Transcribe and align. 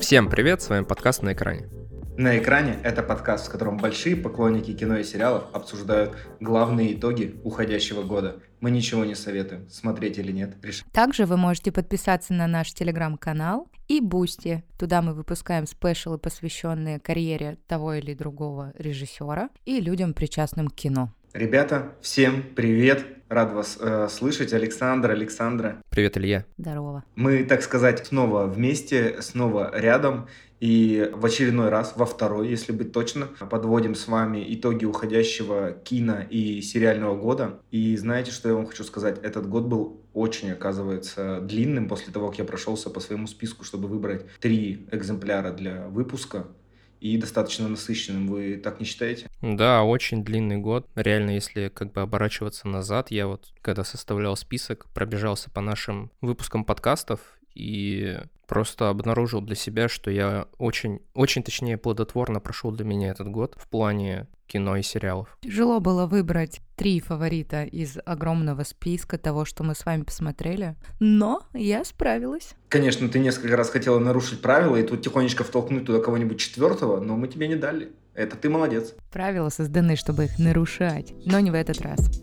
Всем 0.00 0.30
привет, 0.30 0.62
с 0.62 0.68
вами 0.68 0.84
подкаст 0.84 1.22
«На 1.22 1.32
экране». 1.32 1.68
На 2.16 2.38
экране 2.38 2.78
это 2.84 3.02
подкаст, 3.02 3.48
в 3.48 3.50
котором 3.50 3.76
большие 3.76 4.14
поклонники 4.14 4.72
кино 4.72 4.98
и 4.98 5.04
сериалов 5.04 5.44
обсуждают 5.52 6.16
главные 6.38 6.94
итоги 6.94 7.40
уходящего 7.42 8.02
года. 8.02 8.40
Мы 8.60 8.70
ничего 8.70 9.04
не 9.04 9.14
советуем, 9.14 9.68
смотреть 9.68 10.18
или 10.18 10.30
нет. 10.30 10.56
Решать. 10.62 10.86
Также 10.92 11.26
вы 11.26 11.36
можете 11.36 11.72
подписаться 11.72 12.32
на 12.32 12.46
наш 12.46 12.72
телеграм-канал 12.72 13.68
и 13.88 14.00
Boosty. 14.00 14.62
Туда 14.78 15.02
мы 15.02 15.12
выпускаем 15.12 15.66
special 15.66 16.06
ы, 16.06 16.18
посвященные 16.18 17.00
карьере 17.00 17.58
того 17.66 17.94
или 17.94 18.14
другого 18.14 18.72
режиссера 18.78 19.50
и 19.64 19.80
людям, 19.80 20.14
причастным 20.14 20.68
к 20.68 20.74
кино. 20.74 21.12
Ребята, 21.34 21.96
всем 22.00 22.44
привет! 22.54 23.04
Рад 23.28 23.52
вас 23.52 23.76
э, 23.80 24.06
слышать. 24.08 24.52
Александр, 24.52 25.10
Александра. 25.10 25.82
Привет, 25.88 26.16
Илья. 26.16 26.44
Здорово. 26.58 27.02
Мы, 27.16 27.42
так 27.42 27.62
сказать, 27.62 28.06
снова 28.06 28.46
вместе, 28.46 29.16
снова 29.20 29.72
рядом. 29.76 30.28
И 30.60 31.10
в 31.12 31.26
очередной 31.26 31.70
раз, 31.70 31.94
во 31.96 32.06
второй, 32.06 32.48
если 32.48 32.70
быть 32.70 32.92
точно, 32.92 33.26
подводим 33.50 33.96
с 33.96 34.06
вами 34.06 34.44
итоги 34.54 34.84
уходящего 34.84 35.72
кино 35.72 36.18
и 36.30 36.62
сериального 36.62 37.16
года. 37.16 37.58
И 37.72 37.96
знаете, 37.96 38.30
что 38.30 38.48
я 38.48 38.54
вам 38.54 38.66
хочу 38.66 38.84
сказать? 38.84 39.18
Этот 39.24 39.48
год 39.48 39.64
был 39.64 40.00
очень, 40.12 40.52
оказывается, 40.52 41.40
длинным 41.40 41.88
после 41.88 42.12
того, 42.12 42.28
как 42.28 42.38
я 42.38 42.44
прошелся 42.44 42.90
по 42.90 43.00
своему 43.00 43.26
списку, 43.26 43.64
чтобы 43.64 43.88
выбрать 43.88 44.24
три 44.38 44.86
экземпляра 44.92 45.50
для 45.50 45.88
выпуска 45.88 46.46
и 47.04 47.18
достаточно 47.18 47.68
насыщенным. 47.68 48.28
Вы 48.28 48.56
так 48.56 48.80
не 48.80 48.86
считаете? 48.86 49.28
Да, 49.42 49.82
очень 49.82 50.24
длинный 50.24 50.56
год. 50.56 50.88
Реально, 50.94 51.32
если 51.32 51.68
как 51.68 51.92
бы 51.92 52.00
оборачиваться 52.00 52.66
назад, 52.66 53.10
я 53.10 53.26
вот, 53.26 53.52
когда 53.60 53.84
составлял 53.84 54.34
список, 54.36 54.86
пробежался 54.94 55.50
по 55.50 55.60
нашим 55.60 56.10
выпускам 56.22 56.64
подкастов 56.64 57.20
и 57.54 58.18
просто 58.46 58.88
обнаружил 58.88 59.40
для 59.40 59.56
себя, 59.56 59.88
что 59.88 60.10
я 60.10 60.46
очень, 60.58 61.00
очень 61.14 61.42
точнее 61.42 61.78
плодотворно 61.78 62.40
прошел 62.40 62.70
для 62.70 62.84
меня 62.84 63.10
этот 63.10 63.28
год 63.28 63.54
в 63.56 63.68
плане 63.68 64.26
кино 64.46 64.76
и 64.76 64.82
сериалов. 64.82 65.38
Тяжело 65.40 65.80
было 65.80 66.06
выбрать 66.06 66.60
три 66.76 67.00
фаворита 67.00 67.64
из 67.64 67.98
огромного 68.04 68.62
списка 68.62 69.16
того, 69.18 69.44
что 69.44 69.64
мы 69.64 69.74
с 69.74 69.86
вами 69.86 70.02
посмотрели, 70.02 70.76
но 71.00 71.42
я 71.54 71.84
справилась. 71.84 72.54
Конечно, 72.68 73.08
ты 73.08 73.18
несколько 73.18 73.56
раз 73.56 73.70
хотела 73.70 73.98
нарушить 73.98 74.42
правила 74.42 74.76
и 74.76 74.82
тут 74.82 75.02
тихонечко 75.02 75.44
втолкнуть 75.44 75.86
туда 75.86 76.00
кого-нибудь 76.00 76.38
четвертого, 76.38 77.00
но 77.00 77.16
мы 77.16 77.28
тебе 77.28 77.48
не 77.48 77.56
дали. 77.56 77.92
Это 78.14 78.36
ты 78.36 78.48
молодец. 78.48 78.94
Правила 79.10 79.48
созданы, 79.48 79.96
чтобы 79.96 80.26
их 80.26 80.38
нарушать, 80.38 81.14
но 81.24 81.40
не 81.40 81.50
в 81.50 81.54
этот 81.54 81.80
раз. 81.80 82.22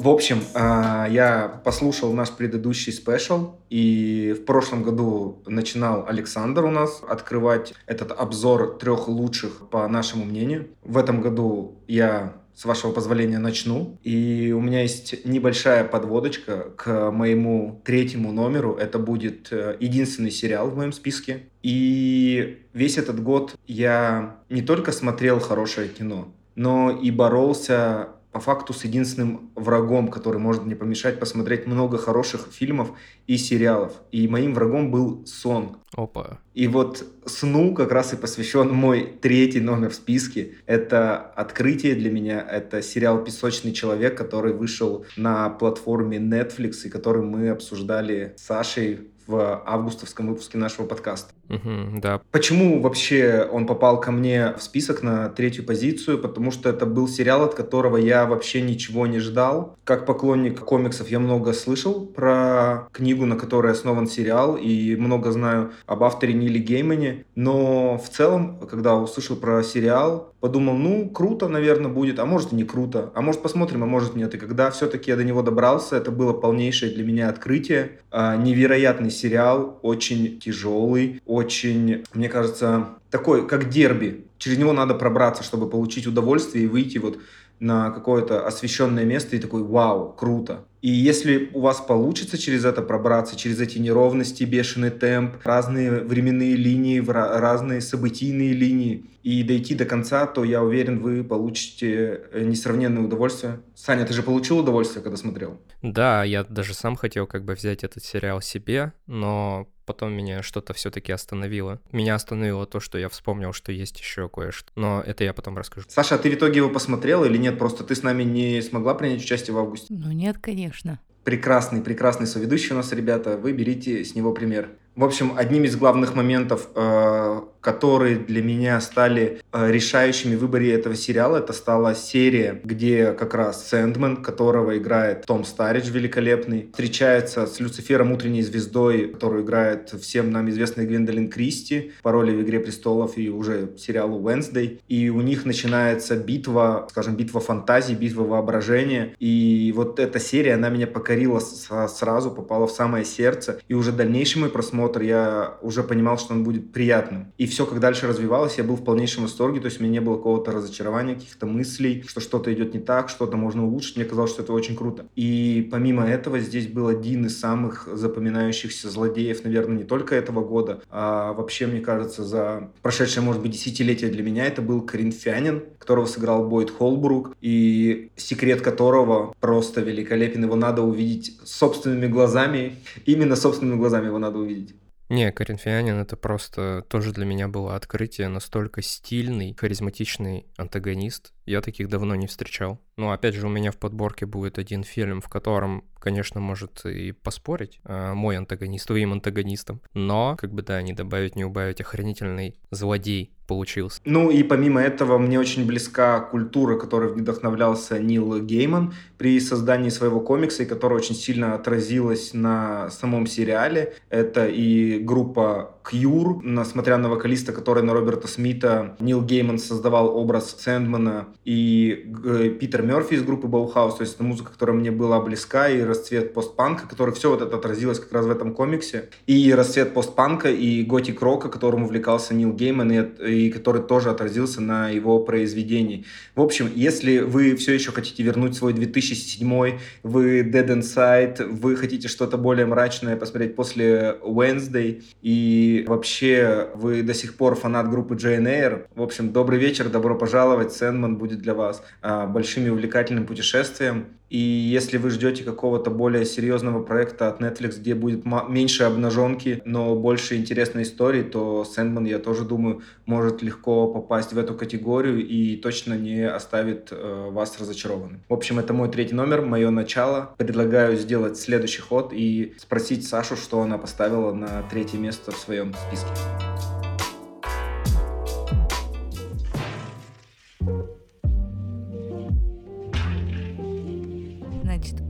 В 0.00 0.08
общем, 0.08 0.42
а, 0.54 1.06
я 1.10 1.60
послушал 1.62 2.14
наш 2.14 2.30
предыдущий 2.30 2.90
спешл, 2.90 3.56
и 3.68 4.34
в 4.34 4.46
прошлом 4.46 4.82
году 4.82 5.42
начинал 5.46 6.06
Александр 6.08 6.64
у 6.64 6.70
нас 6.70 7.02
открывать 7.06 7.74
этот 7.84 8.10
обзор 8.10 8.78
трех 8.78 9.08
лучших 9.08 9.68
по 9.68 9.86
нашему 9.88 10.24
мнению. 10.24 10.68
В 10.82 10.96
этом 10.96 11.20
году 11.20 11.82
я 11.86 12.32
с 12.54 12.64
вашего 12.64 12.92
позволения 12.92 13.38
начну. 13.38 13.98
И 14.02 14.54
у 14.56 14.62
меня 14.62 14.80
есть 14.80 15.26
небольшая 15.26 15.84
подводочка 15.84 16.70
к 16.78 17.10
моему 17.10 17.82
третьему 17.84 18.32
номеру. 18.32 18.76
Это 18.76 18.98
будет 18.98 19.48
э, 19.50 19.76
единственный 19.80 20.30
сериал 20.30 20.70
в 20.70 20.76
моем 20.76 20.92
списке. 20.92 21.42
И 21.62 22.62
весь 22.72 22.96
этот 22.96 23.22
год 23.22 23.54
я 23.66 24.38
не 24.48 24.62
только 24.62 24.92
смотрел 24.92 25.40
хорошее 25.40 25.88
кино, 25.88 26.32
но 26.54 26.90
и 26.90 27.10
боролся 27.10 28.08
по 28.32 28.40
факту 28.40 28.72
с 28.72 28.84
единственным 28.84 29.50
врагом, 29.54 30.08
который 30.08 30.38
может 30.38 30.64
мне 30.64 30.76
помешать 30.76 31.18
посмотреть 31.18 31.66
много 31.66 31.98
хороших 31.98 32.48
фильмов 32.50 32.92
и 33.26 33.36
сериалов. 33.36 33.92
И 34.12 34.28
моим 34.28 34.54
врагом 34.54 34.90
был 34.90 35.26
сон. 35.26 35.78
Опа. 35.92 36.38
И 36.54 36.68
вот 36.68 37.04
сну 37.26 37.74
как 37.74 37.90
раз 37.90 38.12
и 38.12 38.16
посвящен 38.16 38.72
мой 38.72 39.18
третий 39.20 39.60
номер 39.60 39.90
в 39.90 39.94
списке. 39.94 40.54
Это 40.66 41.16
открытие 41.16 41.94
для 41.94 42.10
меня. 42.10 42.40
Это 42.40 42.82
сериал 42.82 43.24
«Песочный 43.24 43.72
человек», 43.72 44.16
который 44.16 44.52
вышел 44.52 45.04
на 45.16 45.50
платформе 45.50 46.18
Netflix 46.18 46.84
и 46.84 46.88
который 46.88 47.22
мы 47.22 47.48
обсуждали 47.48 48.34
с 48.36 48.44
Сашей 48.44 49.10
в 49.30 49.62
августовском 49.64 50.28
выпуске 50.28 50.58
нашего 50.58 50.86
подкаста. 50.86 51.32
Угу, 51.48 52.00
да. 52.00 52.20
Почему 52.30 52.80
вообще 52.82 53.48
он 53.50 53.66
попал 53.66 54.00
ко 54.00 54.10
мне 54.10 54.54
в 54.58 54.62
список 54.62 55.02
на 55.02 55.28
третью 55.28 55.64
позицию? 55.64 56.18
Потому 56.18 56.50
что 56.50 56.68
это 56.68 56.84
был 56.84 57.08
сериал, 57.08 57.44
от 57.44 57.54
которого 57.54 57.96
я 57.96 58.26
вообще 58.26 58.60
ничего 58.60 59.06
не 59.06 59.20
ждал. 59.20 59.76
Как 59.84 60.06
поклонник 60.06 60.60
комиксов 60.60 61.08
я 61.10 61.20
много 61.20 61.52
слышал 61.52 62.06
про 62.06 62.88
книгу, 62.92 63.24
на 63.24 63.36
которой 63.36 63.72
основан 63.72 64.08
сериал, 64.08 64.56
и 64.56 64.96
много 64.96 65.30
знаю 65.30 65.72
об 65.86 66.02
авторе 66.02 66.34
Ниле 66.34 66.60
Геймане. 66.60 67.24
Но 67.36 67.98
в 67.98 68.08
целом, 68.08 68.58
когда 68.68 68.96
услышал 68.96 69.36
про 69.36 69.62
сериал, 69.62 70.29
подумал, 70.40 70.76
ну, 70.76 71.08
круто, 71.10 71.48
наверное, 71.48 71.90
будет, 71.90 72.18
а 72.18 72.26
может 72.26 72.52
и 72.52 72.56
не 72.56 72.64
круто, 72.64 73.12
а 73.14 73.20
может 73.20 73.42
посмотрим, 73.42 73.82
а 73.82 73.86
может 73.86 74.16
нет. 74.16 74.34
И 74.34 74.38
когда 74.38 74.70
все-таки 74.70 75.10
я 75.10 75.16
до 75.16 75.24
него 75.24 75.42
добрался, 75.42 75.96
это 75.96 76.10
было 76.10 76.32
полнейшее 76.32 76.92
для 76.92 77.04
меня 77.04 77.28
открытие. 77.28 78.00
А, 78.10 78.36
невероятный 78.36 79.10
сериал, 79.10 79.78
очень 79.82 80.40
тяжелый, 80.40 81.20
очень, 81.26 82.04
мне 82.14 82.28
кажется, 82.28 82.88
такой, 83.10 83.46
как 83.46 83.68
дерби. 83.68 84.26
Через 84.38 84.58
него 84.58 84.72
надо 84.72 84.94
пробраться, 84.94 85.42
чтобы 85.42 85.68
получить 85.68 86.06
удовольствие 86.06 86.64
и 86.64 86.68
выйти 86.68 86.98
вот 86.98 87.18
на 87.60 87.90
какое-то 87.90 88.46
освещенное 88.46 89.04
место 89.04 89.36
и 89.36 89.38
такой 89.38 89.62
«Вау, 89.62 90.14
круто!». 90.18 90.64
И 90.80 90.88
если 90.88 91.50
у 91.52 91.60
вас 91.60 91.78
получится 91.82 92.38
через 92.38 92.64
это 92.64 92.80
пробраться, 92.80 93.36
через 93.36 93.60
эти 93.60 93.76
неровности, 93.76 94.44
бешеный 94.44 94.88
темп, 94.88 95.34
разные 95.44 95.90
временные 95.90 96.56
линии, 96.56 97.04
разные 97.06 97.82
событийные 97.82 98.54
линии, 98.54 99.04
и 99.22 99.42
дойти 99.42 99.74
до 99.74 99.84
конца, 99.84 100.26
то 100.26 100.44
я 100.44 100.62
уверен, 100.62 101.00
вы 101.00 101.22
получите 101.22 102.22
э, 102.32 102.44
несравненное 102.44 103.02
удовольствие. 103.02 103.60
Саня, 103.74 104.06
ты 104.06 104.12
же 104.12 104.22
получил 104.22 104.58
удовольствие, 104.58 105.02
когда 105.02 105.16
смотрел? 105.16 105.60
Да, 105.82 106.24
я 106.24 106.44
даже 106.44 106.74
сам 106.74 106.96
хотел 106.96 107.26
как 107.26 107.44
бы 107.44 107.54
взять 107.54 107.84
этот 107.84 108.04
сериал 108.04 108.40
себе, 108.40 108.92
но 109.06 109.68
потом 109.84 110.12
меня 110.12 110.42
что-то 110.42 110.72
все-таки 110.72 111.12
остановило. 111.12 111.80
Меня 111.92 112.14
остановило 112.14 112.66
то, 112.66 112.80
что 112.80 112.96
я 112.96 113.08
вспомнил, 113.08 113.52
что 113.52 113.72
есть 113.72 113.98
еще 113.98 114.28
кое-что. 114.28 114.70
Но 114.76 115.02
это 115.04 115.24
я 115.24 115.34
потом 115.34 115.58
расскажу. 115.58 115.86
Саша, 115.88 116.14
а 116.14 116.18
ты 116.18 116.30
в 116.30 116.34
итоге 116.34 116.58
его 116.58 116.70
посмотрела 116.70 117.24
или 117.24 117.36
нет? 117.36 117.58
Просто 117.58 117.84
ты 117.84 117.94
с 117.94 118.02
нами 118.02 118.22
не 118.22 118.62
смогла 118.62 118.94
принять 118.94 119.22
участие 119.22 119.54
в 119.54 119.58
августе? 119.58 119.86
Ну 119.90 120.12
нет, 120.12 120.38
конечно. 120.38 121.00
Прекрасный, 121.24 121.82
прекрасный 121.82 122.26
соведущий 122.26 122.72
у 122.72 122.76
нас, 122.76 122.92
ребята. 122.92 123.36
Вы 123.36 123.52
берите 123.52 124.04
с 124.04 124.14
него 124.14 124.32
пример. 124.32 124.70
В 124.96 125.04
общем, 125.04 125.34
одним 125.36 125.64
из 125.64 125.76
главных 125.76 126.16
моментов, 126.16 126.68
э, 126.74 127.40
которые 127.60 128.16
для 128.16 128.42
меня 128.42 128.80
стали 128.80 129.40
э, 129.52 129.70
решающими 129.70 130.34
в 130.34 130.40
выборе 130.40 130.74
этого 130.74 130.96
сериала, 130.96 131.36
это 131.36 131.52
стала 131.52 131.94
серия, 131.94 132.60
где 132.64 133.12
как 133.12 133.34
раз 133.34 133.68
Сэндман, 133.68 134.22
которого 134.22 134.76
играет 134.76 135.26
Том 135.26 135.44
Старидж 135.44 135.90
великолепный, 135.90 136.70
встречается 136.72 137.46
с 137.46 137.60
Люцифером 137.60 138.10
Утренней 138.10 138.42
Звездой, 138.42 139.08
которую 139.08 139.44
играет 139.44 139.90
всем 139.90 140.32
нам 140.32 140.50
известный 140.50 140.86
Гвендолин 140.86 141.30
Кристи 141.30 141.92
по 142.02 142.10
роли 142.10 142.34
в 142.34 142.42
«Игре 142.42 142.58
престолов» 142.58 143.16
и 143.16 143.30
уже 143.30 143.70
сериалу 143.78 144.20
«Wednesday». 144.20 144.80
И 144.88 145.08
у 145.08 145.20
них 145.20 145.44
начинается 145.44 146.16
битва, 146.16 146.88
скажем, 146.90 147.14
битва 147.14 147.40
фантазий, 147.40 147.94
битва 147.94 148.24
воображения. 148.24 149.14
И 149.20 149.72
вот 149.76 150.00
эта 150.00 150.18
серия, 150.18 150.54
она 150.54 150.68
меня 150.68 150.88
покорила 150.88 151.38
сразу, 151.38 152.32
попала 152.32 152.66
в 152.66 152.72
самое 152.72 153.04
сердце. 153.04 153.60
И 153.68 153.74
уже 153.74 153.92
дальнейший 153.92 154.40
мой 154.40 154.50
просмотр, 154.50 154.79
я 155.02 155.58
уже 155.62 155.82
понимал, 155.82 156.18
что 156.18 156.34
он 156.34 156.44
будет 156.44 156.72
приятным. 156.72 157.32
И 157.38 157.46
все, 157.46 157.66
как 157.66 157.80
дальше 157.80 158.06
развивалось, 158.06 158.58
я 158.58 158.64
был 158.64 158.76
в 158.76 158.84
полнейшем 158.84 159.24
восторге, 159.24 159.60
то 159.60 159.66
есть 159.66 159.80
у 159.80 159.82
меня 159.82 159.92
не 159.92 160.00
было 160.00 160.16
какого-то 160.16 160.52
разочарования, 160.52 161.14
каких-то 161.14 161.46
мыслей, 161.46 162.04
что 162.06 162.20
что-то 162.20 162.52
идет 162.52 162.74
не 162.74 162.80
так, 162.80 163.08
что-то 163.08 163.36
можно 163.36 163.66
улучшить. 163.66 163.96
Мне 163.96 164.04
казалось, 164.04 164.30
что 164.30 164.42
это 164.42 164.52
очень 164.52 164.76
круто. 164.76 165.06
И 165.16 165.68
помимо 165.70 166.04
этого 166.04 166.38
здесь 166.38 166.66
был 166.66 166.88
один 166.88 167.26
из 167.26 167.38
самых 167.38 167.88
запоминающихся 167.92 168.90
злодеев, 168.90 169.44
наверное, 169.44 169.78
не 169.78 169.84
только 169.84 170.14
этого 170.14 170.44
года, 170.44 170.82
а 170.90 171.32
вообще, 171.32 171.66
мне 171.66 171.80
кажется, 171.80 172.24
за 172.24 172.70
прошедшее, 172.82 173.24
может 173.24 173.42
быть, 173.42 173.52
десятилетие 173.52 174.10
для 174.10 174.22
меня 174.22 174.46
это 174.46 174.62
был 174.62 174.82
Коринфянин, 174.82 175.62
которого 175.78 176.06
сыграл 176.06 176.48
Бойд 176.48 176.70
Холбрук, 176.70 177.36
и 177.40 178.10
секрет 178.16 178.60
которого 178.60 179.34
просто 179.40 179.80
великолепен. 179.80 180.44
Его 180.44 180.56
надо 180.56 180.82
увидеть 180.82 181.38
собственными 181.44 182.06
глазами. 182.06 182.76
Именно 183.06 183.36
собственными 183.36 183.78
глазами 183.78 184.06
его 184.06 184.18
надо 184.18 184.38
увидеть. 184.38 184.69
Не, 185.10 185.32
Коринфянин 185.32 185.98
это 185.98 186.16
просто 186.16 186.82
тоже 186.88 187.12
для 187.12 187.26
меня 187.26 187.48
было 187.48 187.74
открытие. 187.74 188.28
Настолько 188.28 188.80
стильный, 188.80 189.56
харизматичный 189.58 190.46
антагонист. 190.56 191.32
Я 191.50 191.62
таких 191.62 191.88
давно 191.88 192.14
не 192.14 192.28
встречал. 192.28 192.80
Но 192.96 193.10
опять 193.10 193.34
же, 193.34 193.48
у 193.48 193.50
меня 193.50 193.72
в 193.72 193.76
подборке 193.76 194.24
будет 194.24 194.56
один 194.56 194.84
фильм, 194.84 195.20
в 195.20 195.28
котором, 195.28 195.82
конечно, 195.98 196.40
может 196.40 196.86
и 196.86 197.10
поспорить 197.10 197.80
э, 197.84 198.12
мой 198.12 198.36
антагонист 198.36 198.86
твоим 198.86 199.12
антагонистом. 199.12 199.80
Но, 199.92 200.36
как 200.38 200.52
бы, 200.52 200.62
да, 200.62 200.80
не 200.80 200.92
добавить, 200.92 201.34
не 201.34 201.44
убавить, 201.44 201.80
охранительный 201.80 202.54
злодей 202.70 203.32
получился. 203.48 204.00
Ну 204.04 204.30
и 204.30 204.44
помимо 204.44 204.80
этого, 204.80 205.18
мне 205.18 205.40
очень 205.40 205.66
близка 205.66 206.20
культура, 206.20 206.78
которой 206.78 207.12
вдохновлялся 207.12 207.98
Нил 207.98 208.40
Гейман 208.40 208.94
при 209.18 209.40
создании 209.40 209.88
своего 209.88 210.20
комикса, 210.20 210.62
и 210.62 210.66
которая 210.66 211.00
очень 211.00 211.16
сильно 211.16 211.54
отразилась 211.54 212.32
на 212.32 212.90
самом 212.90 213.26
сериале. 213.26 213.94
Это 214.08 214.46
и 214.46 215.00
группа 215.00 215.79
Кьюр, 215.82 216.40
несмотря 216.44 216.98
на 216.98 217.08
вокалиста, 217.08 217.52
который 217.52 217.82
на 217.82 217.92
Роберта 217.92 218.28
Смита, 218.28 218.96
Нил 219.00 219.22
Гейман 219.22 219.58
создавал 219.58 220.16
образ 220.16 220.56
Сэндмана, 220.58 221.28
и 221.44 222.12
э, 222.24 222.50
Питер 222.60 222.82
Мерфи 222.82 223.14
из 223.14 223.22
группы 223.22 223.48
Bauhaus, 223.48 223.96
то 223.96 224.02
есть 224.02 224.14
это 224.14 224.24
музыка, 224.24 224.52
которая 224.52 224.76
мне 224.76 224.90
была 224.90 225.20
близка, 225.20 225.68
и 225.68 225.80
расцвет 225.82 226.34
постпанка, 226.34 226.86
который 226.86 227.14
все 227.14 227.30
вот 227.30 227.42
это 227.42 227.56
отразилось 227.56 227.98
как 227.98 228.12
раз 228.12 228.26
в 228.26 228.30
этом 228.30 228.54
комиксе, 228.54 229.08
и 229.26 229.52
расцвет 229.52 229.94
постпанка, 229.94 230.50
и 230.50 230.82
готик 230.82 231.22
рока, 231.22 231.48
которым 231.48 231.84
увлекался 231.84 232.34
Нил 232.34 232.52
Гейман, 232.52 232.92
и, 232.92 233.46
и 233.46 233.50
который 233.50 233.82
тоже 233.82 234.10
отразился 234.10 234.60
на 234.60 234.90
его 234.90 235.20
произведении. 235.20 236.04
В 236.34 236.42
общем, 236.42 236.70
если 236.74 237.18
вы 237.18 237.56
все 237.56 237.72
еще 237.72 237.90
хотите 237.92 238.22
вернуть 238.22 238.54
свой 238.54 238.74
2007, 238.74 239.78
вы 240.02 240.40
Dead 240.40 240.68
Inside, 240.68 241.46
вы 241.48 241.76
хотите 241.76 242.08
что-то 242.08 242.36
более 242.36 242.66
мрачное 242.66 243.16
посмотреть 243.16 243.56
после 243.56 244.16
Wednesday, 244.22 245.02
и 245.22 245.69
вообще 245.86 246.70
вы 246.74 247.02
до 247.02 247.14
сих 247.14 247.36
пор 247.36 247.54
фанат 247.54 247.90
группы 247.90 248.14
Jane 248.14 248.46
Air, 248.46 248.86
в 248.94 249.02
общем, 249.02 249.32
добрый 249.32 249.58
вечер, 249.58 249.88
добро 249.88 250.16
пожаловать, 250.16 250.72
Sandman 250.72 251.16
будет 251.16 251.40
для 251.40 251.54
вас 251.54 251.82
а, 252.02 252.26
большим 252.26 252.66
и 252.66 252.70
увлекательным 252.70 253.26
путешествием. 253.26 254.19
И 254.30 254.38
если 254.38 254.96
вы 254.96 255.10
ждете 255.10 255.42
какого-то 255.42 255.90
более 255.90 256.24
серьезного 256.24 256.82
проекта 256.82 257.28
от 257.28 257.40
Netflix, 257.40 257.78
где 257.80 257.96
будет 257.96 258.24
меньше 258.48 258.84
обнаженки, 258.84 259.60
но 259.64 259.96
больше 259.96 260.36
интересной 260.36 260.84
истории, 260.84 261.22
то 261.22 261.64
Sandman, 261.64 262.04
я 262.04 262.20
тоже 262.20 262.44
думаю, 262.44 262.82
может 263.06 263.42
легко 263.42 263.88
попасть 263.88 264.32
в 264.32 264.38
эту 264.38 264.54
категорию 264.54 265.26
и 265.26 265.56
точно 265.56 265.94
не 265.94 266.22
оставит 266.28 266.88
э, 266.92 267.28
вас 267.30 267.58
разочарованным. 267.60 268.22
В 268.28 268.32
общем, 268.32 268.60
это 268.60 268.72
мой 268.72 268.88
третий 268.88 269.14
номер, 269.14 269.42
мое 269.42 269.70
начало. 269.70 270.34
Предлагаю 270.38 270.96
сделать 270.96 271.36
следующий 271.36 271.82
ход 271.82 272.12
и 272.12 272.54
спросить 272.56 273.06
Сашу, 273.06 273.36
что 273.36 273.60
она 273.62 273.78
поставила 273.78 274.32
на 274.32 274.62
третье 274.70 274.98
место 274.98 275.32
в 275.32 275.36
своем 275.36 275.74
списке. 275.74 276.08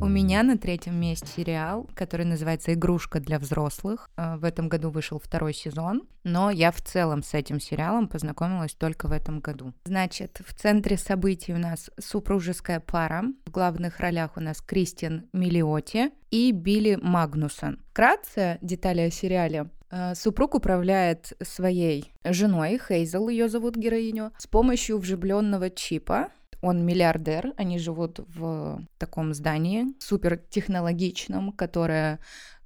У 0.01 0.07
меня 0.07 0.43
на 0.43 0.57
третьем 0.57 0.99
месте 0.99 1.27
сериал, 1.37 1.87
который 1.95 2.25
называется 2.25 2.73
«Игрушка 2.73 3.21
для 3.21 3.39
взрослых». 3.39 4.09
Э, 4.17 4.37
в 4.37 4.45
этом 4.45 4.71
году 4.71 4.89
вышел 4.89 5.19
второй 5.19 5.53
сезон, 5.53 6.05
но 6.25 6.51
я 6.51 6.73
в 6.73 6.81
целом 6.81 7.23
с 7.23 7.35
этим 7.35 7.61
сериалом 7.61 8.09
познакомилась 8.09 8.73
только 8.73 9.07
в 9.07 9.13
этом 9.13 9.41
году. 9.41 9.75
Значит, 9.85 10.41
в 10.47 10.55
центре 10.55 10.97
событий 10.97 11.53
у 11.53 11.59
нас 11.59 11.91
супружеская 12.01 12.81
пара. 12.81 13.25
В 13.45 13.51
главных 13.51 14.01
ролях 14.01 14.39
у 14.39 14.41
нас 14.41 14.63
Кристиан 14.63 15.29
Миллиоти 15.35 16.11
и 16.31 16.53
Билли 16.53 16.99
Магнусон. 17.01 17.81
Вкратце 17.91 18.57
детали 18.63 19.03
о 19.03 19.11
сериале. 19.11 19.69
Э, 19.91 20.15
супруг 20.15 20.55
управляет 20.55 21.35
своей 21.43 22.13
женой, 22.25 22.81
Хейзел 22.89 23.29
ее 23.29 23.49
зовут 23.49 23.77
героиню, 23.77 24.33
с 24.39 24.47
помощью 24.47 24.99
вживленного 24.99 25.69
чипа, 25.69 26.29
он 26.63 26.85
миллиардер, 26.85 27.53
они 27.57 27.79
живут 27.79 28.21
в 28.35 28.83
таком 28.99 29.35
здании 29.35 29.87
супертехнологичном, 29.99 31.53
которое 31.53 32.21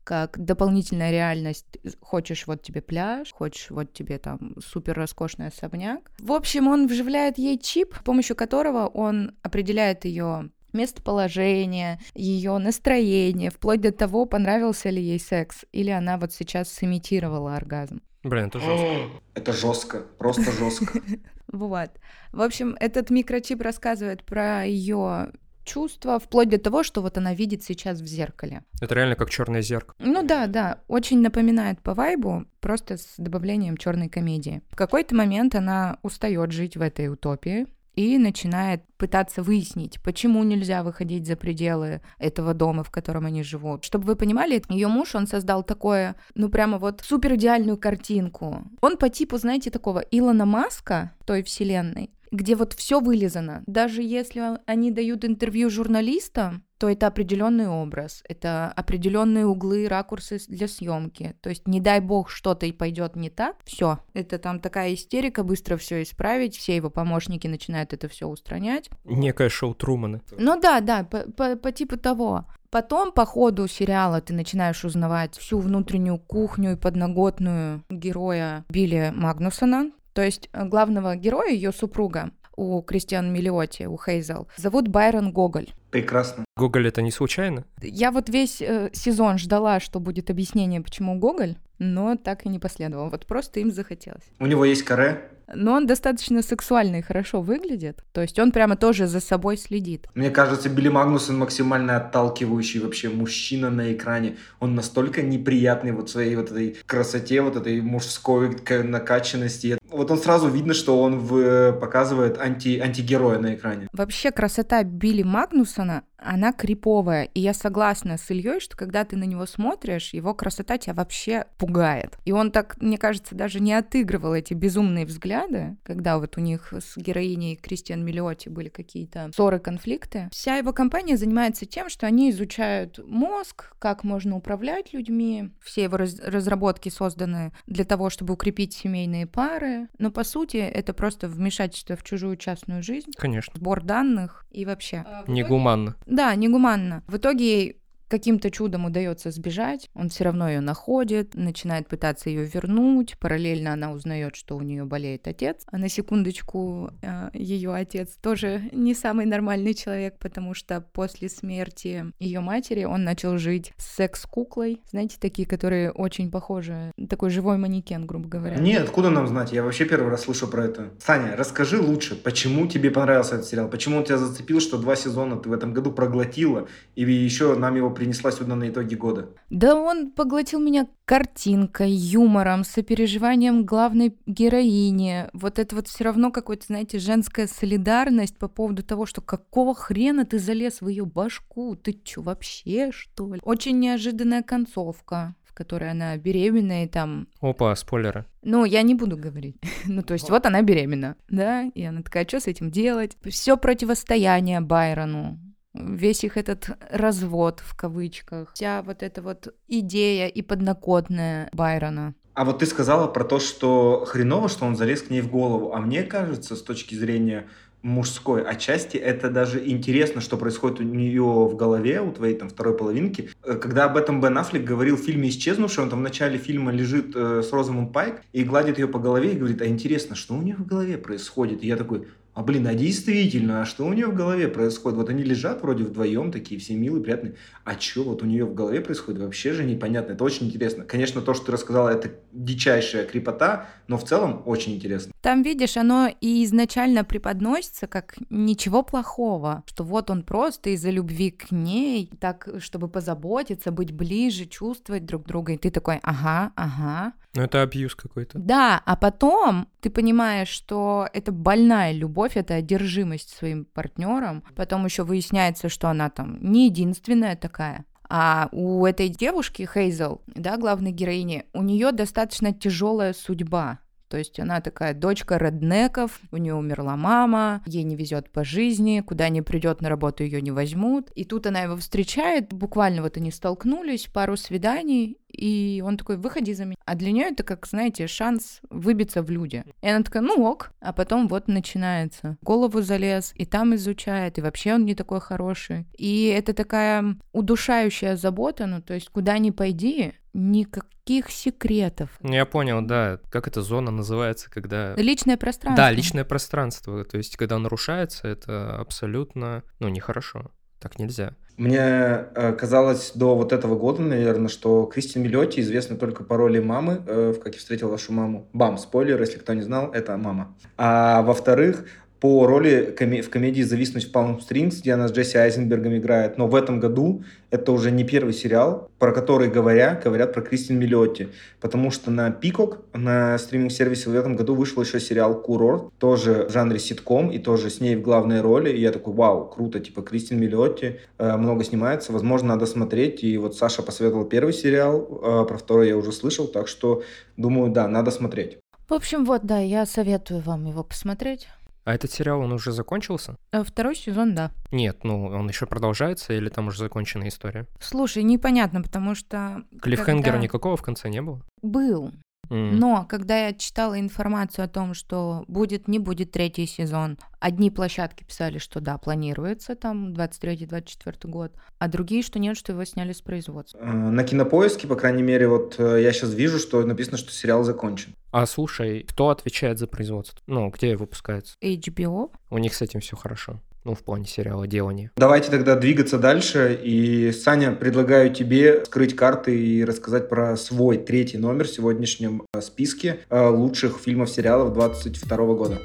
как 0.05 0.39
дополнительная 0.39 1.11
реальность. 1.11 1.79
Хочешь, 2.01 2.47
вот 2.47 2.63
тебе 2.63 2.83
пляж, 2.83 3.33
хочешь, 3.33 3.71
вот 3.71 3.93
тебе 3.93 4.19
там 4.19 4.55
супер 4.61 4.95
роскошный 4.95 5.49
особняк. 5.49 6.11
В 6.19 6.33
общем, 6.33 6.69
он 6.69 6.87
вживляет 6.87 7.39
ей 7.39 7.59
чип, 7.59 7.95
с 7.99 8.05
помощью 8.05 8.37
которого 8.37 8.87
он 8.87 9.33
определяет 9.43 10.05
ее 10.05 10.51
местоположение, 10.75 12.01
ее 12.15 12.59
настроение, 12.59 13.51
вплоть 13.51 13.81
до 13.81 13.93
того, 13.93 14.27
понравился 14.27 14.91
ли 14.91 15.01
ей 15.01 15.21
секс, 15.21 15.65
или 15.73 15.91
она 15.91 16.19
вот 16.19 16.33
сейчас 16.33 16.69
сымитировала 16.69 17.57
оргазм. 17.57 18.03
Блин, 18.25 18.47
это 18.47 18.59
жестко. 18.59 19.21
Это 19.35 19.53
жестко, 19.53 19.99
просто 20.19 20.51
жестко. 20.53 21.01
Вот. 21.53 21.91
В 22.33 22.43
общем, 22.43 22.77
этот 22.81 23.11
микрочип 23.11 23.61
рассказывает 23.61 24.25
про 24.25 24.65
ее 24.65 25.33
чувства, 25.65 26.19
вплоть 26.19 26.49
до 26.49 26.59
того, 26.59 26.83
что 26.83 27.03
вот 27.03 27.19
она 27.19 27.35
видит 27.35 27.63
сейчас 27.63 28.01
в 28.01 28.07
зеркале. 28.07 28.63
Это 28.81 28.95
реально 28.95 29.17
как 29.17 29.31
черное 29.31 29.63
зеркало. 29.63 29.97
Ну 29.99 30.23
да, 30.23 30.47
да, 30.47 30.81
очень 30.89 31.21
напоминает 31.21 31.81
по 31.81 31.95
вайбу, 31.95 32.45
просто 32.61 32.97
с 32.97 33.15
добавлением 33.17 33.77
черной 33.77 34.09
комедии. 34.09 34.63
В 34.71 34.77
какой-то 34.77 35.15
момент 35.15 35.55
она 35.55 35.99
устает 36.03 36.53
жить 36.53 36.77
в 36.77 36.83
этой 36.83 37.09
утопии, 37.09 37.67
и 37.97 38.19
начинает 38.19 38.83
пытаться 38.97 39.43
выяснить, 39.43 40.01
почему 40.03 40.43
нельзя 40.45 40.83
выходить 40.83 41.27
за 41.27 41.37
пределы 41.37 42.01
этого 42.19 42.55
дома, 42.55 42.85
в 42.85 42.91
котором 42.91 43.27
они 43.27 43.43
живут. 43.43 43.85
Чтобы 43.85 44.07
вы 44.07 44.17
понимали, 44.17 44.63
ее 44.69 44.89
муж, 44.89 45.15
он 45.15 45.27
создал 45.27 45.63
такое, 45.63 46.17
ну 46.35 46.49
прямо 46.49 46.79
вот 46.79 47.03
супер 47.03 47.35
идеальную 47.35 47.77
картинку. 47.77 48.65
Он 48.81 48.97
по 48.97 49.09
типу, 49.09 49.37
знаете, 49.39 49.71
такого 49.71 50.01
Илона 50.11 50.47
Маска 50.47 51.13
той 51.27 51.43
вселенной, 51.43 52.11
где 52.31 52.57
вот 52.57 52.73
все 52.73 53.01
вылезано. 53.01 53.63
Даже 53.67 54.03
если 54.03 54.59
они 54.67 54.91
дают 54.91 55.25
интервью 55.25 55.71
журналистам, 55.71 56.65
то 56.85 56.91
это 56.91 57.07
определенный 57.07 57.67
образ, 57.67 58.23
это 58.29 58.71
определенные 58.77 59.47
углы, 59.47 59.89
ракурсы 59.89 60.39
для 60.49 60.69
съемки. 60.69 61.35
То 61.41 61.49
есть, 61.49 61.67
не 61.67 61.81
дай 61.81 62.01
бог, 62.01 62.29
что-то 62.29 62.67
и 62.67 62.73
пойдет 62.73 63.17
не 63.17 63.31
так, 63.31 63.57
все. 63.65 64.01
Это 64.13 64.39
там 64.39 64.61
такая 64.61 64.93
истерика, 64.93 65.45
быстро 65.45 65.79
все 65.79 66.03
исправить, 66.03 66.55
все 66.55 66.77
его 66.77 66.91
помощники 66.91 67.47
начинают 67.47 67.95
это 67.95 68.07
все 68.11 68.29
устранять. 68.29 68.91
Некое 69.05 69.49
шоу 69.49 69.73
Трумана. 69.73 70.21
Ну 70.37 70.61
да, 70.61 70.81
да, 70.81 71.05
по, 71.05 71.21
по, 71.21 71.57
по 71.57 71.73
типу 71.73 71.97
того. 71.97 72.45
Потом 72.69 73.13
по 73.13 73.25
ходу 73.25 73.67
сериала 73.67 74.21
ты 74.21 74.35
начинаешь 74.35 74.85
узнавать 74.85 75.39
всю 75.39 75.61
внутреннюю 75.61 76.19
кухню 76.19 76.73
и 76.73 76.77
подноготную 76.77 77.83
героя 77.89 78.67
Билли 78.69 79.11
Магнусона, 79.17 79.91
то 80.13 80.21
есть 80.21 80.51
э, 80.53 80.67
главного 80.67 81.17
героя, 81.17 81.51
ее 81.51 81.73
супруга, 81.73 82.31
у 82.57 82.83
Кристиан 82.83 83.33
Миллиоти, 83.33 83.85
у 83.85 83.99
Хейзел, 83.99 84.49
зовут 84.57 84.89
Байрон 84.89 85.33
Гоголь. 85.33 85.69
Прекрасно. 85.95 86.45
Гоголь 86.57 86.89
это 86.89 87.03
не 87.03 87.13
случайно? 87.13 87.65
Я 87.81 88.11
вот 88.11 88.29
весь 88.29 88.61
э, 88.61 88.91
сезон 88.93 89.39
ждала, 89.39 89.79
что 89.79 90.01
будет 90.01 90.29
объяснение, 90.29 90.81
почему 90.81 91.17
Гоголь, 91.21 91.55
но 91.79 92.17
так 92.17 92.47
и 92.47 92.49
не 92.49 92.59
последовало. 92.59 93.11
Вот 93.11 93.27
просто 93.27 93.61
им 93.61 93.71
захотелось. 93.71 94.25
У 94.39 94.47
него 94.47 94.65
есть 94.65 94.83
каре? 94.83 95.31
Но 95.53 95.73
он 95.73 95.87
достаточно 95.87 96.43
сексуально 96.43 96.97
и 96.97 97.03
хорошо 97.03 97.43
выглядит. 97.43 98.03
То 98.13 98.23
есть 98.23 98.39
он 98.39 98.53
прямо 98.53 98.77
тоже 98.77 99.07
за 99.07 99.21
собой 99.21 99.57
следит. 99.57 100.07
Мне 100.15 100.31
кажется, 100.31 100.69
Билли 100.69 100.89
Магнусон 100.89 101.39
максимально 101.39 101.97
отталкивающий 101.97 102.81
вообще 102.81 103.09
мужчина 103.09 103.71
на 103.71 103.93
экране. 103.93 104.37
Он 104.61 104.75
настолько 104.75 105.23
неприятный 105.23 105.93
вот 105.93 106.11
своей 106.11 106.37
вот 106.37 106.51
этой 106.51 106.77
красоте, 106.87 107.43
вот 107.43 107.57
этой 107.57 107.81
мужской 107.81 108.57
накачанности. 108.83 109.79
Вот 109.91 110.11
он 110.11 110.19
сразу 110.19 110.49
видно, 110.49 110.75
что 110.75 111.01
он 111.01 111.19
в, 111.19 111.73
показывает 111.73 112.39
анти, 112.39 112.81
антигероя 112.81 113.39
на 113.39 113.55
экране. 113.55 113.89
Вообще 113.93 114.31
красота 114.31 114.83
Билли 114.83 115.23
Магнусона, 115.23 116.05
она 116.25 116.53
криповая. 116.53 117.25
И 117.35 117.41
я 117.41 117.55
согласна 117.55 118.17
с 118.17 118.31
Ильей, 118.31 118.61
что 118.61 118.77
когда 118.77 119.05
ты 119.05 119.17
на 119.17 119.25
него 119.25 119.47
смотришь, 119.47 120.15
его 120.15 120.35
красота 120.35 120.79
тебя 120.79 120.95
вообще 120.95 121.47
пугает. 121.59 122.19
И 122.25 122.33
он 122.33 122.51
так, 122.51 122.81
мне 122.81 122.99
кажется, 122.99 123.35
даже 123.35 123.61
не 123.61 123.73
отыгрывал 123.73 124.35
эти 124.35 124.55
безумные 124.55 125.07
взгляды, 125.07 125.77
когда 125.83 126.19
вот 126.19 126.37
у 126.37 126.41
них 126.41 126.73
с 126.73 126.97
героиней 126.97 127.57
Кристиан 127.57 128.05
Миллиоти 128.05 128.49
были 128.49 128.69
какие-то 128.69 129.31
ссоры, 129.35 129.59
конфликты. 129.59 130.29
Вся 130.33 130.57
его 130.57 130.73
компания 130.73 131.17
занимается 131.17 131.67
тем, 131.67 131.89
что 131.89 132.07
они 132.07 132.31
изучают 132.31 132.99
мозг, 133.07 133.75
как 133.79 134.05
можно 134.05 134.37
управлять 134.37 134.93
людьми. 134.93 135.51
Все 135.63 135.85
его 135.85 135.97
раз- 135.97 136.21
разработки 136.21 136.89
созданы 136.89 137.53
для 137.67 137.85
того, 137.85 138.11
чтобы 138.11 138.35
укрепить 138.35 138.73
семейные 138.75 139.27
пары. 139.27 139.89
Но 139.99 140.11
по 140.11 140.25
сути 140.25 140.57
это 140.57 140.95
просто 140.95 141.29
вмешательство 141.29 141.97
в 141.97 142.03
чужую 142.03 142.37
частную 142.37 142.83
жизнь. 142.83 143.11
Конечно. 143.17 143.53
Сбор 143.57 143.83
данных 143.83 144.47
и 144.51 144.65
вообще. 144.65 145.05
Негуманно. 145.27 145.97
Да, 146.15 146.33
негуманно. 146.37 147.03
В 147.09 147.17
итоге 147.17 147.79
каким-то 148.15 148.49
чудом 148.53 148.85
удается 148.85 149.33
сбежать, 149.33 149.91
он 149.93 150.09
все 150.09 150.23
равно 150.23 150.49
ее 150.49 150.61
находит, 150.61 151.35
начинает 151.35 151.89
пытаться 151.89 152.31
ее 152.31 152.45
вернуть. 152.45 153.19
Параллельно 153.19 153.73
она 153.73 153.91
узнает, 153.91 154.37
что 154.37 154.57
у 154.57 154.63
нее 154.63 154.85
болеет 154.85 155.27
отец. 155.27 155.65
А 155.67 155.79
на 155.79 155.89
секундочку, 155.89 156.93
э, 157.03 157.31
ее 157.33 157.75
отец 157.75 158.17
тоже 158.23 158.71
не 158.71 158.95
самый 158.95 159.27
нормальный 159.27 159.75
человек, 159.75 160.17
потому 160.21 160.55
что 160.55 160.81
после 160.81 161.29
смерти 161.29 162.13
ее 162.21 162.39
матери 162.39 162.85
он 162.85 163.03
начал 163.03 163.37
жить 163.37 163.73
с 163.79 163.97
секс-куклой. 163.97 164.81
Знаете, 164.89 165.17
такие, 165.19 165.49
которые 165.49 165.91
очень 165.91 166.31
похожи, 166.31 166.93
такой 167.09 167.31
живой 167.31 167.57
манекен, 167.57 168.07
грубо 168.07 168.29
говоря. 168.29 168.59
Нет, 168.59 168.85
откуда 168.85 169.11
нам 169.11 169.27
знать? 169.27 169.53
Я 169.53 169.65
вообще 169.65 169.87
первый 169.87 170.11
раз 170.11 170.23
слышу 170.23 170.47
про 170.47 170.67
это. 170.67 170.91
Саня, 171.05 171.35
расскажи 171.37 171.81
лучше, 171.81 172.15
почему 172.15 172.69
тебе 172.69 172.93
понравился 172.93 173.35
этот 173.35 173.49
сериал? 173.49 173.69
Почему 173.69 173.97
он 173.97 174.05
тебя 174.05 174.19
зацепил, 174.19 174.61
что 174.61 174.79
два 174.79 174.95
сезона 174.95 175.37
ты 175.37 175.49
в 175.49 175.53
этом 175.53 175.73
году 175.73 175.91
проглотила, 175.91 176.69
и 176.95 177.03
еще 177.03 177.57
нам 177.57 177.75
его 177.75 177.91
принесла 178.05 178.31
сюда 178.33 178.55
на 178.55 178.69
итоги 178.69 178.95
года? 178.95 179.31
Да 179.49 179.77
он 179.77 180.11
поглотил 180.11 180.61
меня 180.61 180.87
картинкой, 181.07 181.91
юмором, 181.91 182.63
сопереживанием 182.63 183.65
главной 183.65 184.15
героини. 184.27 185.31
Вот 185.33 185.59
это 185.59 185.75
вот 185.75 185.89
все 185.89 186.05
равно 186.05 186.31
какой-то, 186.31 186.67
знаете, 186.67 186.99
женская 186.99 187.47
солидарность 187.47 188.37
по 188.37 188.49
поводу 188.49 188.83
того, 188.83 189.07
что 189.07 189.23
какого 189.23 189.75
хрена 189.75 190.27
ты 190.27 190.39
залез 190.39 190.83
в 190.83 190.89
ее 190.89 191.07
башку? 191.07 191.77
Ты 191.77 191.99
что, 192.05 192.21
вообще, 192.21 192.91
что 192.93 193.35
ли? 193.35 193.41
Очень 193.43 193.79
неожиданная 193.79 194.43
концовка 194.43 195.35
в 195.55 195.57
которой 195.57 195.93
она 195.93 196.17
беременна 196.17 196.83
и 196.83 196.89
там... 196.89 197.29
Опа, 197.41 197.77
спойлеры. 197.77 198.27
Ну, 198.43 198.65
я 198.65 198.83
не 198.83 198.97
буду 198.97 199.17
говорить. 199.17 199.57
ну, 199.87 200.03
то 200.03 200.15
есть, 200.15 200.29
вот 200.29 200.47
она 200.47 200.63
беременна, 200.63 201.15
да, 201.29 201.63
и 201.63 201.85
она 201.85 202.03
такая, 202.03 202.27
что 202.27 202.41
с 202.41 202.49
этим 202.49 202.73
делать? 202.73 203.17
Все 203.23 203.57
противостояние 203.57 204.61
Байрону, 204.61 205.39
весь 205.75 206.25
их 206.25 206.37
этот 206.37 206.71
развод 206.91 207.61
в 207.61 207.77
кавычках, 207.77 208.53
вся 208.55 208.83
вот 208.83 209.03
эта 209.03 209.23
вот 209.23 209.55
идея 209.69 210.29
и 210.29 210.43
подноготная 210.43 211.51
Байрона. 211.53 212.15
А 212.35 212.45
вот 212.45 212.61
ты 212.61 212.67
сказала 212.67 213.07
про 213.07 213.25
то, 213.25 213.39
что 213.39 214.05
хреново, 214.07 214.49
что 214.49 214.65
он 214.65 214.77
залез 214.77 215.03
к 215.03 215.11
ней 215.11 215.21
в 215.21 215.31
голову. 215.31 215.73
А 215.73 215.81
мне 215.81 216.03
кажется, 216.03 216.57
с 216.57 216.63
точки 216.63 216.95
зрения 216.97 217.47
мужской 217.83 218.43
отчасти 218.43 218.97
это 218.97 219.29
даже 219.29 219.65
интересно, 219.69 220.21
что 220.21 220.37
происходит 220.39 220.81
у 220.81 220.83
нее 220.83 221.23
в 221.23 221.55
голове, 221.55 222.01
у 222.01 222.11
твоей 222.11 222.35
там 222.35 222.49
второй 222.49 222.77
половинки. 222.77 223.31
Э, 223.45 223.55
когда 223.55 223.85
об 223.85 223.97
этом 223.97 224.21
Бен 224.21 224.37
Аффлек 224.39 224.65
говорил 224.65 224.97
в 224.97 225.01
фильме 225.01 225.29
«Исчезнувший», 225.29 225.85
он 225.85 225.91
там 225.91 226.01
в 226.01 226.03
начале 226.03 226.39
фильма 226.39 226.73
лежит 226.73 227.15
э, 227.15 227.43
с 227.43 227.53
Розамунд 227.53 227.93
Пайк 227.93 228.23
и 228.33 228.43
гладит 228.43 228.79
ее 228.79 228.89
по 228.89 228.99
голове 228.99 229.33
и 229.33 229.37
говорит, 229.37 229.61
а 229.61 229.67
интересно, 229.67 230.17
что 230.17 230.35
у 230.35 230.43
нее 230.43 230.57
в 230.57 230.67
голове 230.67 230.97
происходит? 230.97 231.63
И 231.63 231.67
я 231.67 231.77
такой, 231.77 232.09
а 232.35 232.43
блин, 232.43 232.67
а 232.67 232.75
действительно, 232.75 233.63
а 233.63 233.65
что 233.65 233.87
у 233.87 233.93
нее 233.93 234.07
в 234.07 234.15
голове 234.15 234.49
происходит? 234.49 234.99
Вот 234.99 235.09
они 235.09 235.23
лежат 235.23 235.63
вроде 235.63 235.85
вдвоем, 235.85 236.33
такие 236.33 236.61
все 236.61 236.75
милые, 236.75 237.03
приятные. 237.03 237.37
А 237.65 237.79
что 237.79 238.03
вот 238.03 238.23
у 238.23 238.27
нее 238.27 238.45
в 238.45 238.55
голове 238.55 238.81
происходит, 238.81 239.21
вообще 239.21 239.53
же 239.53 239.65
непонятно. 239.65 240.13
Это 240.13 240.25
очень 240.25 240.49
интересно. 240.49 240.85
Конечно, 240.85 241.21
то, 241.21 241.33
что 241.33 241.47
ты 241.47 241.53
рассказала, 241.53 241.91
это 241.91 242.11
дичайшая 242.33 243.07
крепота, 243.07 243.69
но 243.87 243.99
в 243.99 244.05
целом 244.05 244.43
очень 244.47 244.75
интересно. 244.75 245.13
Там, 245.21 245.43
видишь, 245.43 245.77
оно 245.77 246.11
и 246.21 246.45
изначально 246.45 247.05
преподносится 247.05 247.87
как 247.87 248.17
ничего 248.31 248.83
плохого, 248.83 249.63
что 249.67 249.85
вот 249.85 250.11
он 250.11 250.25
просто 250.25 250.71
из-за 250.71 250.91
любви 250.91 251.31
к 251.31 251.53
ней, 251.53 252.11
так, 252.21 252.49
чтобы 252.59 252.89
позаботиться, 252.89 253.71
быть 253.71 253.93
ближе, 253.93 254.47
чувствовать 254.47 255.07
друг 255.07 255.25
друга. 255.25 255.53
И 255.53 255.57
ты 255.57 255.71
такой, 255.71 256.01
ага, 256.03 256.53
ага. 256.57 257.13
Ну, 257.35 257.43
это 257.43 257.63
абьюз 257.63 257.95
какой-то. 257.97 258.39
Да, 258.39 258.81
а 258.85 258.97
потом 258.97 259.67
ты 259.81 259.91
понимаешь, 259.91 260.49
что 260.49 261.09
это 261.13 261.33
больная 261.33 261.93
любовь, 261.93 262.24
это 262.35 262.55
одержимость 262.55 263.37
своим 263.37 263.65
партнером. 263.65 264.43
Потом 264.57 264.85
еще 264.85 265.05
выясняется, 265.05 265.69
что 265.69 265.89
она 265.89 266.11
там 266.11 266.39
не 266.41 266.67
единственная 266.67 267.37
такая. 267.37 267.85
А 268.09 268.49
у 268.53 268.85
этой 268.85 269.09
девушки, 269.09 269.69
Хейзел, 269.73 270.23
да, 270.27 270.57
главной 270.57 270.93
героини, 270.93 271.45
у 271.53 271.63
нее 271.63 271.93
достаточно 271.93 272.53
тяжелая 272.53 273.13
судьба. 273.13 273.81
То 274.09 274.19
есть 274.19 274.39
она 274.39 274.61
такая 274.61 274.95
дочка 274.95 275.39
реднеков, 275.39 276.21
у 276.31 276.37
нее 276.37 276.55
умерла 276.55 276.97
мама, 276.97 277.63
ей 277.67 277.83
не 277.83 277.97
везет 277.97 278.31
по 278.31 278.45
жизни, 278.45 279.01
куда 279.01 279.29
не 279.29 279.43
придет 279.43 279.81
на 279.81 279.89
работу 279.89 280.23
ее 280.23 280.41
не 280.41 280.53
возьмут. 280.53 281.11
И 281.17 281.25
тут 281.25 281.47
она 281.47 281.63
его 281.63 281.77
встречает, 281.77 282.53
буквально 282.53 283.03
вот 283.03 283.17
они 283.17 283.33
столкнулись, 283.33 284.07
пару 284.07 284.37
свиданий, 284.37 285.19
и 285.35 285.83
он 285.83 285.97
такой, 285.97 286.17
выходи 286.17 286.55
за 286.55 286.65
меня. 286.65 286.77
А 286.85 286.95
для 286.95 287.13
нее 287.13 287.27
это, 287.27 287.43
как, 287.43 287.67
знаете, 287.67 288.07
шанс 288.07 288.61
выбиться 288.71 289.23
в 289.23 289.31
люди. 289.31 289.65
И 289.83 289.89
она 289.89 290.03
такая, 290.03 290.23
ну 290.23 290.45
ок. 290.45 290.71
А 290.81 290.93
потом 290.93 291.29
вот 291.29 291.49
начинается. 291.49 292.37
Голову 292.43 292.83
залез, 292.83 293.33
и 293.35 293.45
там 293.45 293.75
изучает, 293.75 294.39
и 294.39 294.43
вообще 294.43 294.75
он 294.75 294.85
не 294.85 294.95
такой 294.95 295.21
хороший. 295.21 295.87
И 295.97 296.27
это 296.27 296.55
такая 296.55 297.17
удушающая 297.33 298.17
забота, 298.17 298.67
ну 298.67 298.81
то 298.81 298.95
есть 298.95 299.11
куда 299.11 299.39
ни 299.39 299.51
пойди, 299.51 300.13
никаких 300.35 301.31
секретов. 301.31 302.11
Ну, 302.21 302.33
я 302.35 302.45
понял, 302.45 302.83
да. 302.83 303.21
Как 303.31 303.49
эта 303.49 303.63
зона 303.63 303.91
называется, 303.91 304.51
когда... 304.51 304.95
Личное 304.97 305.37
пространство. 305.37 305.85
Да, 305.85 305.91
личное 305.91 306.25
пространство. 306.25 307.05
То 307.05 307.17
есть, 307.17 307.37
когда 307.37 307.59
нарушается, 307.59 308.29
это 308.29 308.77
абсолютно, 308.77 309.63
ну, 309.79 309.89
нехорошо. 309.89 310.51
Так 310.81 310.99
нельзя. 310.99 311.35
Мне 311.57 311.79
э, 311.79 312.53
казалось 312.59 313.13
до 313.15 313.37
вот 313.37 313.53
этого 313.53 313.77
года, 313.77 314.03
наверное, 314.03 314.49
что 314.49 314.87
Кристин 314.87 315.23
Миллиотти 315.23 315.61
известна 315.61 315.97
только 315.97 316.25
по 316.25 316.37
роли 316.37 316.59
мамы 316.59 317.01
э, 317.07 317.33
в 317.37 317.41
«Как 317.41 317.55
я 317.55 317.61
встретил 317.61 317.91
вашу 317.91 318.13
маму». 318.13 318.49
Бам, 318.53 318.77
спойлер, 318.77 319.21
если 319.21 319.39
кто 319.39 319.55
не 319.55 319.63
знал, 319.63 319.93
это 319.93 320.17
мама. 320.17 320.57
А 320.77 321.23
во-вторых, 321.23 321.85
по 322.25 322.47
роли 322.47 322.97
в 323.21 323.29
комедии 323.29 323.61
«Зависнуть 323.61 324.09
в 324.09 324.11
Palm 324.11 324.41
Springs», 324.41 324.79
где 324.81 324.95
она 324.95 325.09
с 325.09 325.13
Джесси 325.13 325.37
Айзенбергом 325.37 325.99
играет. 325.99 326.39
Но 326.39 326.47
в 326.47 326.55
этом 326.55 326.81
году 326.81 327.23
это 327.51 327.71
уже 327.71 327.91
не 327.91 328.03
первый 328.03 328.33
сериал, 328.33 328.91
про 328.99 329.13
который 329.13 329.51
говоря, 329.51 330.01
говорят 330.03 330.33
про 330.33 330.41
Кристин 330.41 330.79
Миллиотти. 330.79 331.29
Потому 331.61 331.91
что 331.91 332.11
на 332.11 332.31
Пикок, 332.31 332.79
на 332.95 333.37
стриминг-сервисе 333.37 334.09
в 334.09 334.15
этом 334.15 334.37
году 334.37 334.55
вышел 334.55 334.81
еще 334.81 335.01
сериал 335.01 335.39
«Курорт», 335.39 335.93
тоже 335.99 336.47
в 336.49 336.51
жанре 336.51 336.79
ситком, 336.79 337.31
и 337.31 337.39
тоже 337.39 337.69
с 337.69 337.81
ней 337.81 337.95
в 337.95 338.01
главной 338.01 338.41
роли. 338.41 338.71
И 338.71 338.81
я 338.81 338.91
такой, 338.91 339.13
вау, 339.13 339.47
круто, 339.47 339.79
типа 339.79 340.01
Кристин 340.01 340.41
Миллиотти 340.41 341.01
э, 341.19 341.37
много 341.37 341.63
снимается, 341.63 342.11
возможно, 342.11 342.49
надо 342.55 342.65
смотреть. 342.65 343.23
И 343.23 343.37
вот 343.37 343.55
Саша 343.55 343.83
посоветовал 343.83 344.25
первый 344.25 344.55
сериал, 344.55 345.21
э, 345.23 345.45
про 345.47 345.59
второй 345.59 345.89
я 345.89 345.97
уже 345.99 346.11
слышал, 346.11 346.47
так 346.47 346.69
что 346.69 347.03
думаю, 347.37 347.71
да, 347.71 347.87
надо 347.87 348.11
смотреть. 348.11 348.57
В 348.89 348.95
общем, 348.95 349.27
вот, 349.27 349.45
да, 349.45 349.59
я 349.59 349.85
советую 349.85 350.41
вам 350.41 350.65
его 350.65 350.83
посмотреть. 350.83 351.49
А 351.85 351.95
этот 351.95 352.11
сериал, 352.11 352.41
он 352.41 352.53
уже 352.53 352.73
закончился? 352.73 353.37
Э, 353.53 353.63
второй 353.63 353.95
сезон, 353.95 354.35
да. 354.35 354.51
Нет, 354.71 355.05
ну 355.05 355.27
он 355.27 355.49
еще 355.49 355.67
продолжается 355.67 356.33
или 356.33 356.49
там 356.49 356.69
уже 356.69 356.79
закончена 356.79 357.29
история? 357.29 357.67
Слушай, 357.79 358.23
непонятно, 358.23 358.83
потому 358.83 359.15
что... 359.15 359.65
Клиффхенгера 359.83 360.33
когда... 360.33 360.39
никакого 360.39 360.77
в 360.77 360.83
конце 360.83 361.11
не 361.11 361.21
было? 361.21 361.43
Был. 361.63 362.13
Mm. 362.51 362.73
Но 362.73 363.07
когда 363.09 363.47
я 363.47 363.53
читала 363.53 363.99
информацию 363.99 364.65
о 364.65 364.69
том, 364.69 364.95
что 364.95 365.45
будет, 365.49 365.89
не 365.89 365.99
будет 365.99 366.33
третий 366.33 366.67
сезон, 366.67 367.19
одни 367.41 367.71
площадки 367.71 368.25
писали, 368.25 368.59
что 368.59 368.81
да, 368.81 368.99
планируется 368.99 369.75
там 369.75 370.13
23-24 370.13 371.29
год, 371.29 371.53
а 371.79 371.89
другие, 371.89 372.23
что 372.23 372.39
нет, 372.39 372.57
что 372.57 372.73
его 372.73 372.85
сняли 372.85 373.13
с 373.13 373.21
производства. 373.21 373.79
Э, 373.79 373.93
на 373.93 374.25
кинопоиске, 374.25 374.87
по 374.87 374.97
крайней 374.97 375.23
мере, 375.23 375.49
вот 375.49 375.77
э, 375.79 376.03
я 376.03 376.13
сейчас 376.13 376.33
вижу, 376.35 376.59
что 376.59 376.85
написано, 376.85 377.19
что 377.19 377.33
сериал 377.33 377.65
закончен. 377.65 378.15
А 378.31 378.47
слушай, 378.47 379.05
кто 379.09 379.29
отвечает 379.29 379.79
за 379.79 379.87
производство? 379.87 380.41
Ну, 380.47 380.69
где 380.71 380.97
выпускается? 380.97 381.57
HBO. 381.61 382.31
У 382.51 382.59
них 382.59 382.75
с 382.75 382.83
этим 382.83 383.01
все 383.01 383.17
хорошо. 383.17 383.61
Ну, 383.85 383.95
в 383.95 384.03
плане 384.03 384.25
сериала 384.25 384.67
делания. 384.67 385.11
Давайте 385.17 385.51
тогда 385.51 385.77
двигаться 385.77 386.19
дальше. 386.19 386.79
И, 386.83 387.33
Саня, 387.33 387.73
предлагаю 387.73 388.33
тебе 388.33 388.85
скрыть 388.85 389.15
карты 389.15 389.59
и 389.59 389.85
рассказать 389.85 390.29
про 390.29 390.57
свой 390.57 390.99
третий 390.99 391.39
номер 391.39 391.67
в 391.67 391.71
сегодняшнем 391.71 392.45
э, 392.55 392.61
списке 392.61 393.21
лучших 393.31 393.99
фильмов 393.99 394.31
сериалов 394.31 394.73
2022 394.73 395.37
года. 395.55 395.79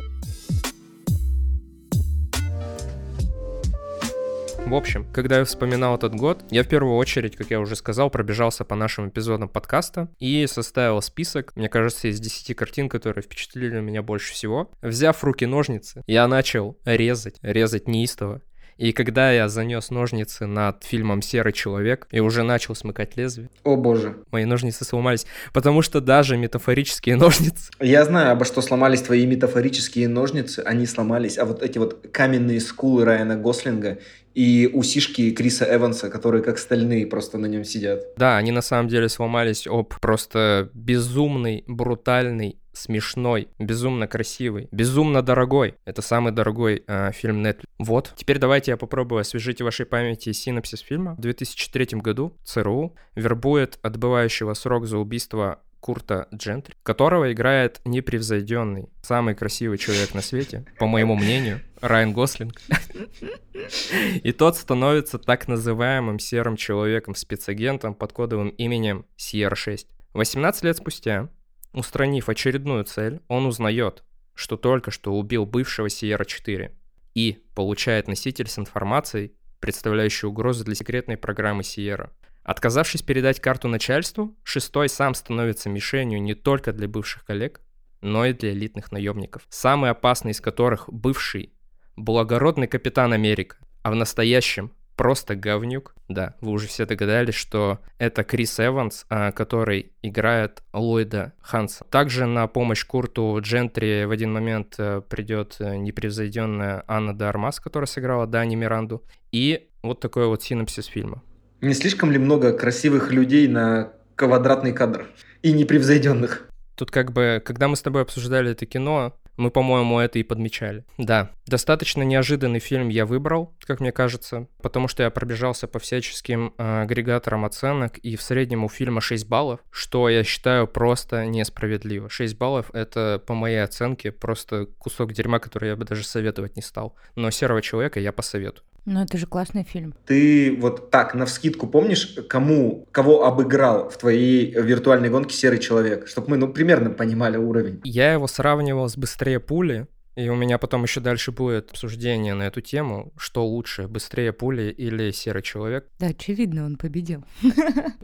В 4.69 4.75
общем, 4.75 5.11
когда 5.11 5.39
я 5.39 5.45
вспоминал 5.45 5.95
этот 5.95 6.13
год, 6.13 6.45
я 6.51 6.63
в 6.63 6.67
первую 6.67 6.95
очередь, 6.97 7.35
как 7.35 7.49
я 7.49 7.59
уже 7.59 7.75
сказал, 7.75 8.11
пробежался 8.11 8.63
по 8.63 8.75
нашим 8.75 9.09
эпизодам 9.09 9.49
подкаста 9.49 10.09
и 10.19 10.45
составил 10.45 11.01
список, 11.01 11.55
мне 11.55 11.69
кажется, 11.69 12.07
из 12.07 12.19
10 12.19 12.55
картин, 12.55 12.87
которые 12.87 13.23
впечатлили 13.23 13.79
меня 13.79 14.03
больше 14.03 14.31
всего. 14.31 14.69
Взяв 14.83 15.23
руки 15.23 15.47
ножницы, 15.47 16.03
я 16.05 16.27
начал 16.27 16.77
резать, 16.85 17.39
резать 17.41 17.87
неистово. 17.87 18.43
И 18.79 18.93
когда 18.93 19.33
я 19.33 19.49
занес 19.49 19.89
ножницы 19.89 20.45
над 20.45 20.85
фильмом 20.85 21.21
«Серый 21.21 21.51
человек» 21.51 22.07
и 22.11 22.21
уже 22.21 22.43
начал 22.43 22.75
смыкать 22.75 23.17
лезвие... 23.17 23.49
О 23.65 23.75
боже. 23.75 24.15
Мои 24.31 24.45
ножницы 24.45 24.85
сломались, 24.85 25.25
потому 25.51 25.81
что 25.81 25.99
даже 25.99 26.37
метафорические 26.37 27.17
ножницы... 27.17 27.73
Я 27.81 28.05
знаю, 28.05 28.31
обо 28.31 28.45
что 28.45 28.61
сломались 28.61 29.01
твои 29.01 29.25
метафорические 29.25 30.07
ножницы, 30.07 30.61
они 30.65 30.85
сломались, 30.85 31.37
а 31.37 31.43
вот 31.43 31.61
эти 31.61 31.77
вот 31.77 32.07
каменные 32.13 32.61
скулы 32.61 33.03
Райана 33.03 33.35
Гослинга 33.35 33.97
и 34.33 34.69
усишки 34.71 35.31
Криса 35.31 35.65
Эванса, 35.69 36.09
которые 36.09 36.41
как 36.41 36.57
стальные 36.57 37.05
просто 37.05 37.37
на 37.37 37.47
нем 37.47 37.65
сидят. 37.65 38.01
Да, 38.15 38.37
они 38.37 38.51
на 38.51 38.61
самом 38.61 38.87
деле 38.87 39.09
сломались 39.09 39.67
об 39.67 39.93
просто 39.99 40.69
безумный, 40.73 41.65
брутальный 41.67 42.57
смешной, 42.79 43.49
безумно 43.59 44.07
красивый, 44.07 44.67
безумно 44.71 45.21
дорогой. 45.21 45.75
Это 45.85 46.01
самый 46.01 46.31
дорогой 46.31 46.83
э, 46.87 47.11
фильм 47.13 47.45
Netflix. 47.45 47.65
Вот. 47.77 48.13
Теперь 48.15 48.39
давайте 48.39 48.71
я 48.71 48.77
попробую 48.77 49.21
освежить 49.21 49.61
в 49.61 49.65
вашей 49.65 49.85
памяти 49.85 50.31
синопсис 50.31 50.79
фильма. 50.79 51.15
В 51.15 51.21
2003 51.21 51.99
году 51.99 52.37
ЦРУ 52.43 52.95
вербует 53.15 53.79
отбывающего 53.81 54.53
срок 54.53 54.85
за 54.85 54.97
убийство 54.97 55.61
Курта 55.79 56.27
Джентри, 56.33 56.75
которого 56.83 57.31
играет 57.31 57.79
непревзойденный, 57.85 58.89
самый 59.01 59.33
красивый 59.33 59.77
человек 59.77 60.13
на 60.13 60.21
свете, 60.21 60.65
по 60.77 60.87
моему 60.87 61.15
мнению, 61.15 61.61
Райан 61.81 62.13
Гослинг. 62.13 62.61
И 64.23 64.31
тот 64.31 64.57
становится 64.57 65.17
так 65.17 65.47
называемым 65.47 66.19
серым 66.19 66.57
человеком, 66.57 67.15
спецагентом 67.15 67.93
под 67.93 68.13
кодовым 68.13 68.49
именем 68.49 69.05
Сьерра-6. 69.17 69.85
18 70.13 70.63
лет 70.63 70.77
спустя, 70.77 71.29
устранив 71.73 72.29
очередную 72.29 72.83
цель, 72.83 73.21
он 73.27 73.45
узнает, 73.45 74.03
что 74.33 74.57
только 74.57 74.91
что 74.91 75.13
убил 75.13 75.45
бывшего 75.45 75.89
Сьерра-4 75.89 76.71
и 77.15 77.43
получает 77.55 78.07
носитель 78.07 78.47
с 78.47 78.57
информацией, 78.57 79.33
представляющей 79.59 80.27
угрозу 80.27 80.63
для 80.63 80.75
секретной 80.75 81.17
программы 81.17 81.63
Сиера. 81.63 82.11
Отказавшись 82.43 83.01
передать 83.01 83.39
карту 83.39 83.67
начальству, 83.67 84.35
шестой 84.43 84.89
сам 84.89 85.13
становится 85.13 85.69
мишенью 85.69 86.21
не 86.21 86.33
только 86.33 86.71
для 86.71 86.87
бывших 86.87 87.25
коллег, 87.25 87.61
но 88.01 88.25
и 88.25 88.33
для 88.33 88.51
элитных 88.53 88.91
наемников, 88.91 89.45
самый 89.49 89.91
опасный 89.91 90.31
из 90.31 90.41
которых 90.41 90.85
бывший 90.87 91.53
благородный 91.95 92.67
капитан 92.67 93.11
Америка, 93.13 93.57
а 93.83 93.91
в 93.91 93.95
настоящем 93.95 94.71
просто 94.99 95.37
говнюк. 95.37 95.95
Да, 96.09 96.35
вы 96.41 96.51
уже 96.51 96.67
все 96.67 96.85
догадались, 96.85 97.33
что 97.33 97.79
это 97.99 98.25
Крис 98.25 98.59
Эванс, 98.59 99.05
а, 99.09 99.31
который 99.31 99.93
играет 100.01 100.61
Ллойда 100.73 101.31
Ханса. 101.39 101.85
Также 101.89 102.25
на 102.25 102.47
помощь 102.47 102.85
Курту 102.85 103.37
Джентри 103.39 104.03
в 104.03 104.11
один 104.11 104.33
момент 104.33 104.75
э, 104.77 105.01
придет 105.07 105.55
э, 105.59 105.77
непревзойденная 105.77 106.83
Анна 106.85 107.13
де 107.13 107.23
Армас, 107.23 107.61
которая 107.61 107.87
сыграла 107.87 108.27
Дани 108.27 108.55
Миранду. 108.55 109.01
И 109.31 109.69
вот 109.83 110.01
такой 110.01 110.27
вот 110.27 110.43
синопсис 110.43 110.87
фильма. 110.87 111.23
Не 111.61 111.73
слишком 111.75 112.11
ли 112.11 112.17
много 112.17 112.51
красивых 112.51 113.13
людей 113.13 113.47
на 113.47 113.93
квадратный 114.15 114.73
кадр? 114.73 115.07
И 115.43 115.53
непревзойденных? 115.53 116.49
Тут 116.75 116.91
как 116.91 117.13
бы, 117.13 117.41
когда 117.45 117.69
мы 117.69 117.77
с 117.77 117.81
тобой 117.81 118.01
обсуждали 118.01 118.51
это 118.51 118.65
кино, 118.65 119.17
мы, 119.39 119.51
по-моему, 119.51 119.99
это 119.99 120.19
и 120.19 120.23
подмечали. 120.23 120.83
Да, 120.97 121.31
достаточно 121.47 122.03
неожиданный 122.03 122.59
фильм 122.59 122.89
я 122.89 123.05
выбрал, 123.05 123.55
как 123.61 123.79
мне 123.79 123.91
кажется, 123.91 124.47
потому 124.61 124.87
что 124.87 125.03
я 125.03 125.09
пробежался 125.09 125.67
по 125.67 125.79
всяческим 125.79 126.53
э, 126.57 126.81
агрегаторам 126.81 127.45
оценок, 127.45 127.97
и 127.99 128.15
в 128.15 128.21
среднем 128.21 128.65
у 128.65 128.69
фильма 128.69 129.01
6 129.01 129.27
баллов, 129.27 129.61
что 129.71 130.09
я 130.09 130.23
считаю 130.23 130.67
просто 130.67 131.25
несправедливо. 131.25 132.09
6 132.09 132.37
баллов— 132.37 132.69
это, 132.73 133.21
по 133.25 133.33
моей 133.33 133.63
оценке, 133.63 134.11
просто 134.11 134.65
кусок 134.77 135.13
дерьма, 135.13 135.39
который 135.39 135.69
я 135.69 135.75
бы 135.75 135.85
даже 135.85 136.03
советовать 136.03 136.55
не 136.55 136.61
стал. 136.61 136.95
Но 137.15 137.31
«Серого 137.31 137.61
человека» 137.61 137.99
я 137.99 138.11
посоветую. 138.11 138.65
Ну, 138.89 139.03
это 139.03 139.19
же 139.19 139.27
классный 139.27 139.63
фильм. 139.63 139.93
Ты 140.07 140.57
вот 140.59 140.89
так, 140.89 141.13
на 141.13 141.27
вскидку 141.27 141.67
помнишь, 141.67 142.17
кому, 142.27 142.87
кого 142.91 143.23
обыграл 143.23 143.87
в 143.87 143.97
твоей 143.99 144.51
виртуальной 144.51 145.11
гонке 145.11 145.35
серый 145.35 145.59
человек? 145.59 146.07
Чтобы 146.07 146.31
мы, 146.31 146.37
ну, 146.37 146.51
примерно 146.51 146.89
понимали 146.89 147.37
уровень. 147.37 147.81
Я 147.83 148.13
его 148.13 148.25
сравнивал 148.25 148.89
с 148.89 148.97
«Быстрее 148.97 149.39
пули», 149.39 149.85
и 150.15 150.27
у 150.27 150.35
меня 150.35 150.57
потом 150.57 150.81
еще 150.83 151.01
дальше 151.01 151.31
будет 151.31 151.69
обсуждение 151.69 152.33
на 152.33 152.47
эту 152.47 152.61
тему, 152.61 153.13
что 153.15 153.45
лучше, 153.45 153.87
быстрее 153.87 154.33
пули 154.33 154.71
или 154.71 155.11
серый 155.11 155.43
человек. 155.43 155.87
Да, 155.99 156.07
очевидно, 156.07 156.65
он 156.65 156.75
победил. 156.75 157.23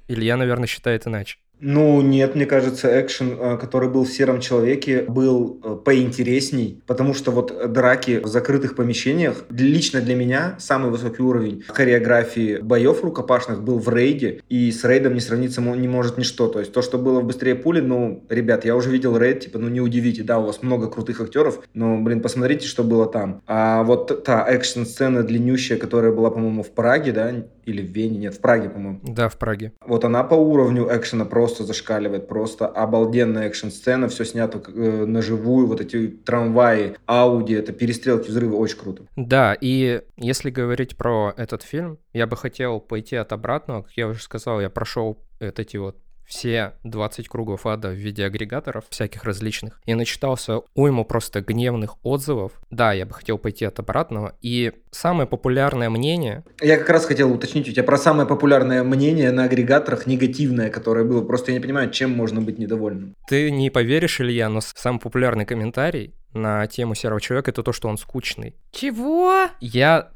Илья, 0.08 0.38
наверное, 0.38 0.68
считает 0.68 1.08
иначе. 1.08 1.40
Ну, 1.60 2.02
нет, 2.02 2.36
мне 2.36 2.46
кажется, 2.46 3.02
экшен, 3.02 3.38
э, 3.40 3.58
который 3.58 3.90
был 3.90 4.04
в 4.04 4.10
«Сером 4.10 4.42
человеке», 4.42 5.04
был 5.08 5.60
э, 5.64 5.76
поинтересней, 5.84 6.82
потому 6.86 7.14
что 7.14 7.32
вот 7.32 7.72
драки 7.72 8.20
в 8.20 8.28
закрытых 8.28 8.76
помещениях, 8.76 9.46
лично 9.50 10.02
для 10.02 10.16
меня 10.16 10.56
самый 10.60 10.92
высокий 10.92 11.22
уровень 11.22 11.64
хореографии 11.68 12.58
боев 12.58 13.04
рукопашных 13.04 13.64
был 13.64 13.80
в 13.80 13.90
рейде, 13.90 14.42
и 14.50 14.70
с 14.72 14.84
рейдом 14.84 15.14
не 15.14 15.22
сравниться 15.22 15.62
не 15.62 15.88
может 15.88 16.18
ничто. 16.18 16.48
То 16.48 16.60
есть 16.60 16.74
то, 16.74 16.82
что 16.82 16.98
было 16.98 17.22
в 17.22 17.26
«Быстрее 17.26 17.56
пули», 17.56 17.80
ну, 17.80 18.26
ребят, 18.30 18.66
я 18.66 18.76
уже 18.76 18.90
видел 18.90 19.18
рейд, 19.18 19.42
типа, 19.42 19.58
ну, 19.58 19.70
не 19.70 19.80
удивите, 19.80 20.24
да, 20.24 20.40
у 20.40 20.46
вас 20.46 20.62
много 20.62 20.90
крутых 20.90 21.22
актеров, 21.22 21.62
но, 21.74 21.98
блин, 21.98 22.22
посмотрите, 22.22 22.68
что 22.68 22.84
было 22.84 23.06
там. 23.06 23.42
А 23.48 23.84
вот 23.84 24.24
та 24.26 24.46
экшн-сцена 24.48 25.24
длиннющая, 25.24 25.78
которая 25.78 26.12
была, 26.12 26.32
по-моему, 26.32 26.64
в 26.64 26.72
Праге, 26.72 27.14
да, 27.14 27.46
или 27.66 27.82
в 27.82 27.92
Вене, 27.92 28.18
нет, 28.18 28.36
в 28.36 28.42
Праге, 28.42 28.70
по-моему. 28.70 29.00
Да, 29.04 29.30
в 29.30 29.38
Праге. 29.38 29.74
Вот 29.86 30.06
она 30.06 30.24
по 30.24 30.36
уровню 30.36 30.88
экшена 30.90 31.26
просто 31.26 31.64
зашкаливает, 31.64 32.28
просто 32.28 32.68
обалденная 32.68 33.48
экшн-сцена, 33.48 34.08
все 34.08 34.26
снято 34.26 34.62
э, 34.68 35.06
на 35.06 35.22
живую, 35.22 35.68
вот 35.68 35.82
эти 35.82 36.08
трамваи, 36.08 36.96
Ауди, 37.06 37.54
это 37.54 37.74
перестрелки, 37.74 38.30
взрывы, 38.30 38.58
очень 38.58 38.78
круто. 38.78 39.04
Да, 39.16 39.56
и 39.60 40.02
если 40.18 40.50
говорить 40.50 40.98
про 40.98 41.34
этот 41.38 41.64
фильм, 41.64 41.98
я 42.14 42.28
бы 42.28 42.38
хотел 42.38 42.80
пойти 42.80 43.16
от 43.16 43.34
обратного, 43.34 43.84
как 43.84 43.94
я 43.94 44.08
уже 44.08 44.22
сказал, 44.22 44.62
я 44.62 44.70
прошел 44.70 45.26
вот 45.40 45.60
эти 45.60 45.78
вот 45.78 45.98
все 46.26 46.74
20 46.84 47.28
кругов 47.28 47.66
ада 47.66 47.90
в 47.90 47.94
виде 47.94 48.26
агрегаторов 48.26 48.86
всяких 48.90 49.24
различных 49.24 49.80
и 49.86 49.94
начитался 49.94 50.62
уйму 50.74 51.06
просто 51.06 51.42
гневных 51.42 51.96
отзывов. 52.04 52.54
Да, 52.70 52.94
я 52.94 53.06
бы 53.06 53.14
хотел 53.14 53.38
пойти 53.38 53.66
от 53.66 53.80
обратного. 53.80 54.36
И 54.42 54.74
самое 54.92 55.28
популярное 55.28 55.90
мнение... 55.90 56.44
Я 56.62 56.78
как 56.78 56.90
раз 56.90 57.06
хотел 57.06 57.32
уточнить 57.32 57.70
у 57.70 57.72
тебя 57.72 57.84
про 57.84 57.98
самое 57.98 58.28
популярное 58.28 58.84
мнение 58.84 59.32
на 59.32 59.44
агрегаторах 59.44 60.08
негативное, 60.08 60.70
которое 60.70 61.06
было. 61.06 61.24
Просто 61.24 61.52
я 61.52 61.58
не 61.58 61.62
понимаю, 61.62 61.92
чем 61.92 62.12
можно 62.12 62.42
быть 62.42 62.58
недовольным. 62.58 63.16
Ты 63.28 63.52
не 63.52 63.70
поверишь, 63.70 64.20
Илья, 64.20 64.50
но 64.50 64.62
самый 64.62 65.00
популярный 65.00 65.46
комментарий 65.46 66.14
на 66.34 66.68
тему 66.68 66.96
серого 66.96 67.22
человека 67.22 67.52
это 67.52 67.64
то, 67.64 67.72
что 67.72 67.88
он 67.88 67.98
скучный. 67.98 68.56
Чего? 68.72 69.48
Я 69.62 70.10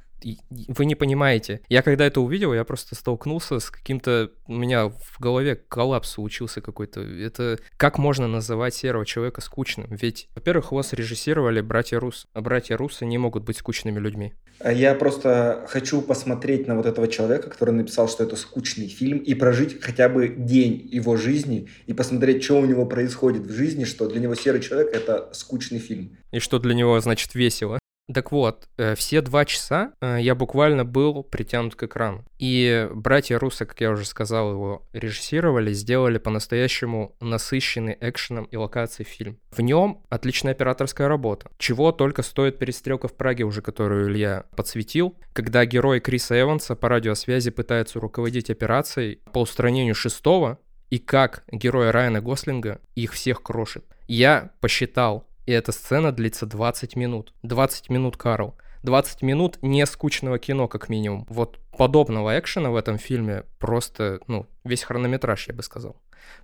вы 0.50 0.86
не 0.86 0.96
понимаете. 0.96 1.62
Я 1.70 1.82
когда 1.82 2.06
это 2.06 2.22
увидел, 2.22 2.54
я 2.54 2.64
просто 2.64 2.96
столкнулся 2.96 3.60
с 3.60 3.70
каким-то... 3.70 4.32
У 4.48 4.54
меня 4.54 4.90
в 4.90 5.20
голове 5.20 5.56
коллапс 5.56 6.10
случился 6.10 6.62
какой-то. 6.62 7.02
Это 7.02 7.60
как 7.78 7.98
можно 7.98 8.28
называть 8.28 8.74
серого 8.74 9.06
человека 9.06 9.42
скучным? 9.42 9.88
Ведь, 9.90 10.30
во-первых, 10.36 10.72
вас 10.72 10.94
режиссировали 10.94 11.62
братья 11.62 12.00
Рус. 12.00 12.28
А 12.34 12.42
братья 12.42 12.78
Русы 12.78 13.06
не 13.06 13.18
могут 13.18 13.44
быть 13.44 13.58
скучными 13.58 14.00
людьми. 14.00 14.34
А 14.60 14.74
я 14.74 14.94
просто 14.94 15.66
хочу 15.70 16.02
посмотреть 16.02 16.68
на 16.68 16.76
вот 16.76 16.86
этого 16.86 17.08
человека, 17.08 17.50
который 17.50 17.74
написал, 17.74 18.10
что 18.10 18.24
это 18.24 18.36
скучный 18.36 18.88
фильм, 18.88 19.20
и 19.20 19.34
прожить 19.34 19.82
хотя 19.82 20.10
бы 20.10 20.28
день 20.28 20.88
его 20.92 21.16
жизни, 21.16 21.70
и 21.88 21.94
посмотреть, 21.94 22.44
что 22.44 22.60
у 22.60 22.66
него 22.66 22.86
происходит 22.86 23.44
в 23.44 23.54
жизни, 23.54 23.86
что 23.86 24.08
для 24.08 24.20
него 24.20 24.36
серый 24.36 24.62
человек— 24.62 24.90
это 24.94 25.30
скучный 25.32 25.80
фильм. 25.80 26.18
И 26.32 26.40
что 26.40 26.60
для 26.60 26.74
него, 26.74 27.00
значит, 27.00 27.36
весело. 27.36 27.80
Так 28.12 28.32
вот, 28.32 28.68
э, 28.78 28.96
все 28.96 29.22
два 29.22 29.46
часа 29.46 29.94
э, 30.02 30.18
я 30.20 30.34
буквально 30.34 30.84
был 30.84 31.24
притянут 31.24 31.76
к 31.76 31.84
экрану. 31.84 32.26
И 32.40 32.88
братья 32.94 33.38
Руссо, 33.38 33.66
как 33.66 33.80
я 33.82 33.92
уже 33.92 34.06
сказал, 34.06 34.52
его 34.52 34.88
режиссировали, 34.94 35.74
сделали 35.74 36.18
по-настоящему 36.18 37.16
насыщенный 37.20 37.98
экшеном 38.00 38.46
и 38.46 38.58
локацией 38.58 39.08
фильм. 39.08 39.40
В 39.52 39.62
нем 39.62 40.02
отличная 40.10 40.54
операторская 40.54 41.08
работа. 41.08 41.52
Чего 41.60 41.92
только 41.92 42.24
стоит 42.24 42.58
перестрелка 42.58 43.08
в 43.08 43.14
Праге, 43.16 43.44
уже 43.44 43.62
которую 43.62 44.10
Илья 44.10 44.46
подсветил, 44.56 45.16
когда 45.34 45.66
герой 45.66 46.00
Криса 46.00 46.40
Эванса 46.40 46.76
по 46.76 46.90
радиосвязи 46.90 47.52
пытается 47.52 48.00
руководить 48.00 48.50
операцией 48.50 49.20
по 49.32 49.42
устранению 49.42 49.94
шестого, 49.94 50.58
и 50.90 50.98
как 50.98 51.44
герой 51.52 51.92
Райана 51.92 52.22
Гослинга 52.22 52.82
их 52.96 53.14
всех 53.14 53.44
крошит. 53.44 53.86
Я 54.08 54.52
посчитал, 54.60 55.29
и 55.50 55.52
эта 55.52 55.72
сцена 55.72 56.12
длится 56.12 56.46
20 56.46 56.96
минут. 56.96 57.34
20 57.42 57.90
минут, 57.90 58.18
Карл. 58.18 58.56
20 58.84 59.24
минут 59.24 59.58
не 59.64 59.84
скучного 59.88 60.38
кино, 60.38 60.68
как 60.68 60.90
минимум. 60.90 61.26
Вот 61.28 61.58
подобного 61.76 62.38
экшена 62.38 62.70
в 62.70 62.76
этом 62.76 63.00
фильме 63.00 63.46
просто, 63.58 64.20
ну, 64.28 64.46
весь 64.64 64.84
хронометраж, 64.84 65.48
я 65.48 65.56
бы 65.56 65.64
сказал. 65.64 65.96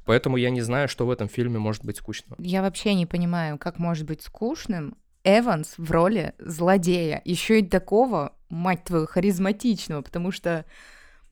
Поэтому 0.05 0.37
я 0.37 0.49
не 0.49 0.61
знаю, 0.61 0.87
что 0.87 1.05
в 1.05 1.11
этом 1.11 1.29
фильме 1.29 1.59
может 1.59 1.85
быть 1.85 1.97
скучно. 1.97 2.35
Я 2.39 2.63
вообще 2.63 2.95
не 2.95 3.05
понимаю, 3.05 3.59
как 3.59 3.77
может 3.77 4.07
быть 4.07 4.23
скучным 4.23 4.97
Эванс 5.23 5.75
в 5.77 5.91
роли 5.91 6.33
злодея. 6.39 7.21
Еще 7.25 7.59
и 7.59 7.67
такого, 7.67 8.33
мать 8.49 8.85
твою, 8.85 9.05
харизматичного, 9.05 10.01
потому 10.01 10.31
что 10.31 10.65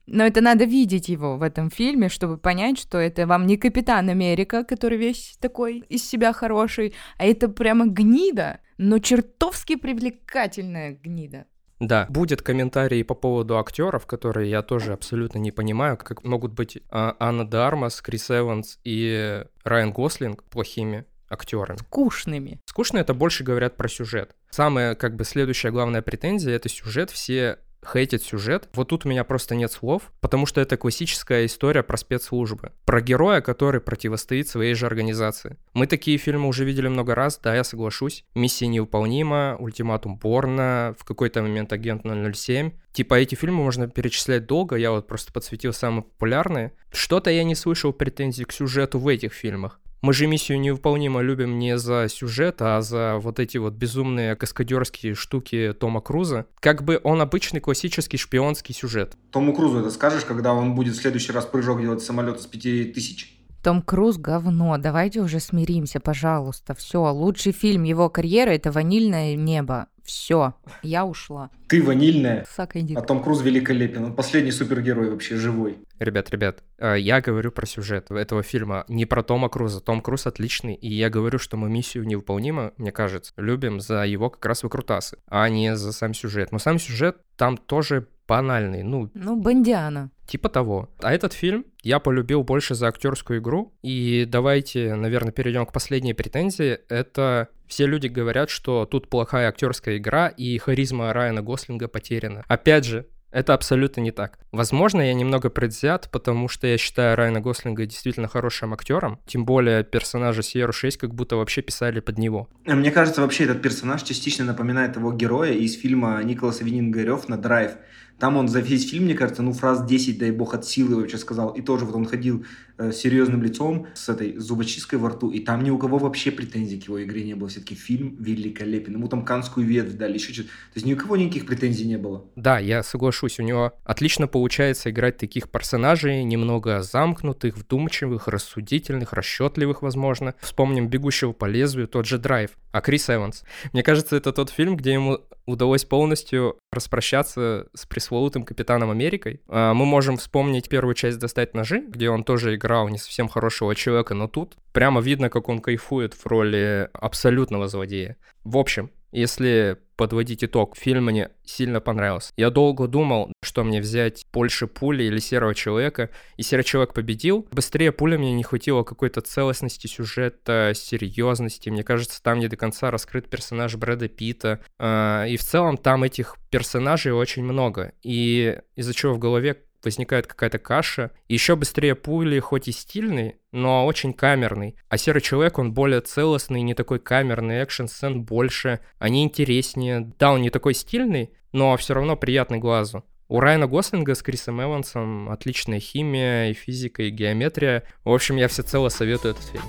но 0.06 0.24
это 0.24 0.40
надо 0.40 0.64
видеть 0.64 1.08
его 1.08 1.36
в 1.36 1.42
этом 1.42 1.70
фильме, 1.70 2.08
чтобы 2.08 2.38
понять, 2.38 2.78
что 2.78 2.98
это 2.98 3.26
вам 3.26 3.46
не 3.46 3.56
Капитан 3.56 4.08
Америка, 4.08 4.64
который 4.64 4.98
весь 4.98 5.36
такой 5.40 5.78
из 5.88 6.06
себя 6.06 6.32
хороший, 6.32 6.94
а 7.18 7.24
это 7.24 7.48
прямо 7.48 7.86
гнида, 7.86 8.60
но 8.78 8.98
чертовски 8.98 9.76
привлекательная 9.76 10.98
гнида. 11.02 11.46
Да, 11.80 12.06
будет 12.08 12.40
комментарий 12.40 13.04
по 13.04 13.14
поводу 13.14 13.58
актеров, 13.58 14.06
которые 14.06 14.48
я 14.48 14.62
тоже 14.62 14.92
абсолютно 14.92 15.38
не 15.38 15.50
понимаю, 15.50 15.96
как 15.96 16.22
могут 16.24 16.52
быть 16.52 16.78
а, 16.90 17.16
Анна 17.18 17.46
Дармас, 17.46 18.00
Крис 18.00 18.30
Эванс 18.30 18.78
и 18.84 19.44
Райан 19.64 19.92
Гослинг 19.92 20.44
плохими 20.44 21.04
актерами. 21.28 21.78
Скучными. 21.78 22.60
Скучно 22.66 22.98
это 22.98 23.12
больше 23.12 23.44
говорят 23.44 23.76
про 23.76 23.88
сюжет. 23.88 24.36
Самая, 24.50 24.94
как 24.94 25.16
бы, 25.16 25.24
следующая 25.24 25.70
главная 25.70 26.00
претензия— 26.00 26.52
это 26.54 26.68
сюжет. 26.68 27.10
Все 27.10 27.58
хейтят 27.86 28.22
сюжет, 28.22 28.68
вот 28.74 28.88
тут 28.88 29.04
у 29.06 29.08
меня 29.08 29.24
просто 29.24 29.54
нет 29.54 29.72
слов, 29.72 30.12
потому 30.20 30.46
что 30.46 30.60
это 30.60 30.76
классическая 30.76 31.46
история 31.46 31.82
про 31.82 31.96
спецслужбы. 31.96 32.72
Про 32.84 33.00
героя, 33.00 33.40
который 33.40 33.80
противостоит 33.80 34.48
своей 34.48 34.74
же 34.74 34.86
организации. 34.86 35.56
Мы 35.72 35.86
такие 35.86 36.18
фильмы 36.18 36.48
уже 36.48 36.64
видели 36.64 36.88
много 36.88 37.14
раз, 37.14 37.38
да, 37.42 37.54
я 37.54 37.64
соглашусь. 37.64 38.24
«Миссия 38.34 38.66
невыполнима», 38.66 39.56
«Ультиматум 39.58 40.16
Борна», 40.18 40.94
в 40.98 41.04
какой-то 41.04 41.42
момент 41.42 41.72
«Агент 41.72 42.04
007». 42.04 42.72
Типа 42.92 43.14
эти 43.14 43.34
фильмы 43.34 43.64
можно 43.64 43.88
перечислять 43.88 44.46
долго, 44.46 44.76
я 44.76 44.92
вот 44.92 45.08
просто 45.08 45.32
подсветил 45.32 45.72
самые 45.72 46.04
популярные. 46.04 46.72
Что-то 46.92 47.30
я 47.30 47.42
не 47.42 47.56
слышал 47.56 47.92
претензий 47.92 48.44
к 48.44 48.52
сюжету 48.52 49.00
в 49.00 49.08
этих 49.08 49.32
фильмах. 49.32 49.80
Мы 50.04 50.12
же 50.12 50.26
миссию 50.26 50.60
невыполнимо 50.60 51.22
любим 51.22 51.58
не 51.58 51.78
за 51.78 52.08
сюжет, 52.10 52.56
а 52.60 52.82
за 52.82 53.16
вот 53.16 53.40
эти 53.40 53.56
вот 53.56 53.72
безумные 53.72 54.36
каскадерские 54.36 55.14
штуки 55.14 55.74
Тома 55.80 56.02
Круза. 56.02 56.44
Как 56.60 56.84
бы 56.84 57.00
он 57.02 57.22
обычный 57.22 57.60
классический 57.60 58.18
шпионский 58.18 58.74
сюжет. 58.74 59.16
Тому 59.30 59.54
Крузу 59.54 59.78
это 59.78 59.90
скажешь, 59.90 60.26
когда 60.26 60.52
он 60.52 60.74
будет 60.74 60.94
в 60.94 61.00
следующий 61.00 61.32
раз 61.32 61.46
прыжок 61.46 61.80
делать 61.80 62.02
самолет 62.02 62.38
с 62.42 62.44
пяти 62.44 62.84
тысяч? 62.84 63.33
Том 63.64 63.80
Круз 63.80 64.18
говно. 64.18 64.76
Давайте 64.76 65.20
уже 65.20 65.40
смиримся, 65.40 65.98
пожалуйста. 65.98 66.74
Все, 66.74 67.10
лучший 67.10 67.52
фильм 67.52 67.84
его 67.84 68.10
карьеры 68.10 68.52
это 68.54 68.70
«Ванильное 68.70 69.36
небо». 69.36 69.86
Все, 70.04 70.52
я 70.82 71.06
ушла. 71.06 71.48
Ты 71.66 71.82
ванильная, 71.82 72.44
Сак, 72.54 72.76
иди. 72.76 72.94
а 72.94 73.00
Том 73.00 73.22
Круз 73.22 73.40
великолепен. 73.40 74.04
Он 74.04 74.14
последний 74.14 74.50
супергерой 74.52 75.10
вообще 75.10 75.36
живой. 75.36 75.78
Ребят, 75.98 76.28
ребят, 76.28 76.62
э, 76.76 76.96
я 76.98 77.22
говорю 77.22 77.50
про 77.52 77.64
сюжет 77.64 78.10
этого 78.10 78.42
фильма, 78.42 78.84
не 78.88 79.06
про 79.06 79.22
Тома 79.22 79.48
Круза. 79.48 79.80
Том 79.80 80.02
Круз 80.02 80.26
отличный, 80.26 80.74
и 80.74 80.92
я 80.92 81.08
говорю, 81.08 81.38
что 81.38 81.56
мы 81.56 81.70
миссию 81.70 82.04
невыполнима, 82.04 82.74
мне 82.76 82.92
кажется, 82.92 83.32
любим 83.38 83.80
за 83.80 84.04
его 84.04 84.28
как 84.28 84.44
раз 84.44 84.62
выкрутасы, 84.62 85.16
а 85.26 85.48
не 85.48 85.74
за 85.74 85.92
сам 85.94 86.12
сюжет. 86.12 86.52
Но 86.52 86.58
сам 86.58 86.78
сюжет 86.78 87.16
там 87.38 87.56
тоже 87.56 88.06
банальный, 88.28 88.82
ну, 88.82 89.10
Ну, 89.14 89.36
Бондиана. 89.36 90.10
Типа 90.26 90.50
того. 90.50 90.90
А 91.00 91.14
этот 91.14 91.32
фильм 91.32 91.64
я 91.84 91.98
полюбил 91.98 92.42
больше 92.42 92.74
за 92.74 92.88
актерскую 92.88 93.40
игру. 93.40 93.72
И 93.82 94.26
давайте, 94.28 94.94
наверное, 94.94 95.32
перейдем 95.32 95.66
к 95.66 95.72
последней 95.72 96.14
претензии. 96.14 96.78
Это 96.88 97.48
все 97.66 97.86
люди 97.86 98.06
говорят, 98.06 98.50
что 98.50 98.86
тут 98.86 99.08
плохая 99.08 99.48
актерская 99.48 99.98
игра 99.98 100.28
и 100.28 100.58
харизма 100.58 101.12
Райана 101.12 101.42
Гослинга 101.42 101.88
потеряна. 101.88 102.44
Опять 102.48 102.84
же, 102.84 103.06
это 103.34 103.52
абсолютно 103.52 104.00
не 104.00 104.12
так. 104.12 104.38
Возможно, 104.52 105.00
я 105.02 105.12
немного 105.12 105.50
предвзят, 105.50 106.08
потому 106.12 106.46
что 106.46 106.68
я 106.68 106.78
считаю 106.78 107.16
Райана 107.16 107.40
Гослинга 107.40 107.84
действительно 107.84 108.28
хорошим 108.28 108.72
актером. 108.72 109.18
Тем 109.26 109.44
более 109.44 109.82
персонажа 109.82 110.44
Сьерру 110.44 110.72
6 110.72 110.98
как 110.98 111.12
будто 111.12 111.34
вообще 111.34 111.60
писали 111.60 111.98
под 111.98 112.16
него. 112.16 112.48
Мне 112.64 112.92
кажется, 112.92 113.22
вообще 113.22 113.42
этот 113.42 113.60
персонаж 113.60 114.04
частично 114.04 114.44
напоминает 114.44 114.94
его 114.94 115.12
героя 115.12 115.52
из 115.52 115.76
фильма 115.76 116.22
Николаса 116.22 116.62
Вининга 116.62 117.20
на 117.26 117.36
«Драйв». 117.36 117.72
Там 118.18 118.36
он 118.36 118.48
за 118.48 118.60
весь 118.60 118.88
фильм, 118.88 119.04
мне 119.04 119.14
кажется, 119.14 119.42
ну, 119.42 119.52
фраз 119.52 119.84
10, 119.84 120.18
дай 120.18 120.30
бог, 120.30 120.54
от 120.54 120.64
силы 120.64 120.96
вообще 120.96 121.18
сказал. 121.18 121.50
И 121.50 121.62
тоже 121.62 121.84
вот 121.84 121.94
он 121.96 122.06
ходил 122.06 122.44
э, 122.78 122.92
серьезным 122.92 123.42
лицом 123.42 123.88
с 123.94 124.08
этой 124.08 124.36
зубочисткой 124.36 124.98
во 124.98 125.10
рту, 125.10 125.30
и 125.30 125.40
там 125.40 125.64
ни 125.64 125.70
у 125.70 125.78
кого 125.78 125.98
вообще 125.98 126.30
претензий 126.30 126.80
к 126.80 126.84
его 126.84 127.02
игре 127.02 127.24
не 127.24 127.34
было. 127.34 127.48
Все-таки 127.48 127.74
фильм 127.74 128.16
великолепен. 128.20 128.94
Ему 128.94 129.08
там 129.08 129.24
канскую 129.24 129.66
ветвь 129.66 129.94
дали, 129.94 130.14
еще 130.14 130.32
что-то. 130.32 130.48
То 130.48 130.76
есть 130.76 130.86
ни 130.86 130.94
у 130.94 130.96
кого 130.96 131.16
никаких 131.16 131.46
претензий 131.46 131.86
не 131.86 131.98
было. 131.98 132.24
Да, 132.36 132.58
я 132.58 132.82
соглашусь, 132.82 133.40
у 133.40 133.42
него 133.42 133.72
отлично 133.84 134.28
получается 134.28 134.90
играть 134.90 135.18
таких 135.18 135.50
персонажей, 135.50 136.22
немного 136.24 136.82
замкнутых, 136.82 137.56
вдумчивых, 137.56 138.28
рассудительных, 138.28 139.12
расчетливых, 139.12 139.82
возможно. 139.82 140.34
Вспомним 140.40 140.88
«Бегущего 140.88 141.32
по 141.32 141.46
лезвию», 141.46 141.88
тот 141.88 142.06
же 142.06 142.18
«Драйв», 142.18 142.50
а 142.70 142.80
Крис 142.80 143.10
Эванс. 143.10 143.44
Мне 143.72 143.82
кажется, 143.82 144.16
это 144.16 144.32
тот 144.32 144.50
фильм, 144.50 144.76
где 144.76 144.92
ему 144.92 145.20
удалось 145.46 145.84
полностью 145.84 146.58
распрощаться 146.72 147.68
с 147.74 147.86
пресловутым 147.86 148.44
Капитаном 148.44 148.90
Америкой. 148.90 149.40
А, 149.48 149.74
Мы 149.74 149.84
можем 149.84 150.16
вспомнить 150.16 150.68
первую 150.68 150.94
часть 150.94 151.18
«Достать 151.18 151.54
ножи», 151.54 151.84
где 151.86 152.10
он 152.10 152.24
тоже 152.24 152.54
играл 152.54 152.88
не 152.88 152.98
совсем 152.98 153.28
хорошего 153.28 153.74
человека, 153.74 154.14
но 154.14 154.28
тут 154.28 154.56
прямо 154.72 155.00
видно, 155.00 155.30
как 155.30 155.48
он 155.48 155.60
кайфует 155.60 156.14
в 156.14 156.26
роли 156.26 156.88
абсолютного 156.92 157.68
злодея. 157.68 158.16
В 158.44 158.56
общем, 158.56 158.90
если 159.14 159.78
подводить 159.96 160.42
итог, 160.42 160.76
фильм 160.76 161.04
мне 161.04 161.30
сильно 161.44 161.80
понравился. 161.80 162.32
Я 162.36 162.50
долго 162.50 162.88
думал, 162.88 163.32
что 163.42 163.62
мне 163.62 163.80
взять 163.80 164.26
больше 164.32 164.66
пули 164.66 165.04
или 165.04 165.18
серого 165.18 165.54
человека, 165.54 166.10
и 166.36 166.42
серый 166.42 166.64
человек 166.64 166.94
победил. 166.94 167.46
Быстрее 167.52 167.92
пули 167.92 168.16
мне 168.16 168.32
не 168.32 168.42
хватило 168.42 168.82
какой-то 168.82 169.20
целостности 169.20 169.86
сюжета, 169.86 170.72
серьезности. 170.74 171.68
Мне 171.68 171.84
кажется, 171.84 172.22
там 172.22 172.40
не 172.40 172.48
до 172.48 172.56
конца 172.56 172.90
раскрыт 172.90 173.28
персонаж 173.30 173.76
Брэда 173.76 174.08
Питта. 174.08 174.60
А, 174.78 175.24
И 175.26 175.36
в 175.36 175.44
целом 175.44 175.76
там 175.76 176.02
этих 176.02 176.36
персонажей 176.50 177.12
очень 177.12 177.44
много. 177.44 177.92
И 178.02 178.58
из-за 178.74 178.94
чего 178.94 179.14
в 179.14 179.18
голове 179.18 179.62
возникает 179.84 180.26
какая-то 180.26 180.58
каша. 180.58 181.10
Еще 181.28 181.56
быстрее 181.56 181.94
пули, 181.94 182.38
хоть 182.38 182.68
и 182.68 182.72
стильный, 182.72 183.36
но 183.52 183.86
очень 183.86 184.12
камерный. 184.12 184.76
А 184.88 184.96
Серый 184.96 185.22
Человек, 185.22 185.58
он 185.58 185.72
более 185.72 186.00
целостный, 186.00 186.62
не 186.62 186.74
такой 186.74 186.98
камерный, 186.98 187.62
экшн-сцен 187.62 188.22
больше, 188.22 188.80
они 188.98 189.22
интереснее. 189.24 190.12
Да, 190.18 190.32
он 190.32 190.42
не 190.42 190.50
такой 190.50 190.74
стильный, 190.74 191.30
но 191.52 191.76
все 191.76 191.94
равно 191.94 192.16
приятный 192.16 192.58
глазу. 192.58 193.04
У 193.28 193.40
Райана 193.40 193.66
Гослинга 193.66 194.14
с 194.14 194.22
Крисом 194.22 194.62
Эвансом 194.62 195.30
отличная 195.30 195.80
химия, 195.80 196.50
и 196.50 196.52
физика, 196.52 197.02
и 197.02 197.10
геометрия. 197.10 197.84
В 198.04 198.12
общем, 198.12 198.36
я 198.36 198.48
всецело 198.48 198.90
советую 198.90 199.34
этот 199.34 199.44
фильм. 199.44 199.64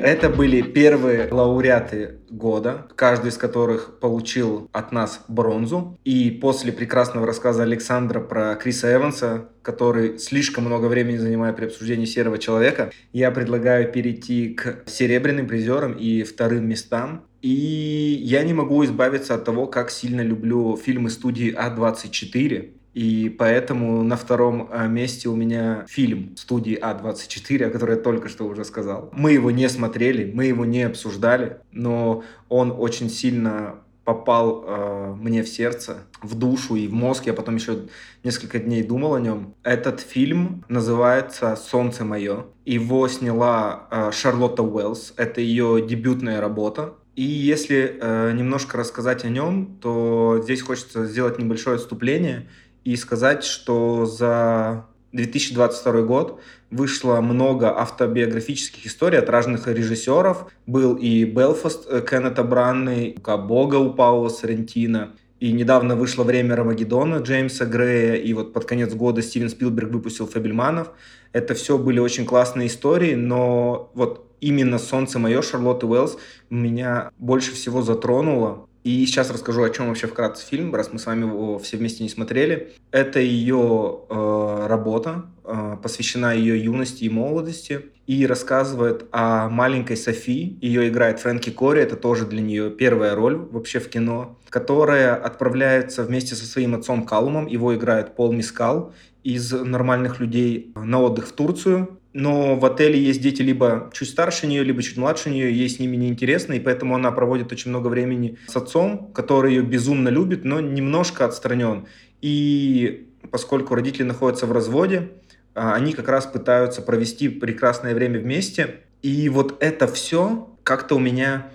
Это 0.00 0.30
были 0.30 0.62
первые 0.62 1.26
лауреаты 1.32 2.20
года, 2.36 2.86
каждый 2.94 3.28
из 3.28 3.38
которых 3.38 3.98
получил 3.98 4.68
от 4.72 4.92
нас 4.92 5.24
бронзу. 5.28 5.98
И 6.04 6.30
после 6.30 6.72
прекрасного 6.72 7.26
рассказа 7.26 7.62
Александра 7.62 8.20
про 8.20 8.54
Криса 8.56 8.94
Эванса, 8.94 9.48
который 9.62 10.18
слишком 10.18 10.64
много 10.64 10.86
времени 10.86 11.16
занимает 11.16 11.56
при 11.56 11.66
обсуждении 11.66 12.04
«Серого 12.04 12.38
человека», 12.38 12.92
я 13.12 13.30
предлагаю 13.30 13.90
перейти 13.90 14.54
к 14.54 14.84
серебряным 14.86 15.46
призерам 15.46 15.92
и 15.92 16.22
вторым 16.22 16.68
местам. 16.68 17.24
И 17.42 18.20
я 18.22 18.42
не 18.42 18.54
могу 18.54 18.84
избавиться 18.84 19.34
от 19.34 19.44
того, 19.44 19.66
как 19.66 19.90
сильно 19.90 20.20
люблю 20.20 20.76
фильмы 20.76 21.10
студии 21.10 21.54
А24. 21.54 22.70
И 22.96 23.28
поэтому 23.28 24.02
на 24.02 24.16
втором 24.16 24.70
а, 24.72 24.86
месте 24.86 25.28
у 25.28 25.36
меня 25.36 25.84
фильм 25.86 26.34
студии 26.38 26.80
А24, 26.80 27.66
о 27.66 27.70
которой 27.70 27.96
я 27.96 28.02
только 28.02 28.30
что 28.30 28.46
уже 28.46 28.64
сказал. 28.64 29.10
Мы 29.12 29.32
его 29.32 29.50
не 29.50 29.68
смотрели, 29.68 30.32
мы 30.32 30.46
его 30.46 30.64
не 30.64 30.82
обсуждали, 30.84 31.58
но 31.72 32.24
он 32.48 32.72
очень 32.74 33.10
сильно 33.10 33.74
попал 34.04 34.64
э, 34.66 35.14
мне 35.20 35.42
в 35.42 35.48
сердце, 35.48 36.04
в 36.22 36.36
душу 36.36 36.74
и 36.76 36.88
в 36.88 36.94
мозг. 36.94 37.26
Я 37.26 37.34
потом 37.34 37.56
еще 37.56 37.80
несколько 38.24 38.60
дней 38.60 38.82
думал 38.82 39.14
о 39.14 39.20
нем. 39.20 39.54
Этот 39.62 40.00
фильм 40.00 40.64
называется 40.70 41.54
«Солнце 41.54 42.02
мое». 42.02 42.46
Его 42.64 43.08
сняла 43.08 43.88
э, 43.90 44.10
Шарлотта 44.10 44.62
Уэллс. 44.62 45.12
Это 45.18 45.42
ее 45.42 45.84
дебютная 45.86 46.40
работа. 46.40 46.94
И 47.16 47.22
если 47.22 47.98
э, 47.98 48.32
немножко 48.32 48.76
рассказать 48.76 49.24
о 49.24 49.28
нем, 49.28 49.78
то 49.82 50.40
здесь 50.42 50.62
хочется 50.62 51.06
сделать 51.06 51.38
небольшое 51.38 51.76
отступление 51.76 52.46
и 52.86 52.94
сказать, 52.94 53.42
что 53.42 54.06
за 54.06 54.86
2022 55.10 56.02
год 56.02 56.40
вышло 56.70 57.20
много 57.20 57.76
автобиографических 57.76 58.86
историй 58.86 59.18
от 59.18 59.28
разных 59.28 59.66
режиссеров. 59.66 60.46
Был 60.66 60.94
и 60.94 61.24
«Белфаст» 61.24 61.88
Кеннета 62.08 62.44
Бранны, 62.44 63.16
«Бога» 63.24 63.76
у 63.76 63.92
Паула 63.92 64.28
Соррентино. 64.28 65.16
И 65.40 65.50
недавно 65.50 65.96
вышло 65.96 66.22
«Время 66.22 66.54
Рамагеддона» 66.54 67.16
Джеймса 67.16 67.66
Грея, 67.66 68.14
и 68.14 68.32
вот 68.32 68.52
под 68.52 68.66
конец 68.66 68.94
года 68.94 69.20
Стивен 69.20 69.50
Спилберг 69.50 69.90
выпустил 69.90 70.28
«Фабельманов». 70.28 70.92
Это 71.32 71.54
все 71.54 71.78
были 71.78 71.98
очень 71.98 72.24
классные 72.24 72.68
истории, 72.68 73.16
но 73.16 73.90
вот 73.94 74.30
именно 74.40 74.78
«Солнце 74.78 75.18
мое» 75.18 75.42
Шарлотты 75.42 75.86
Уэллс 75.86 76.18
меня 76.50 77.10
больше 77.18 77.52
всего 77.52 77.82
затронуло. 77.82 78.68
И 78.86 79.04
сейчас 79.04 79.32
расскажу, 79.32 79.64
о 79.64 79.70
чем 79.70 79.88
вообще 79.88 80.06
вкратце 80.06 80.46
фильм, 80.46 80.72
раз 80.72 80.92
мы 80.92 81.00
с 81.00 81.06
вами 81.06 81.22
его 81.22 81.58
все 81.58 81.76
вместе 81.76 82.04
не 82.04 82.08
смотрели. 82.08 82.72
Это 82.92 83.18
ее 83.18 84.02
э, 84.08 84.66
работа, 84.68 85.24
э, 85.42 85.76
посвящена 85.82 86.32
ее 86.32 86.62
юности 86.62 87.02
и 87.02 87.08
молодости, 87.08 87.86
и 88.06 88.24
рассказывает 88.28 89.06
о 89.10 89.48
маленькой 89.48 89.96
Софи. 89.96 90.56
Ее 90.62 90.88
играет 90.88 91.18
Фрэнки 91.18 91.50
Кори, 91.50 91.80
это 91.80 91.96
тоже 91.96 92.26
для 92.26 92.40
нее 92.40 92.70
первая 92.70 93.16
роль 93.16 93.34
вообще 93.34 93.80
в 93.80 93.88
кино, 93.88 94.38
которая 94.50 95.16
отправляется 95.16 96.04
вместе 96.04 96.36
со 96.36 96.46
своим 96.46 96.76
отцом 96.76 97.04
Калумом, 97.06 97.48
его 97.48 97.74
играет 97.74 98.14
Пол 98.14 98.30
Мискал, 98.30 98.94
из 99.26 99.50
нормальных 99.50 100.20
людей 100.20 100.70
на 100.76 101.00
отдых 101.00 101.26
в 101.26 101.32
Турцию, 101.32 101.98
но 102.12 102.54
в 102.54 102.64
отеле 102.64 103.02
есть 103.02 103.20
дети 103.20 103.42
либо 103.42 103.90
чуть 103.92 104.08
старше 104.08 104.46
нее, 104.46 104.62
либо 104.62 104.84
чуть 104.84 104.96
младше 104.96 105.30
нее, 105.30 105.52
ей 105.52 105.68
с 105.68 105.80
ними 105.80 105.96
неинтересно, 105.96 106.52
и 106.52 106.60
поэтому 106.60 106.94
она 106.94 107.10
проводит 107.10 107.50
очень 107.50 107.70
много 107.70 107.88
времени 107.88 108.38
с 108.46 108.54
отцом, 108.54 109.10
который 109.12 109.54
ее 109.54 109.62
безумно 109.62 110.10
любит, 110.10 110.44
но 110.44 110.60
немножко 110.60 111.24
отстранен. 111.24 111.86
И 112.22 113.08
поскольку 113.32 113.74
родители 113.74 114.04
находятся 114.04 114.46
в 114.46 114.52
разводе, 114.52 115.10
они 115.54 115.92
как 115.92 116.08
раз 116.08 116.26
пытаются 116.26 116.80
провести 116.80 117.28
прекрасное 117.28 117.96
время 117.96 118.20
вместе. 118.20 118.76
И 119.02 119.28
вот 119.28 119.56
это 119.58 119.88
все 119.88 120.56
как-то 120.62 120.94
у 120.94 120.98
меня 121.00 121.48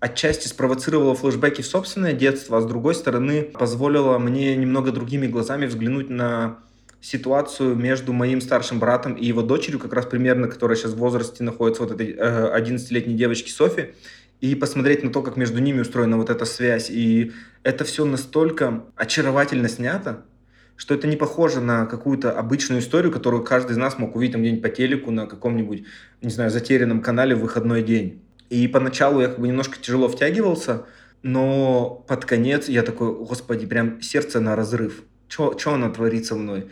отчасти 0.00 0.48
спровоцировала 0.48 1.14
флешбеки 1.14 1.60
в 1.60 1.66
собственное 1.66 2.14
детство, 2.14 2.56
а 2.56 2.60
с 2.62 2.66
другой 2.66 2.94
стороны 2.94 3.42
позволила 3.42 4.16
мне 4.18 4.56
немного 4.56 4.92
другими 4.92 5.26
глазами 5.26 5.66
взглянуть 5.66 6.08
на 6.08 6.60
ситуацию 7.00 7.74
между 7.76 8.12
моим 8.12 8.40
старшим 8.40 8.78
братом 8.78 9.14
и 9.14 9.24
его 9.24 9.42
дочерью, 9.42 9.78
как 9.78 9.92
раз 9.92 10.06
примерно, 10.06 10.48
которая 10.48 10.76
сейчас 10.76 10.92
в 10.92 10.98
возрасте 10.98 11.44
находится, 11.44 11.82
вот 11.82 11.92
этой 11.92 12.14
э, 12.16 12.58
11-летней 12.58 13.14
девочки 13.14 13.50
Софи, 13.50 13.90
и 14.40 14.54
посмотреть 14.54 15.02
на 15.02 15.10
то, 15.10 15.22
как 15.22 15.36
между 15.36 15.60
ними 15.60 15.80
устроена 15.80 16.16
вот 16.16 16.30
эта 16.30 16.44
связь. 16.44 16.90
И 16.90 17.32
это 17.62 17.84
все 17.84 18.04
настолько 18.04 18.84
очаровательно 18.96 19.68
снято, 19.68 20.24
что 20.76 20.94
это 20.94 21.08
не 21.08 21.16
похоже 21.16 21.60
на 21.60 21.86
какую-то 21.86 22.30
обычную 22.32 22.80
историю, 22.80 23.10
которую 23.10 23.42
каждый 23.42 23.72
из 23.72 23.76
нас 23.76 23.98
мог 23.98 24.14
увидеть 24.14 24.34
там 24.34 24.42
где-нибудь 24.42 24.62
по 24.62 24.68
телеку 24.68 25.10
на 25.10 25.26
каком-нибудь, 25.26 25.84
не 26.22 26.30
знаю, 26.30 26.50
затерянном 26.50 27.02
канале 27.02 27.34
в 27.34 27.40
выходной 27.40 27.82
день. 27.82 28.22
И 28.48 28.68
поначалу 28.68 29.20
я 29.20 29.28
как 29.28 29.40
бы 29.40 29.48
немножко 29.48 29.76
тяжело 29.80 30.08
втягивался, 30.08 30.86
но 31.22 32.04
под 32.06 32.24
конец 32.24 32.68
я 32.68 32.82
такой, 32.82 33.12
господи, 33.12 33.66
прям 33.66 34.00
сердце 34.00 34.40
на 34.40 34.54
разрыв. 34.54 35.02
Что 35.28 35.74
она 35.74 35.90
творит 35.90 36.26
со 36.26 36.36
мной? 36.36 36.68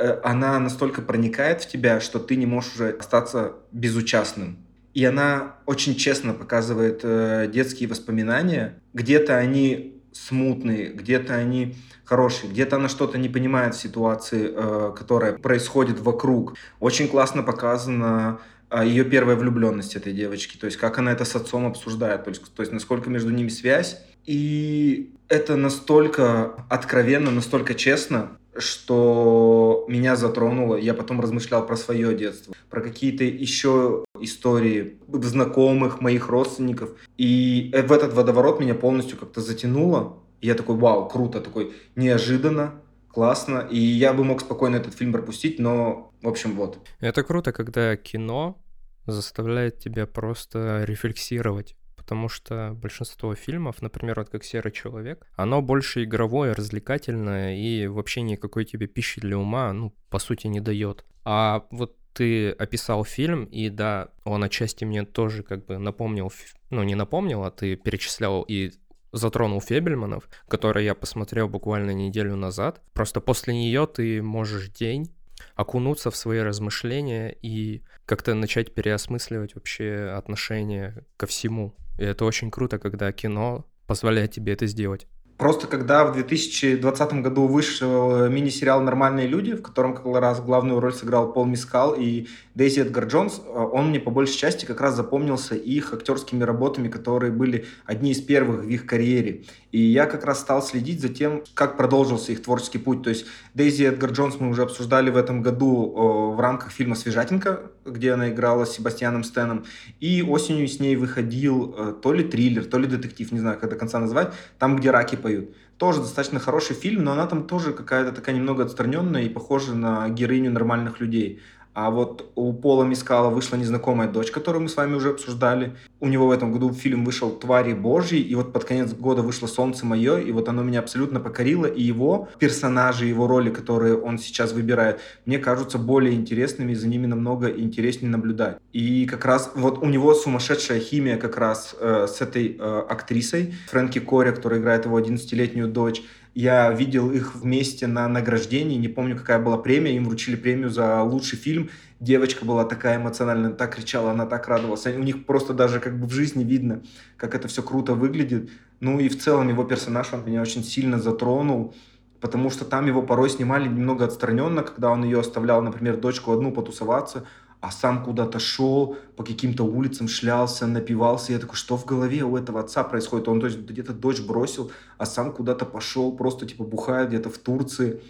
Э, 0.00 0.18
она 0.24 0.58
настолько 0.58 1.02
проникает 1.02 1.62
в 1.62 1.68
тебя, 1.68 2.00
что 2.00 2.18
ты 2.18 2.36
не 2.36 2.46
можешь 2.46 2.74
уже 2.74 2.90
остаться 2.90 3.52
безучастным. 3.70 4.56
И 4.94 5.04
она 5.04 5.56
очень 5.66 5.94
честно 5.94 6.32
показывает 6.32 7.00
э, 7.02 7.48
детские 7.52 7.88
воспоминания. 7.88 8.80
Где-то 8.94 9.36
они 9.36 10.00
смутные, 10.12 10.88
где-то 10.88 11.34
они 11.34 11.76
хорошие, 12.04 12.50
где-то 12.50 12.76
она 12.76 12.88
что-то 12.88 13.18
не 13.18 13.28
понимает 13.28 13.74
в 13.74 13.80
ситуации, 13.80 14.50
э, 14.52 14.92
которая 14.96 15.34
происходит 15.38 16.00
вокруг. 16.00 16.56
Очень 16.80 17.08
классно 17.08 17.42
показано 17.42 18.40
э, 18.70 18.84
ее 18.84 19.04
первая 19.04 19.36
влюбленность 19.36 19.94
этой 19.94 20.12
девочки, 20.12 20.56
то 20.56 20.66
есть 20.66 20.76
как 20.78 20.98
она 20.98 21.12
это 21.12 21.24
с 21.24 21.36
отцом 21.36 21.66
обсуждает, 21.66 22.24
то 22.24 22.30
есть, 22.30 22.42
то 22.52 22.62
есть 22.62 22.72
насколько 22.72 23.10
между 23.10 23.30
ними 23.30 23.48
связь. 23.48 24.02
И 24.26 25.14
это 25.28 25.56
настолько 25.56 26.54
откровенно, 26.68 27.30
настолько 27.30 27.74
честно, 27.74 28.38
что 28.56 29.84
меня 29.88 30.16
затронуло. 30.16 30.76
Я 30.76 30.94
потом 30.94 31.20
размышлял 31.20 31.66
про 31.66 31.76
свое 31.76 32.14
детство, 32.14 32.54
про 32.68 32.80
какие-то 32.80 33.24
еще 33.24 34.04
истории 34.20 34.98
знакомых, 35.08 36.00
моих 36.00 36.28
родственников. 36.28 36.90
И 37.16 37.70
в 37.72 37.92
этот 37.92 38.12
водоворот 38.12 38.60
меня 38.60 38.74
полностью 38.74 39.18
как-то 39.18 39.40
затянуло. 39.40 40.18
И 40.40 40.46
я 40.46 40.54
такой, 40.54 40.76
вау, 40.76 41.08
круто, 41.08 41.40
такой 41.40 41.74
неожиданно, 41.96 42.80
классно. 43.08 43.66
И 43.70 43.78
я 43.78 44.12
бы 44.12 44.24
мог 44.24 44.40
спокойно 44.40 44.76
этот 44.76 44.94
фильм 44.94 45.12
пропустить, 45.12 45.58
но, 45.58 46.12
в 46.22 46.28
общем, 46.28 46.56
вот. 46.56 46.78
Это 47.00 47.22
круто, 47.22 47.52
когда 47.52 47.96
кино 47.96 48.58
заставляет 49.06 49.78
тебя 49.78 50.06
просто 50.06 50.84
рефлексировать 50.84 51.76
потому 52.10 52.28
что 52.28 52.76
большинство 52.82 53.36
фильмов, 53.36 53.82
например, 53.82 54.18
вот 54.18 54.30
как 54.30 54.42
«Серый 54.42 54.72
человек», 54.72 55.24
оно 55.36 55.62
больше 55.62 56.02
игровое, 56.02 56.54
развлекательное 56.54 57.56
и 57.56 57.86
вообще 57.86 58.22
никакой 58.22 58.64
тебе 58.64 58.88
пищи 58.88 59.20
для 59.20 59.38
ума, 59.38 59.72
ну, 59.72 59.94
по 60.08 60.18
сути, 60.18 60.48
не 60.48 60.58
дает. 60.58 61.04
А 61.24 61.66
вот 61.70 61.96
ты 62.12 62.50
описал 62.50 63.04
фильм, 63.04 63.44
и 63.44 63.68
да, 63.68 64.08
он 64.24 64.42
отчасти 64.42 64.84
мне 64.84 65.04
тоже 65.04 65.44
как 65.44 65.66
бы 65.66 65.78
напомнил, 65.78 66.32
ну, 66.70 66.82
не 66.82 66.96
напомнил, 66.96 67.44
а 67.44 67.52
ты 67.52 67.76
перечислял 67.76 68.42
и 68.42 68.72
затронул 69.12 69.60
Фебельманов, 69.60 70.28
который 70.48 70.84
я 70.84 70.96
посмотрел 70.96 71.48
буквально 71.48 71.92
неделю 71.92 72.34
назад. 72.34 72.82
Просто 72.92 73.20
после 73.20 73.54
нее 73.54 73.86
ты 73.86 74.20
можешь 74.20 74.68
день 74.70 75.12
окунуться 75.54 76.10
в 76.10 76.16
свои 76.16 76.40
размышления 76.40 77.36
и 77.42 77.82
как-то 78.04 78.34
начать 78.34 78.74
переосмысливать 78.74 79.54
вообще 79.54 80.12
отношение 80.16 81.04
ко 81.16 81.26
всему. 81.26 81.76
И 82.00 82.02
это 82.02 82.24
очень 82.24 82.50
круто, 82.50 82.78
когда 82.78 83.12
кино 83.12 83.66
позволяет 83.86 84.32
тебе 84.32 84.54
это 84.54 84.66
сделать. 84.66 85.06
Просто 85.36 85.66
когда 85.66 86.04
в 86.06 86.12
2020 86.12 87.12
году 87.22 87.46
вышел 87.46 88.26
мини-сериал 88.28 88.80
«Нормальные 88.80 89.26
люди», 89.26 89.52
в 89.52 89.62
котором 89.62 89.94
как 89.94 90.06
раз 90.16 90.40
главную 90.40 90.80
роль 90.80 90.94
сыграл 90.94 91.32
Пол 91.32 91.44
Мискал 91.44 91.94
и 91.94 92.26
Дейзи 92.54 92.80
Эдгар 92.80 93.04
Джонс, 93.06 93.42
он 93.46 93.88
мне 93.88 94.00
по 94.00 94.10
большей 94.10 94.36
части 94.36 94.64
как 94.64 94.80
раз 94.80 94.96
запомнился 94.96 95.54
их 95.54 95.92
актерскими 95.92 96.42
работами, 96.42 96.88
которые 96.88 97.32
были 97.32 97.66
одни 97.84 98.12
из 98.12 98.20
первых 98.22 98.64
в 98.64 98.68
их 98.68 98.86
карьере. 98.86 99.44
И 99.72 99.80
я 99.80 100.06
как 100.06 100.24
раз 100.24 100.40
стал 100.40 100.62
следить 100.62 101.00
за 101.00 101.08
тем, 101.08 101.42
как 101.54 101.76
продолжился 101.76 102.32
их 102.32 102.42
творческий 102.42 102.78
путь. 102.78 103.02
То 103.02 103.10
есть 103.10 103.26
Дейзи 103.54 103.84
Эдгар 103.84 104.10
Джонс 104.10 104.40
мы 104.40 104.48
уже 104.48 104.62
обсуждали 104.62 105.10
в 105.10 105.16
этом 105.16 105.42
году 105.42 106.32
в 106.36 106.40
рамках 106.40 106.72
фильма 106.72 106.94
«Свежатинка», 106.94 107.70
где 107.84 108.12
она 108.12 108.30
играла 108.30 108.64
с 108.64 108.72
Себастьяном 108.72 109.24
Стеном. 109.24 109.64
И 110.00 110.22
осенью 110.22 110.68
с 110.68 110.80
ней 110.80 110.96
выходил 110.96 111.74
э, 111.76 111.94
то 112.00 112.12
ли 112.12 112.24
триллер, 112.24 112.64
то 112.64 112.78
ли 112.78 112.86
детектив, 112.86 113.30
не 113.32 113.38
знаю, 113.38 113.58
как 113.58 113.70
до 113.70 113.76
конца 113.76 113.98
назвать, 113.98 114.32
там, 114.58 114.76
где 114.76 114.90
раки 114.90 115.16
поют. 115.16 115.54
Тоже 115.76 116.00
достаточно 116.00 116.40
хороший 116.40 116.76
фильм, 116.76 117.04
но 117.04 117.12
она 117.12 117.26
там 117.26 117.46
тоже 117.46 117.72
какая-то 117.72 118.12
такая 118.12 118.34
немного 118.34 118.64
отстраненная 118.64 119.22
и 119.22 119.28
похожа 119.28 119.74
на 119.74 120.08
героиню 120.10 120.50
нормальных 120.50 121.00
людей. 121.00 121.40
А 121.72 121.90
вот 121.90 122.32
у 122.34 122.52
Пола 122.52 122.84
Мискала 122.84 123.30
вышла 123.30 123.56
«Незнакомая 123.56 124.08
дочь», 124.08 124.30
которую 124.30 124.62
мы 124.62 124.68
с 124.68 124.76
вами 124.76 124.94
уже 124.94 125.10
обсуждали. 125.10 125.76
У 126.00 126.08
него 126.08 126.26
в 126.26 126.32
этом 126.32 126.52
году 126.52 126.72
фильм 126.72 127.04
вышел 127.04 127.30
«Твари 127.30 127.74
Божьи», 127.74 128.18
и 128.18 128.34
вот 128.34 128.52
под 128.52 128.64
конец 128.64 128.92
года 128.92 129.22
вышло 129.22 129.46
«Солнце 129.46 129.86
мое», 129.86 130.18
и 130.18 130.32
вот 130.32 130.48
оно 130.48 130.62
меня 130.62 130.80
абсолютно 130.80 131.20
покорило, 131.20 131.66
и 131.66 131.82
его 131.82 132.28
персонажи, 132.38 133.06
его 133.06 133.28
роли, 133.28 133.50
которые 133.50 133.96
он 133.96 134.18
сейчас 134.18 134.52
выбирает, 134.52 135.00
мне 135.26 135.38
кажутся 135.38 135.78
более 135.78 136.14
интересными, 136.14 136.72
и 136.72 136.74
за 136.74 136.88
ними 136.88 137.06
намного 137.06 137.48
интереснее 137.48 138.10
наблюдать. 138.10 138.58
И 138.72 139.06
как 139.06 139.24
раз 139.24 139.52
вот 139.54 139.78
у 139.78 139.86
него 139.86 140.14
сумасшедшая 140.14 140.80
химия 140.80 141.18
как 141.18 141.36
раз 141.36 141.76
э, 141.78 142.06
с 142.08 142.20
этой 142.20 142.56
э, 142.58 142.82
актрисой, 142.88 143.54
Фрэнки 143.68 144.00
Кори, 144.00 144.32
которая 144.32 144.60
играет 144.60 144.86
его 144.86 144.98
11-летнюю 144.98 145.68
дочь, 145.68 146.02
я 146.34 146.70
видел 146.70 147.10
их 147.10 147.34
вместе 147.34 147.86
на 147.86 148.06
награждении, 148.08 148.76
не 148.76 148.88
помню, 148.88 149.16
какая 149.16 149.38
была 149.38 149.58
премия, 149.58 149.96
им 149.96 150.04
вручили 150.04 150.36
премию 150.36 150.70
за 150.70 151.02
лучший 151.02 151.38
фильм. 151.38 151.70
Девочка 151.98 152.44
была 152.44 152.64
такая 152.64 152.98
эмоциональная, 152.98 153.50
так 153.50 153.74
кричала, 153.74 154.12
она 154.12 154.26
так 154.26 154.46
радовалась. 154.48 154.86
У 154.86 155.02
них 155.02 155.26
просто 155.26 155.54
даже 155.54 155.80
как 155.80 155.98
бы 155.98 156.06
в 156.06 156.12
жизни 156.12 156.44
видно, 156.44 156.82
как 157.16 157.34
это 157.34 157.48
все 157.48 157.62
круто 157.62 157.94
выглядит. 157.94 158.50
Ну 158.78 159.00
и 159.00 159.08
в 159.08 159.18
целом 159.20 159.48
его 159.48 159.64
персонаж, 159.64 160.12
он 160.12 160.24
меня 160.24 160.40
очень 160.40 160.62
сильно 160.62 160.98
затронул, 160.98 161.74
потому 162.20 162.50
что 162.50 162.64
там 162.64 162.86
его 162.86 163.02
порой 163.02 163.28
снимали 163.28 163.68
немного 163.68 164.04
отстраненно, 164.04 164.62
когда 164.62 164.90
он 164.90 165.04
ее 165.04 165.20
оставлял, 165.20 165.60
например, 165.62 165.96
дочку 165.96 166.32
одну 166.32 166.52
потусоваться, 166.52 167.26
а 167.60 167.70
сам 167.70 168.02
куда-то 168.02 168.38
шел, 168.38 168.96
по 169.16 169.22
каким-то 169.22 169.64
улицам 169.64 170.08
шлялся, 170.08 170.66
напивался. 170.66 171.32
Я 171.32 171.38
такой, 171.38 171.56
что 171.56 171.76
в 171.76 171.84
голове 171.84 172.22
у 172.22 172.36
этого 172.36 172.60
отца 172.60 172.84
происходит? 172.84 173.28
Он 173.28 173.40
то 173.40 173.46
есть 173.46 173.58
где-то 173.58 173.92
дочь 173.92 174.20
бросил, 174.20 174.72
а 174.96 175.06
сам 175.06 175.32
куда-то 175.32 175.66
пошел, 175.66 176.16
просто 176.16 176.46
типа 176.46 176.64
бухает 176.64 177.08
где-то 177.08 177.28
в 177.28 177.38
Турции. 177.38 178.00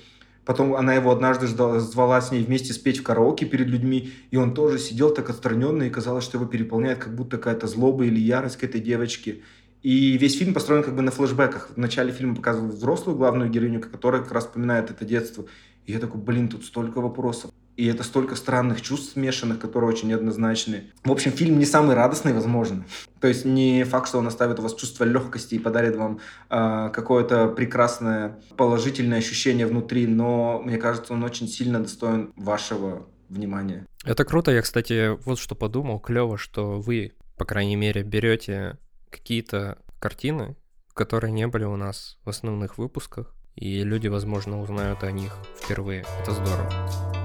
Потом 0.44 0.74
она 0.74 0.94
его 0.94 1.10
однажды 1.10 1.46
ждала, 1.46 1.80
звала 1.80 2.20
с 2.20 2.30
ней 2.30 2.44
вместе 2.44 2.72
спеть 2.72 2.98
в 2.98 3.02
караоке 3.02 3.44
перед 3.44 3.66
людьми, 3.66 4.12
и 4.30 4.36
он 4.36 4.54
тоже 4.54 4.78
сидел 4.78 5.12
так 5.12 5.30
отстраненно, 5.30 5.82
и 5.82 5.90
казалось, 5.90 6.24
что 6.24 6.38
его 6.38 6.46
переполняет 6.46 6.98
как 6.98 7.14
будто 7.14 7.36
какая-то 7.36 7.66
злоба 7.66 8.04
или 8.04 8.18
ярость 8.18 8.56
к 8.56 8.64
этой 8.64 8.80
девочке. 8.80 9.42
И 9.82 10.16
весь 10.18 10.38
фильм 10.38 10.54
построен 10.54 10.82
как 10.82 10.94
бы 10.94 11.02
на 11.02 11.10
флешбеках. 11.10 11.70
В 11.74 11.78
начале 11.78 12.12
фильма 12.12 12.36
показывают 12.36 12.74
взрослую 12.74 13.16
главную 13.16 13.50
героиню, 13.50 13.80
которая 13.80 14.22
как 14.22 14.32
раз 14.32 14.44
вспоминает 14.44 14.90
это 14.90 15.04
детство. 15.04 15.46
И 15.86 15.92
я 15.92 15.98
такой, 15.98 16.20
блин, 16.20 16.48
тут 16.48 16.64
столько 16.64 17.00
вопросов. 17.00 17.50
И 17.76 17.86
это 17.86 18.02
столько 18.02 18.36
странных 18.36 18.82
чувств 18.82 19.12
смешанных, 19.12 19.58
которые 19.58 19.90
очень 19.90 20.08
неоднозначны. 20.08 20.90
В 21.04 21.10
общем, 21.10 21.32
фильм 21.32 21.58
не 21.58 21.64
самый 21.64 21.94
радостный, 21.94 22.32
возможно. 22.32 22.84
То 23.20 23.28
есть 23.28 23.44
не 23.44 23.84
факт, 23.84 24.08
что 24.08 24.18
он 24.18 24.26
оставит 24.26 24.58
у 24.58 24.62
вас 24.62 24.74
чувство 24.74 25.04
легкости 25.04 25.54
и 25.54 25.58
подарит 25.58 25.96
вам 25.96 26.20
э, 26.50 26.90
какое-то 26.92 27.48
прекрасное 27.48 28.38
положительное 28.56 29.18
ощущение 29.18 29.66
внутри, 29.66 30.06
но 30.06 30.60
мне 30.62 30.76
кажется, 30.76 31.12
он 31.14 31.24
очень 31.24 31.48
сильно 31.48 31.80
достоин 31.80 32.32
вашего 32.36 33.06
внимания. 33.30 33.86
Это 34.04 34.24
круто. 34.24 34.50
Я, 34.50 34.62
кстати, 34.62 35.16
вот 35.24 35.38
что 35.38 35.54
подумал. 35.54 36.00
Клево, 36.00 36.36
что 36.36 36.80
вы, 36.80 37.12
по 37.36 37.44
крайней 37.44 37.76
мере, 37.76 38.02
берете 38.02 38.78
какие-то 39.10 39.78
картины, 39.98 40.56
которые 40.94 41.32
не 41.32 41.46
были 41.46 41.64
у 41.64 41.76
нас 41.76 42.18
в 42.24 42.28
основных 42.28 42.78
выпусках, 42.78 43.34
и 43.54 43.82
люди, 43.84 44.08
возможно, 44.08 44.60
узнают 44.60 45.02
о 45.02 45.12
них 45.12 45.36
впервые. 45.62 46.04
Это 46.22 46.32
здорово. 46.32 47.19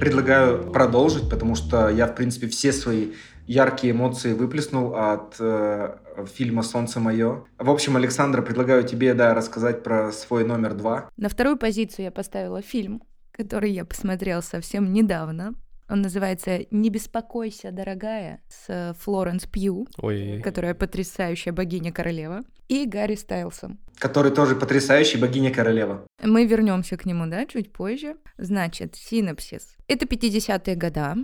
Предлагаю 0.00 0.70
продолжить, 0.70 1.28
потому 1.28 1.56
что 1.56 1.88
я, 1.88 2.06
в 2.06 2.14
принципе, 2.14 2.46
все 2.46 2.72
свои 2.72 3.12
яркие 3.46 3.92
эмоции 3.92 4.32
выплеснул 4.32 4.94
от 4.94 5.36
э, 5.40 5.96
фильма 6.32 6.62
«Солнце 6.62 7.00
мое». 7.00 7.44
В 7.58 7.70
общем, 7.70 7.96
Александра, 7.96 8.42
предлагаю 8.42 8.84
тебе, 8.84 9.14
да, 9.14 9.34
рассказать 9.34 9.82
про 9.82 10.12
свой 10.12 10.44
номер 10.44 10.74
два. 10.74 11.10
На 11.16 11.28
вторую 11.28 11.56
позицию 11.56 12.04
я 12.04 12.10
поставила 12.12 12.62
фильм, 12.62 13.02
который 13.32 13.72
я 13.72 13.84
посмотрела 13.84 14.40
совсем 14.40 14.92
недавно. 14.92 15.54
Он 15.88 16.02
называется 16.02 16.66
«Не 16.70 16.90
беспокойся, 16.90 17.70
дорогая» 17.72 18.42
с 18.48 18.94
Флоренс 19.00 19.46
Пью, 19.46 19.86
Ой, 19.98 20.40
которая 20.42 20.74
потрясающая 20.74 21.52
богиня-королева, 21.52 22.42
и 22.68 22.84
Гарри 22.84 23.14
Стайлсом. 23.14 23.78
Который 23.98 24.30
тоже 24.30 24.54
потрясающий 24.54 25.18
богиня-королева. 25.18 26.06
Мы 26.22 26.44
вернемся 26.44 26.96
к 26.98 27.06
нему, 27.06 27.26
да, 27.26 27.46
чуть 27.46 27.72
позже. 27.72 28.16
Значит, 28.36 28.94
синопсис. 28.94 29.76
Это 29.88 30.04
50-е 30.04 30.76
года. 30.76 31.16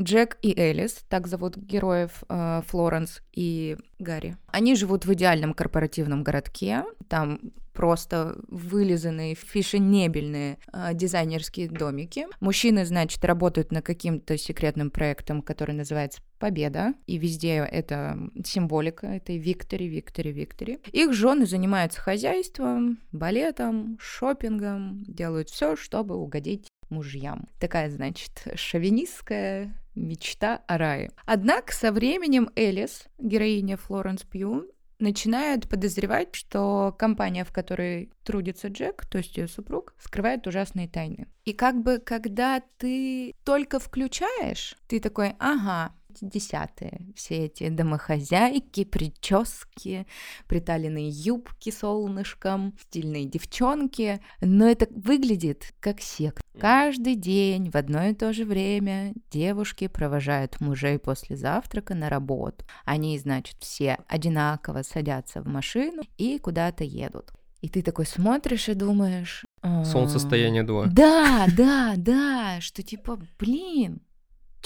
Джек 0.00 0.36
и 0.42 0.58
Элис, 0.58 1.04
так 1.08 1.26
зовут 1.26 1.56
героев 1.56 2.22
э, 2.28 2.60
Флоренс 2.66 3.22
и 3.32 3.78
Гарри. 3.98 4.36
Они 4.48 4.74
живут 4.74 5.06
в 5.06 5.14
идеальном 5.14 5.54
корпоративном 5.54 6.22
городке. 6.22 6.84
Там 7.08 7.40
просто 7.72 8.36
вылизанные, 8.48 9.34
фешенебельные 9.34 10.58
э, 10.72 10.94
дизайнерские 10.94 11.68
домики. 11.68 12.26
Мужчины, 12.40 12.84
значит, 12.84 13.24
работают 13.24 13.70
над 13.70 13.84
каким-то 13.84 14.36
секретным 14.36 14.90
проектом, 14.90 15.42
который 15.42 15.74
называется 15.74 16.20
«Победа», 16.38 16.94
и 17.06 17.18
везде 17.18 17.56
это 17.56 18.18
символика 18.44 19.06
этой 19.06 19.38
«Виктори, 19.38 19.88
Виктори, 19.88 20.32
Виктори». 20.32 20.78
Их 20.92 21.12
жены 21.12 21.46
занимаются 21.46 22.00
хозяйством, 22.00 22.98
балетом, 23.12 23.98
шопингом, 24.00 25.04
делают 25.06 25.50
все, 25.50 25.76
чтобы 25.76 26.16
угодить 26.16 26.68
мужьям. 26.88 27.48
Такая, 27.58 27.90
значит, 27.90 28.46
шовинистская 28.54 29.74
мечта 29.96 30.62
о 30.68 30.78
рае. 30.78 31.10
Однако 31.24 31.72
со 31.72 31.90
временем 31.90 32.50
Элис, 32.54 33.06
героиня 33.18 33.76
Флоренс 33.76 34.22
Пью, 34.22 34.70
начинает 34.98 35.68
подозревать, 35.68 36.34
что 36.34 36.94
компания, 36.98 37.44
в 37.44 37.52
которой 37.52 38.10
трудится 38.24 38.68
Джек, 38.68 39.06
то 39.06 39.18
есть 39.18 39.36
ее 39.36 39.48
супруг, 39.48 39.94
скрывает 39.98 40.46
ужасные 40.46 40.88
тайны. 40.88 41.26
И 41.44 41.52
как 41.52 41.82
бы, 41.82 41.98
когда 41.98 42.62
ты 42.78 43.34
только 43.44 43.78
включаешь, 43.78 44.76
ты 44.88 45.00
такой, 45.00 45.34
ага, 45.38 45.92
десятые. 46.20 47.12
Все 47.14 47.46
эти 47.46 47.68
домохозяйки, 47.68 48.84
прически, 48.84 50.06
приталенные 50.46 51.08
юбки 51.08 51.70
солнышком, 51.70 52.76
стильные 52.80 53.24
девчонки. 53.24 54.20
Но 54.40 54.66
это 54.66 54.86
выглядит 54.90 55.74
как 55.80 56.00
сект. 56.00 56.42
Каждый 56.58 57.16
день 57.16 57.70
в 57.70 57.76
одно 57.76 58.04
и 58.04 58.14
то 58.14 58.32
же 58.32 58.44
время 58.44 59.12
девушки 59.30 59.88
провожают 59.88 60.60
мужей 60.60 60.98
после 60.98 61.36
завтрака 61.36 61.94
на 61.94 62.08
работу. 62.08 62.64
Они, 62.84 63.18
значит, 63.18 63.56
все 63.60 63.98
одинаково 64.08 64.82
садятся 64.82 65.42
в 65.42 65.46
машину 65.46 66.02
и 66.16 66.38
куда-то 66.38 66.84
едут. 66.84 67.32
И 67.60 67.68
ты 67.68 67.82
такой 67.82 68.06
смотришь 68.06 68.68
и 68.68 68.74
думаешь... 68.74 69.44
Солнцестояние 69.62 70.62
2. 70.62 70.86
Да, 70.86 71.46
да, 71.56 71.94
да, 71.96 72.60
что 72.60 72.82
типа, 72.82 73.18
блин, 73.38 74.00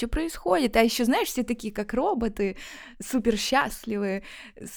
что 0.00 0.08
происходит? 0.08 0.76
А 0.76 0.80
еще, 0.80 1.04
знаешь, 1.04 1.28
все 1.28 1.42
такие, 1.42 1.72
как 1.72 1.92
роботы, 1.92 2.56
супер 3.02 3.36
счастливые, 3.36 4.22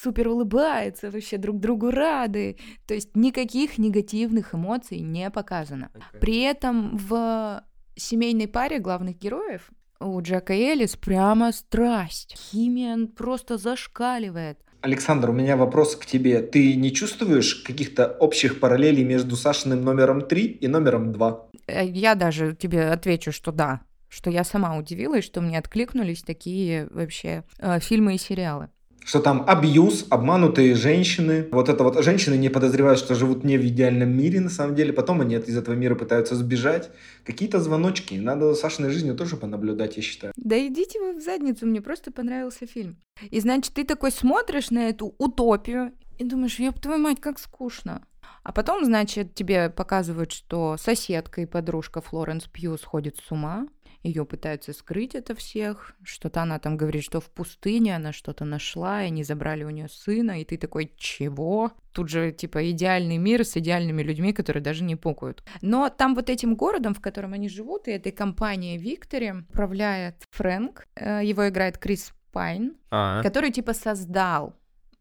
супер 0.04 0.28
улыбаются, 0.28 1.10
вообще 1.10 1.38
друг 1.38 1.62
другу 1.62 1.92
рады. 1.92 2.58
То 2.86 2.94
есть 2.94 3.16
никаких 3.16 3.78
негативных 3.78 4.54
эмоций 4.54 5.00
не 5.00 5.30
показано. 5.30 5.92
При 6.20 6.42
этом 6.42 6.98
в 6.98 7.64
семейной 7.96 8.50
паре 8.50 8.80
главных 8.80 9.18
героев 9.18 9.72
у 10.02 10.22
Джека 10.22 10.54
и 10.54 10.62
Элис 10.62 10.98
прямо 10.98 11.54
страсть. 11.54 12.36
Химия 12.38 13.08
просто 13.08 13.58
зашкаливает. 13.58 14.60
Александр, 14.82 15.30
у 15.30 15.34
меня 15.34 15.56
вопрос 15.56 15.96
к 15.96 16.06
тебе. 16.06 16.42
Ты 16.42 16.76
не 16.76 16.92
чувствуешь 16.92 17.56
каких-то 17.56 18.08
общих 18.20 18.60
параллелей 18.60 19.06
между 19.06 19.38
Сашиным 19.38 19.86
номером 19.86 20.28
3 20.28 20.44
и 20.44 20.68
номером 20.68 21.14
2? 21.14 21.48
Э, 21.68 21.86
я 21.86 22.16
даже 22.16 22.54
тебе 22.54 22.90
отвечу, 22.90 23.32
что 23.32 23.54
да 23.54 23.80
что 24.14 24.30
я 24.30 24.44
сама 24.44 24.78
удивилась, 24.78 25.26
что 25.26 25.42
мне 25.42 25.58
откликнулись 25.58 26.22
такие 26.22 26.88
вообще 26.92 27.44
э, 27.58 27.80
фильмы 27.80 28.16
и 28.16 28.18
сериалы. 28.18 28.70
Что 29.04 29.20
там 29.20 29.44
абьюз, 29.46 30.06
обманутые 30.10 30.76
женщины. 30.76 31.48
Вот 31.52 31.68
это 31.68 31.84
вот 31.84 32.02
женщины 32.02 32.36
не 32.36 32.48
подозревают, 32.48 33.00
что 33.00 33.16
живут 33.16 33.44
не 33.44 33.58
в 33.58 33.68
идеальном 33.68 34.16
мире 34.16 34.40
на 34.40 34.50
самом 34.50 34.76
деле. 34.76 34.94
Потом 34.94 35.20
они 35.20 35.36
из 35.36 35.58
этого 35.58 35.76
мира 35.76 35.96
пытаются 35.96 36.36
сбежать. 36.36 36.90
Какие-то 37.26 37.60
звоночки. 37.60 38.14
Надо 38.14 38.56
Сашиной 38.56 38.92
жизнью 38.92 39.16
тоже 39.16 39.36
понаблюдать, 39.36 39.98
я 39.98 40.04
считаю. 40.04 40.32
Да 40.38 40.58
идите 40.58 41.02
вы 41.02 41.20
в 41.20 41.22
задницу, 41.22 41.66
мне 41.66 41.82
просто 41.82 42.12
понравился 42.12 42.66
фильм. 42.66 42.96
И 43.30 43.42
значит, 43.42 43.74
ты 43.74 43.84
такой 43.84 44.12
смотришь 44.12 44.72
на 44.72 44.88
эту 44.88 45.14
утопию 45.18 45.92
и 46.18 46.24
думаешь, 46.24 46.60
ёб 46.60 46.80
твою 46.80 47.00
мать, 47.02 47.20
как 47.20 47.40
скучно. 47.40 48.06
А 48.44 48.52
потом, 48.52 48.86
значит, 48.86 49.36
тебе 49.36 49.70
показывают, 49.70 50.32
что 50.32 50.78
соседка 50.78 51.42
и 51.42 51.46
подружка 51.46 52.02
Флоренс 52.02 52.46
Пью 52.46 52.78
сходит 52.78 53.18
с 53.18 53.32
ума, 53.32 53.68
ее 54.04 54.26
пытаются 54.26 54.74
скрыть 54.74 55.16
это 55.16 55.34
всех, 55.34 55.96
что-то 56.04 56.42
она 56.42 56.60
там 56.60 56.76
говорит, 56.76 57.04
что 57.04 57.22
в 57.22 57.30
пустыне 57.30 57.96
она 57.96 58.12
что-то 58.12 58.44
нашла, 58.44 59.04
и 59.04 59.08
они 59.08 59.24
забрали 59.24 59.64
у 59.64 59.70
нее 59.70 59.88
сына, 59.88 60.42
и 60.42 60.46
ты 60.46 60.58
такой, 60.58 60.92
чего? 60.98 61.72
Тут 61.94 62.10
же, 62.10 62.32
типа, 62.32 62.70
идеальный 62.72 63.18
мир 63.18 63.46
с 63.46 63.56
идеальными 63.56 64.04
людьми, 64.04 64.34
которые 64.34 64.62
даже 64.62 64.84
не 64.84 64.98
пукают. 64.98 65.44
Но 65.62 65.90
там 65.90 66.16
вот 66.16 66.30
этим 66.30 66.56
городом, 66.56 66.94
в 66.94 67.00
котором 67.00 67.34
они 67.34 67.48
живут, 67.48 67.88
и 67.88 67.92
этой 67.92 68.12
компанией 68.12 68.78
Виктори 68.78 69.32
управляет 69.32 70.16
Фрэнк, 70.32 70.86
э, 70.96 71.22
его 71.24 71.48
играет 71.48 71.78
Крис 71.78 72.14
Пайн, 72.32 72.76
А, 72.92 73.24
который, 73.24 73.52
типа, 73.52 73.74
создал 73.74 74.56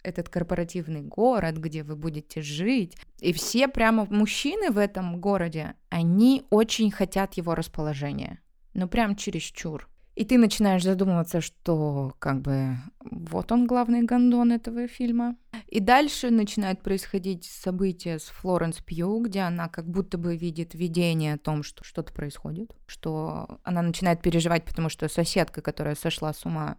этот 0.05 0.29
корпоративный 0.29 1.03
город, 1.03 1.57
где 1.57 1.83
вы 1.83 1.97
будете 1.97 2.43
жить. 2.43 2.97
И 3.21 3.33
все 3.33 3.69
прямо 3.69 4.07
мужчины 4.11 4.71
в 4.71 4.79
этом 4.79 5.21
городе, 5.21 5.75
они 5.91 6.45
очень 6.51 6.91
хотят 6.91 7.35
его 7.35 7.55
расположения 7.55 8.42
ну 8.75 8.89
прям 8.89 9.17
чересчур. 9.17 9.89
И 10.15 10.27
ты 10.27 10.37
начинаешь 10.37 10.83
задумываться, 10.83 11.41
что 11.41 12.15
как 12.19 12.43
бы 12.43 12.77
вот 13.01 13.51
он 13.51 13.67
главный 13.67 14.03
гондон 14.03 14.53
этого 14.53 14.87
фильма. 14.87 15.37
И 15.69 15.81
дальше 15.81 16.31
начинают 16.31 16.83
происходить 16.83 17.47
события 17.47 18.19
с 18.19 18.25
Флоренс 18.25 18.83
Пью, 18.83 19.23
где 19.23 19.41
она 19.41 19.69
как 19.69 19.89
будто 19.89 20.19
бы 20.19 20.37
видит 20.37 20.75
видение 20.75 21.35
о 21.35 21.39
том, 21.39 21.63
что 21.63 21.83
что-то 21.83 22.13
происходит, 22.13 22.77
что 22.87 23.59
она 23.63 23.81
начинает 23.81 24.21
переживать, 24.21 24.65
потому 24.65 24.91
что 24.91 25.09
соседка, 25.09 25.63
которая 25.63 25.95
сошла 25.95 26.35
с 26.35 26.45
ума, 26.45 26.77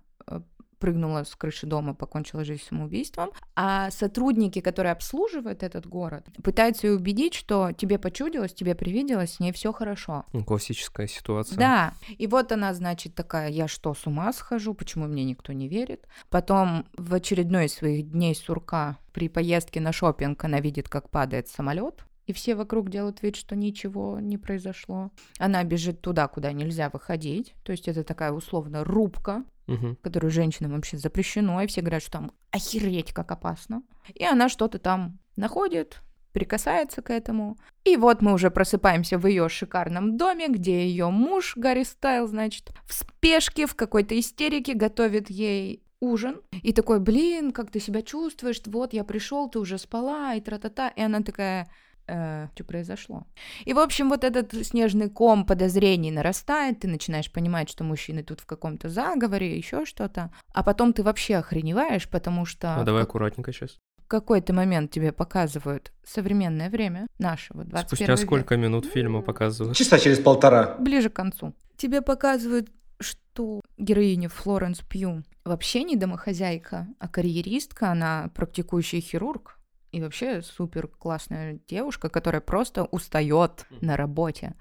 прыгнула 0.83 1.23
с 1.23 1.33
крыши 1.37 1.65
дома, 1.65 1.93
покончила 1.93 2.43
жизнь 2.43 2.63
самоубийством. 2.67 3.29
А 3.55 3.89
сотрудники, 3.89 4.59
которые 4.59 4.91
обслуживают 4.91 5.63
этот 5.63 5.87
город, 5.87 6.27
пытаются 6.43 6.87
ее 6.87 6.95
убедить, 6.95 7.35
что 7.35 7.71
тебе 7.71 7.97
почудилось, 7.97 8.53
тебе 8.53 8.75
привиделось, 8.75 9.35
с 9.35 9.39
ней 9.39 9.53
все 9.53 9.71
хорошо. 9.71 10.25
ну, 10.33 10.43
классическая 10.43 11.07
ситуация. 11.07 11.57
Да, 11.57 11.93
и 12.17 12.27
вот 12.27 12.51
она, 12.51 12.73
значит, 12.73 13.15
такая, 13.15 13.49
я 13.49 13.69
что, 13.69 13.93
с 13.93 14.05
ума 14.07 14.33
схожу, 14.33 14.73
почему 14.73 15.07
мне 15.07 15.23
никто 15.23 15.53
не 15.53 15.69
верит? 15.69 16.05
Потом 16.29 16.85
в 16.97 17.13
очередной 17.13 17.67
из 17.67 17.75
своих 17.75 18.11
дней 18.11 18.35
сурка 18.35 18.97
при 19.13 19.29
поездке 19.29 19.79
на 19.79 19.93
шопинг 19.93 20.43
она 20.43 20.59
видит, 20.59 20.89
как 20.89 21.09
падает 21.09 21.47
самолет, 21.47 22.03
и 22.25 22.33
все 22.33 22.55
вокруг 22.55 22.89
делают 22.89 23.21
вид, 23.21 23.35
что 23.35 23.55
ничего 23.55 24.19
не 24.19 24.37
произошло. 24.37 25.11
Она 25.39 25.63
бежит 25.63 26.01
туда, 26.01 26.27
куда 26.27 26.51
нельзя 26.51 26.89
выходить, 26.89 27.53
то 27.63 27.71
есть 27.71 27.87
это 27.87 28.03
такая 28.03 28.31
условно 28.31 28.83
рубка, 28.83 29.43
Мгм. 29.67 29.95
которую 30.01 30.29
женщинам 30.29 30.73
вообще 30.73 30.97
запрещено, 30.97 31.61
и 31.61 31.67
все 31.67 31.81
говорят, 31.81 32.01
что 32.01 32.11
там 32.11 32.31
охереть 32.51 33.13
как 33.13 33.31
опасно. 33.31 33.81
И 34.13 34.25
она 34.25 34.49
что-то 34.49 34.77
там 34.77 35.19
находит, 35.37 36.01
прикасается 36.33 37.01
к 37.01 37.09
этому. 37.09 37.57
И 37.85 37.95
вот 37.95 38.21
мы 38.21 38.33
уже 38.33 38.51
просыпаемся 38.51 39.17
в 39.17 39.25
ее 39.25 39.47
шикарном 39.47 40.17
доме, 40.17 40.47
где 40.49 40.85
ее 40.85 41.09
муж 41.09 41.53
Гарри 41.55 41.83
Стайл, 41.83 42.27
значит, 42.27 42.71
в 42.85 42.93
спешке, 42.93 43.67
в 43.67 43.75
какой-то 43.75 44.19
истерике 44.19 44.73
готовит 44.73 45.29
ей 45.29 45.81
ужин. 46.01 46.41
И 46.51 46.73
такой, 46.73 46.99
блин, 46.99 47.51
как 47.51 47.71
ты 47.71 47.79
себя 47.79 48.01
чувствуешь? 48.01 48.61
Вот 48.65 48.93
я 48.93 49.03
пришел, 49.03 49.49
ты 49.49 49.59
уже 49.59 49.77
спала, 49.77 50.35
и 50.35 50.41
тра-та-та. 50.41 50.89
И 50.89 51.01
она 51.01 51.21
такая, 51.21 51.69
что 52.05 52.63
произошло? 52.65 53.25
И, 53.65 53.73
в 53.73 53.79
общем, 53.79 54.09
вот 54.09 54.23
этот 54.23 54.53
снежный 54.65 55.09
ком 55.09 55.45
подозрений 55.45 56.11
нарастает, 56.11 56.79
ты 56.81 56.87
начинаешь 56.87 57.31
понимать, 57.31 57.69
что 57.69 57.83
мужчины 57.83 58.23
тут 58.23 58.41
в 58.41 58.45
каком-то 58.45 58.89
заговоре, 58.89 59.57
еще 59.57 59.85
что-то. 59.85 60.31
А 60.53 60.63
потом 60.63 60.93
ты 60.93 61.03
вообще 61.03 61.37
охреневаешь, 61.37 62.09
потому 62.09 62.45
что... 62.45 62.75
Ну, 62.77 62.83
давай 62.83 63.03
аккуратненько 63.03 63.53
сейчас. 63.53 63.77
в 64.03 64.07
какой-то 64.07 64.53
момент 64.53 64.91
тебе 64.91 65.11
показывают 65.11 65.91
современное 66.03 66.69
время 66.69 67.07
нашего 67.19 67.63
21 67.63 67.87
Спустя 67.87 68.05
века. 68.05 68.17
сколько 68.17 68.57
минут 68.57 68.85
фильма 68.85 69.21
показывают? 69.21 69.77
Часа 69.77 69.97
через 69.97 70.19
полтора. 70.19 70.75
Ближе 70.79 71.09
к 71.09 71.13
концу. 71.13 71.53
Тебе 71.77 72.01
показывают, 72.01 72.69
что 72.99 73.61
героиня 73.77 74.29
Флоренс 74.29 74.81
Пью 74.81 75.23
вообще 75.45 75.83
не 75.83 75.95
домохозяйка, 75.95 76.87
а 76.99 77.07
карьеристка, 77.07 77.91
она 77.91 78.29
практикующий 78.35 78.99
хирург. 78.99 79.59
И 79.93 80.01
вообще 80.01 80.41
супер 80.41 80.87
классная 80.87 81.59
девушка, 81.67 82.09
которая 82.09 82.41
просто 82.41 82.85
устает 82.85 83.67
на 83.79 83.95
работе. 83.95 84.55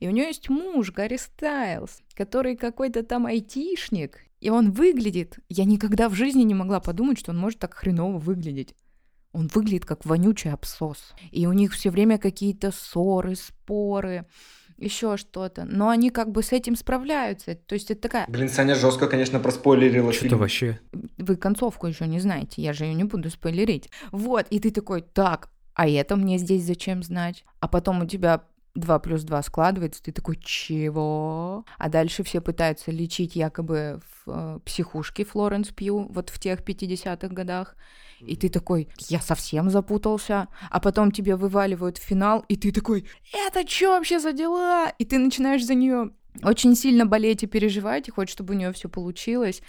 И 0.00 0.06
у 0.06 0.10
нее 0.10 0.26
есть 0.26 0.50
муж, 0.50 0.92
Гарри 0.92 1.16
Стайлз, 1.16 2.02
который 2.14 2.56
какой-то 2.56 3.02
там 3.02 3.24
айтишник. 3.24 4.18
И 4.38 4.50
он 4.50 4.72
выглядит... 4.72 5.38
Я 5.48 5.64
никогда 5.64 6.10
в 6.10 6.14
жизни 6.14 6.42
не 6.42 6.52
могла 6.52 6.80
подумать, 6.80 7.18
что 7.18 7.30
он 7.30 7.38
может 7.38 7.58
так 7.58 7.72
хреново 7.72 8.18
выглядеть. 8.18 8.74
Он 9.32 9.48
выглядит 9.48 9.86
как 9.86 10.04
вонючий 10.04 10.52
абсос. 10.52 11.14
И 11.30 11.46
у 11.46 11.54
них 11.54 11.72
все 11.72 11.88
время 11.88 12.18
какие-то 12.18 12.70
ссоры, 12.70 13.34
споры. 13.34 14.26
Еще 14.78 15.16
что-то. 15.16 15.64
Но 15.64 15.88
они 15.88 16.10
как 16.10 16.30
бы 16.30 16.42
с 16.42 16.52
этим 16.52 16.76
справляются. 16.76 17.54
То 17.54 17.74
есть 17.74 17.90
это 17.90 18.02
такая... 18.02 18.26
Блин, 18.28 18.48
Саня 18.48 18.74
жестко, 18.74 19.06
конечно, 19.08 19.40
проспойлерила 19.40 20.12
Что-то 20.12 20.28
фильм. 20.28 20.38
вообще... 20.38 20.80
Вы 21.18 21.36
концовку 21.36 21.86
еще 21.86 22.06
не 22.06 22.20
знаете, 22.20 22.62
я 22.62 22.72
же 22.72 22.84
ее 22.84 22.94
не 22.94 23.04
буду 23.04 23.30
спойлерить. 23.30 23.90
Вот, 24.12 24.46
и 24.50 24.60
ты 24.60 24.70
такой, 24.70 25.02
так, 25.02 25.50
а 25.74 25.88
это 25.88 26.16
мне 26.16 26.38
здесь 26.38 26.64
зачем 26.64 27.02
знать? 27.02 27.44
А 27.60 27.68
потом 27.68 28.02
у 28.02 28.06
тебя 28.06 28.42
2 28.76 28.98
плюс 29.00 29.22
2 29.22 29.42
складывается, 29.42 30.02
ты 30.02 30.12
такой, 30.12 30.36
чего? 30.36 31.64
А 31.78 31.88
дальше 31.88 32.22
все 32.22 32.40
пытаются 32.40 32.90
лечить 32.90 33.36
якобы 33.36 34.00
в 34.24 34.30
э, 34.30 34.58
психушке 34.64 35.24
Флоренс 35.24 35.68
Пью, 35.68 36.06
вот 36.10 36.30
в 36.30 36.38
тех 36.38 36.60
50-х 36.60 37.28
годах. 37.28 37.76
И 38.20 38.36
ты 38.36 38.48
такой, 38.48 38.88
я 39.08 39.20
совсем 39.20 39.70
запутался. 39.70 40.48
А 40.70 40.80
потом 40.80 41.10
тебе 41.10 41.36
вываливают 41.36 41.98
финал, 41.98 42.44
и 42.48 42.56
ты 42.56 42.72
такой, 42.72 43.06
это 43.32 43.68
что 43.68 43.90
вообще 43.90 44.18
за 44.18 44.32
дела? 44.32 44.92
И 44.98 45.04
ты 45.04 45.18
начинаешь 45.18 45.64
за 45.64 45.74
нее 45.74 46.10
очень 46.42 46.74
сильно 46.76 47.06
болеть 47.06 47.42
и 47.42 47.46
переживать, 47.46 48.08
и 48.08 48.10
хочешь, 48.10 48.32
чтобы 48.32 48.54
у 48.54 48.56
нее 48.56 48.72
все 48.72 48.88
получилось. 48.88 49.62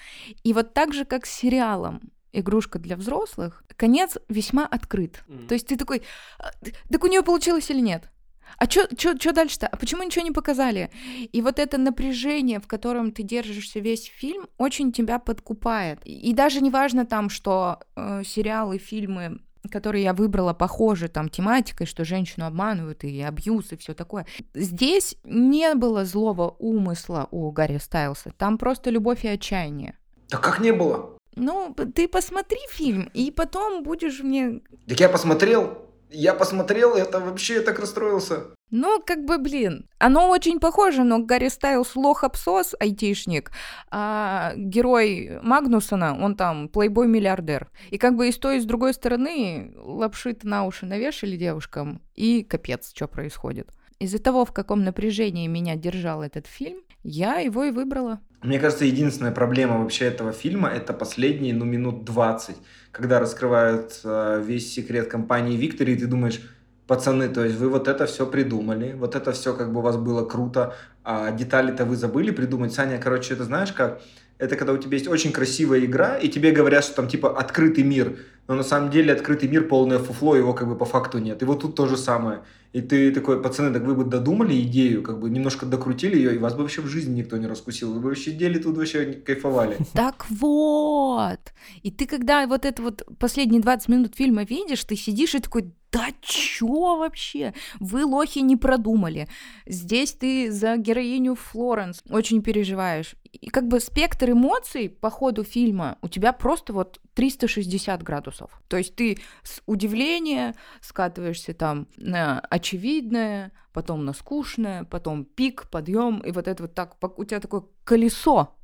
И 0.44 0.54
вот 0.54 0.74
так 0.74 0.94
же, 0.94 1.06
как 1.06 1.26
с 1.26 1.32
сериалом 1.32 2.02
игрушка 2.34 2.78
для 2.80 2.96
взрослых, 2.96 3.64
конец 3.76 4.18
весьма 4.30 4.66
открыт. 4.66 5.24
То 5.48 5.54
есть 5.54 5.68
ты 5.68 5.78
такой, 5.78 6.04
«А, 6.40 6.52
так 6.92 7.04
у 7.04 7.08
нее 7.08 7.24
получилось 7.24 7.70
или 7.70 7.80
нет? 7.80 8.10
А 8.58 8.70
что 8.70 9.34
дальше-то? 9.34 9.68
А 9.68 9.78
почему 9.78 10.04
ничего 10.04 10.26
не 10.26 10.32
показали? 10.32 10.90
И 11.32 11.42
вот 11.42 11.60
это 11.60 11.78
напряжение, 11.78 12.60
в 12.60 12.68
котором 12.68 13.12
ты 13.12 13.24
держишься 13.24 13.80
весь 13.80 14.06
фильм, 14.06 14.48
очень 14.58 14.92
тебя 14.92 15.20
подкупает. 15.20 16.00
И 16.06 16.34
даже 16.34 16.62
не 16.62 16.72
важно 16.72 17.06
там, 17.06 17.30
что 17.30 17.80
э, 17.96 18.24
сериалы, 18.26 18.78
фильмы 18.78 19.40
которые 19.70 20.04
я 20.04 20.14
выбрала, 20.14 20.54
похожи 20.54 21.10
там 21.10 21.30
тематикой, 21.30 21.88
что 21.88 22.06
женщину 22.06 22.46
обманывают 22.46 23.04
и 23.04 23.22
абьюз 23.22 23.74
и 23.74 23.78
все 23.78 23.94
такое. 23.94 24.26
Здесь 24.54 25.18
не 25.26 25.76
было 25.76 26.06
злого 26.06 26.56
умысла 26.60 27.28
у 27.32 27.52
Гарри 27.52 27.78
Стайлса, 27.78 28.32
там 28.38 28.58
просто 28.58 28.90
любовь 28.90 29.26
и 29.26 29.28
отчаяние. 29.28 29.98
Да 30.30 30.38
как 30.38 30.60
не 30.60 30.72
было? 30.72 31.18
Ну, 31.36 31.76
ты 31.94 32.08
посмотри 32.08 32.60
фильм, 32.72 33.10
и 33.14 33.30
потом 33.30 33.84
будешь 33.84 34.22
мне... 34.22 34.62
Так 34.88 35.00
я 35.00 35.08
посмотрел, 35.08 35.78
я 36.10 36.34
посмотрел, 36.34 36.96
это 36.96 37.20
вообще 37.20 37.56
я 37.56 37.62
так 37.62 37.80
расстроился. 37.80 38.48
Ну, 38.70 39.02
как 39.06 39.24
бы, 39.24 39.38
блин, 39.38 39.90
оно 39.98 40.30
очень 40.30 40.60
похоже, 40.60 41.04
но 41.04 41.20
Гарри 41.20 41.48
Стайлс 41.48 41.96
лох-абсос, 41.96 42.76
айтишник, 42.80 43.52
а 43.92 44.54
герой 44.58 45.40
Магнусона, 45.42 46.18
он 46.22 46.36
там 46.36 46.68
плейбой-миллиардер. 46.68 47.70
И 47.92 47.98
как 47.98 48.16
бы 48.16 48.28
и 48.28 48.32
с 48.32 48.38
той, 48.38 48.58
и 48.58 48.60
с 48.60 48.66
другой 48.66 48.94
стороны 48.94 49.74
лапши 49.78 50.36
на 50.44 50.66
уши 50.66 50.86
навешали 50.86 51.38
девушкам, 51.38 52.02
и 52.16 52.44
капец, 52.44 52.92
что 52.94 53.08
происходит. 53.08 53.70
Из-за 54.00 54.20
того, 54.20 54.46
в 54.46 54.52
каком 54.52 54.84
напряжении 54.84 55.48
меня 55.48 55.76
держал 55.76 56.22
этот 56.22 56.46
фильм, 56.46 56.82
я 57.04 57.40
его 57.40 57.64
и 57.64 57.72
выбрала. 57.72 58.20
Мне 58.44 58.60
кажется, 58.60 58.86
единственная 58.86 59.32
проблема 59.32 59.80
вообще 59.80 60.06
этого 60.06 60.32
фильма 60.32 60.70
это 60.70 60.94
последние, 60.94 61.54
ну, 61.54 61.66
минут 61.66 62.04
20, 62.04 62.56
когда 62.98 63.20
раскрывают 63.20 64.02
э, 64.04 64.42
весь 64.44 64.74
секрет 64.74 65.08
компании 65.08 65.56
Виктори, 65.56 65.94
и 65.94 65.96
ты 65.96 66.08
думаешь, 66.08 66.42
пацаны, 66.88 67.30
то 67.30 67.46
есть 67.46 67.58
вы 67.58 67.70
вот 67.70 67.88
это 67.88 68.08
все 68.08 68.26
придумали, 68.26 68.94
вот 68.94 69.16
это 69.16 69.32
все 69.34 69.54
как 69.54 69.72
бы 69.72 69.80
у 69.80 69.84
вас 69.84 69.98
было 69.98 70.26
круто, 70.26 70.74
а 71.04 71.32
детали-то 71.32 71.86
вы 71.86 71.96
забыли 71.96 72.32
придумать. 72.32 72.74
Саня, 72.74 72.98
короче, 72.98 73.36
это 73.36 73.44
знаешь 73.44 73.72
как? 73.72 74.02
Это 74.40 74.56
когда 74.56 74.74
у 74.74 74.78
тебя 74.78 74.94
есть 74.98 75.08
очень 75.08 75.32
красивая 75.32 75.80
игра, 75.86 76.18
и 76.18 76.28
тебе 76.28 76.52
говорят, 76.52 76.84
что 76.84 76.96
там 76.96 77.08
типа 77.08 77.38
открытый 77.38 77.84
мир, 77.84 78.18
но 78.48 78.56
на 78.56 78.64
самом 78.64 78.90
деле 78.90 79.14
открытый 79.14 79.50
мир 79.50 79.68
полное 79.68 80.00
фуфло, 80.00 80.36
его 80.36 80.54
как 80.54 80.68
бы 80.68 80.76
по 80.76 80.86
факту 80.86 81.20
нет. 81.20 81.42
И 81.42 81.46
вот 81.46 81.62
тут 81.62 81.76
то 81.76 81.88
же 81.88 81.98
самое. 81.98 82.44
И 82.74 82.82
ты 82.82 83.12
такой, 83.12 83.42
пацаны, 83.42 83.74
так 83.74 83.84
вы 83.84 83.96
бы 83.96 84.04
додумали 84.04 84.62
идею, 84.62 85.02
как 85.02 85.20
бы 85.20 85.30
немножко 85.30 85.66
докрутили 85.66 86.16
ее, 86.16 86.36
и 86.36 86.38
вас 86.38 86.54
бы 86.54 86.62
вообще 86.62 86.82
в 86.82 86.88
жизни 86.88 87.20
никто 87.20 87.38
не 87.38 87.48
раскусил. 87.48 87.94
Вы 87.94 88.00
бы 88.00 88.10
вообще 88.10 88.32
сидели 88.32 88.60
тут 88.60 88.78
вообще 88.78 89.14
кайфовали. 89.14 89.78
Так 89.94 90.26
вот. 90.30 91.40
И 91.82 91.92
ты 91.92 92.06
когда 92.06 92.46
вот 92.48 92.66
это 92.66 92.82
вот 92.82 93.04
последние 93.20 93.62
20 93.62 93.90
минут 93.90 94.16
фильма 94.16 94.44
видишь, 94.44 94.84
ты 94.84 94.96
сидишь 94.96 95.36
и 95.36 95.40
такой, 95.40 95.72
да 95.98 96.08
чё 96.22 96.98
вообще? 96.98 97.54
Вы, 97.80 98.06
лохи, 98.06 98.40
не 98.40 98.56
продумали. 98.56 99.28
Здесь 99.66 100.14
ты 100.14 100.52
за 100.52 100.78
героиню 100.78 101.36
Флоренс 101.36 102.04
очень 102.10 102.42
переживаешь. 102.44 103.16
И 103.32 103.48
как 103.48 103.68
бы 103.68 103.80
спектр 103.80 104.32
эмоций 104.32 104.90
по 104.90 105.10
ходу 105.10 105.44
фильма 105.44 105.98
у 106.02 106.08
тебя 106.08 106.34
просто 106.34 106.74
вот 106.74 107.00
360 107.16 108.04
градусов. 108.04 108.62
То 108.68 108.78
есть 108.78 108.96
ты 108.96 109.18
с 109.44 109.62
удивления 109.66 110.56
скатываешься 110.82 111.54
там 111.54 111.88
на 111.98 112.40
очевидное, 112.40 113.52
потом 113.74 114.06
на 114.06 114.14
скучное, 114.14 114.84
потом 114.84 115.26
пик, 115.26 115.68
подъем, 115.70 116.20
и 116.20 116.32
вот 116.32 116.48
это 116.48 116.64
вот 116.64 116.76
так, 116.76 116.98
у 117.18 117.26
тебя 117.26 117.40
такое 117.40 117.64
колесо 117.84 118.56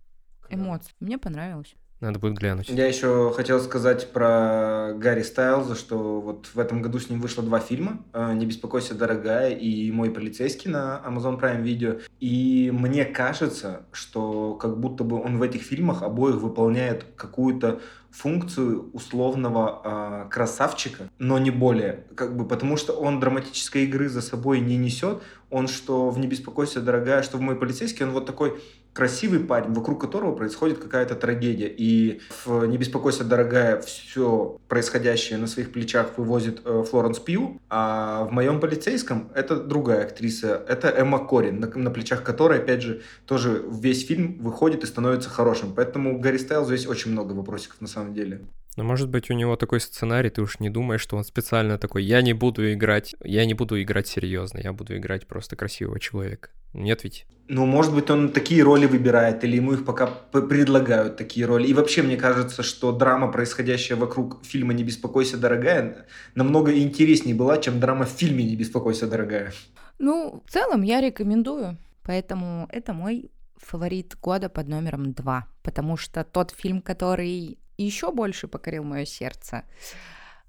эмоций. 0.49 0.93
Мне 0.99 1.17
понравилось. 1.17 1.75
Надо 2.03 2.19
будет 2.19 2.33
глянуть. 2.33 2.67
Я 2.67 2.85
еще 2.85 3.31
хотел 3.33 3.61
сказать 3.61 4.11
про 4.11 4.91
Гарри 4.97 5.21
Стайлза, 5.21 5.75
что 5.75 6.19
вот 6.19 6.49
в 6.53 6.59
этом 6.59 6.81
году 6.81 6.99
с 6.99 7.09
ним 7.09 7.21
вышло 7.21 7.41
два 7.41 7.61
фильма 7.61 8.03
«Не 8.13 8.45
беспокойся, 8.45 8.93
дорогая» 8.93 9.51
и 9.51 9.89
«Мой 9.89 10.11
полицейский» 10.11 10.69
на 10.69 11.01
Amazon 11.07 11.39
Prime 11.39 11.63
Video. 11.63 12.01
И 12.19 12.71
мне 12.73 13.05
кажется, 13.05 13.83
что 13.93 14.55
как 14.55 14.77
будто 14.81 15.05
бы 15.05 15.15
он 15.15 15.37
в 15.37 15.41
этих 15.43 15.61
фильмах 15.61 16.03
обоих 16.03 16.41
выполняет 16.41 17.05
какую-то 17.15 17.79
функцию 18.13 18.91
условного 18.93 19.81
э, 19.83 20.29
красавчика, 20.29 21.09
но 21.17 21.39
не 21.39 21.49
более, 21.49 22.05
как 22.15 22.37
бы, 22.37 22.47
потому 22.47 22.77
что 22.77 22.93
он 22.93 23.19
драматической 23.19 23.85
игры 23.85 24.07
за 24.07 24.21
собой 24.21 24.59
не 24.59 24.77
несет. 24.77 25.23
Он 25.49 25.67
что 25.67 26.09
в 26.09 26.17
«Не 26.17 26.27
беспокойся, 26.27 26.81
дорогая», 26.81 27.21
что 27.21 27.37
в 27.37 27.41
«Мой 27.41 27.55
полицейский», 27.55 28.03
он 28.03 28.11
вот 28.11 28.25
такой 28.25 28.59
красивый 28.93 29.39
парень, 29.39 29.73
вокруг 29.73 30.01
которого 30.01 30.35
происходит 30.35 30.79
какая-то 30.79 31.15
трагедия. 31.15 31.67
И 31.67 32.21
в 32.45 32.65
«Не 32.65 32.77
беспокойся, 32.77 33.23
дорогая» 33.23 33.79
все 33.81 34.57
происходящее 34.67 35.37
на 35.37 35.45
своих 35.45 35.71
плечах 35.71 36.17
вывозит 36.17 36.61
э, 36.65 36.83
Флоренс 36.89 37.19
Пью, 37.19 37.61
а 37.69 38.25
в 38.25 38.31
моем 38.31 38.59
полицейском 38.59 39.29
это 39.35 39.57
другая 39.57 40.05
актриса, 40.05 40.63
это 40.67 40.89
Эмма 40.89 41.27
Корин, 41.27 41.59
на, 41.59 41.67
на 41.67 41.91
плечах 41.91 42.23
которой, 42.23 42.59
опять 42.59 42.81
же, 42.81 43.01
тоже 43.27 43.63
весь 43.69 44.05
фильм 44.07 44.39
выходит 44.39 44.83
и 44.83 44.87
становится 44.87 45.29
хорошим. 45.29 45.73
Поэтому 45.75 46.19
Гарри 46.19 46.37
Стайл 46.37 46.65
здесь 46.65 46.87
очень 46.87 47.11
много 47.11 47.33
вопросиков 47.33 47.79
на 47.79 47.87
самом 47.87 48.02
деле. 48.11 48.41
Но 48.75 48.83
может 48.83 49.09
быть 49.09 49.29
у 49.29 49.33
него 49.33 49.55
такой 49.55 49.79
сценарий, 49.79 50.31
ты 50.31 50.41
уж 50.41 50.59
не 50.59 50.69
думаешь, 50.69 51.01
что 51.01 51.15
он 51.15 51.23
специально 51.23 51.77
такой, 51.77 52.03
я 52.03 52.21
не 52.21 52.33
буду 52.33 52.73
играть, 52.73 53.15
я 53.23 53.45
не 53.45 53.53
буду 53.53 53.79
играть 53.81 54.07
серьезно, 54.07 54.59
я 54.59 54.73
буду 54.73 54.97
играть 54.97 55.27
просто 55.27 55.55
красивого 55.55 55.99
человека. 55.99 56.49
Нет 56.73 57.03
ведь? 57.03 57.27
Ну, 57.49 57.65
может 57.67 57.93
быть, 57.93 58.09
он 58.09 58.31
такие 58.31 58.63
роли 58.63 58.87
выбирает, 58.87 59.43
или 59.43 59.57
ему 59.57 59.73
их 59.73 59.85
пока 59.85 60.07
предлагают 60.07 61.17
такие 61.17 61.45
роли. 61.45 61.67
И 61.67 61.73
вообще, 61.73 62.01
мне 62.01 62.17
кажется, 62.17 62.63
что 62.63 62.91
драма, 62.91 63.31
происходящая 63.31 63.97
вокруг 63.97 64.43
фильма 64.43 64.73
«Не 64.73 64.83
беспокойся, 64.83 65.37
дорогая», 65.37 66.07
намного 66.33 66.75
интереснее 66.75 67.35
была, 67.35 67.57
чем 67.57 67.79
драма 67.79 68.05
в 68.05 68.09
фильме 68.09 68.43
«Не 68.43 68.55
беспокойся, 68.55 69.07
дорогая». 69.07 69.51
Ну, 69.99 70.41
в 70.47 70.51
целом, 70.51 70.81
я 70.81 71.01
рекомендую. 71.01 71.77
Поэтому 72.01 72.67
это 72.71 72.93
мой 72.93 73.29
фаворит 73.57 74.17
года 74.19 74.49
под 74.49 74.67
номером 74.67 75.13
два. 75.13 75.45
Потому 75.61 75.95
что 75.95 76.23
тот 76.23 76.51
фильм, 76.51 76.81
который 76.81 77.59
еще 77.77 78.11
больше 78.11 78.47
покорил 78.47 78.83
мое 78.83 79.05
сердце, 79.05 79.63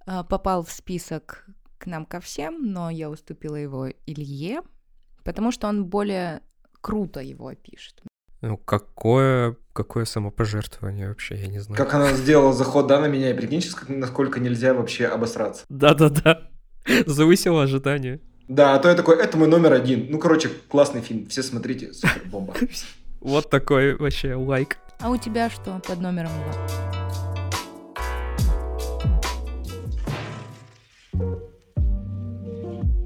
а, 0.06 0.24
попал 0.24 0.64
в 0.64 0.70
список 0.70 1.46
к 1.78 1.86
нам 1.86 2.06
ко 2.06 2.20
всем, 2.20 2.72
но 2.72 2.90
я 2.90 3.10
уступила 3.10 3.56
его 3.56 3.88
Илье, 4.06 4.62
потому 5.24 5.52
что 5.52 5.68
он 5.68 5.86
более 5.86 6.40
круто 6.80 7.20
его 7.20 7.52
пишет. 7.54 8.02
Ну, 8.40 8.58
какое, 8.58 9.56
какое 9.72 10.04
самопожертвование 10.04 11.08
вообще, 11.08 11.36
я 11.36 11.46
не 11.46 11.60
знаю. 11.60 11.78
Как 11.78 11.94
она 11.94 12.12
сделала 12.12 12.52
заход, 12.52 12.86
да, 12.86 13.00
на 13.00 13.06
меня, 13.06 13.30
и 13.30 13.34
прикинь, 13.34 13.62
сейчас, 13.62 13.76
насколько 13.88 14.38
нельзя 14.38 14.74
вообще 14.74 15.06
обосраться. 15.06 15.64
Да-да-да, 15.70 16.50
завысила 17.06 17.62
ожидания. 17.62 18.20
Да, 18.46 18.74
а 18.74 18.78
то 18.78 18.90
я 18.90 18.94
такой, 18.94 19.16
это 19.16 19.38
мой 19.38 19.48
номер 19.48 19.72
один. 19.72 20.08
Ну, 20.10 20.18
короче, 20.18 20.50
классный 20.68 21.00
фильм, 21.00 21.26
все 21.26 21.42
смотрите, 21.42 21.92
супер 21.92 22.22
бомба. 22.26 22.54
Вот 23.20 23.48
такой 23.48 23.96
вообще 23.96 24.34
лайк. 24.34 24.76
А 25.00 25.08
у 25.08 25.16
тебя 25.16 25.48
что 25.48 25.80
под 25.88 26.02
номером 26.02 26.28
два? 26.28 26.93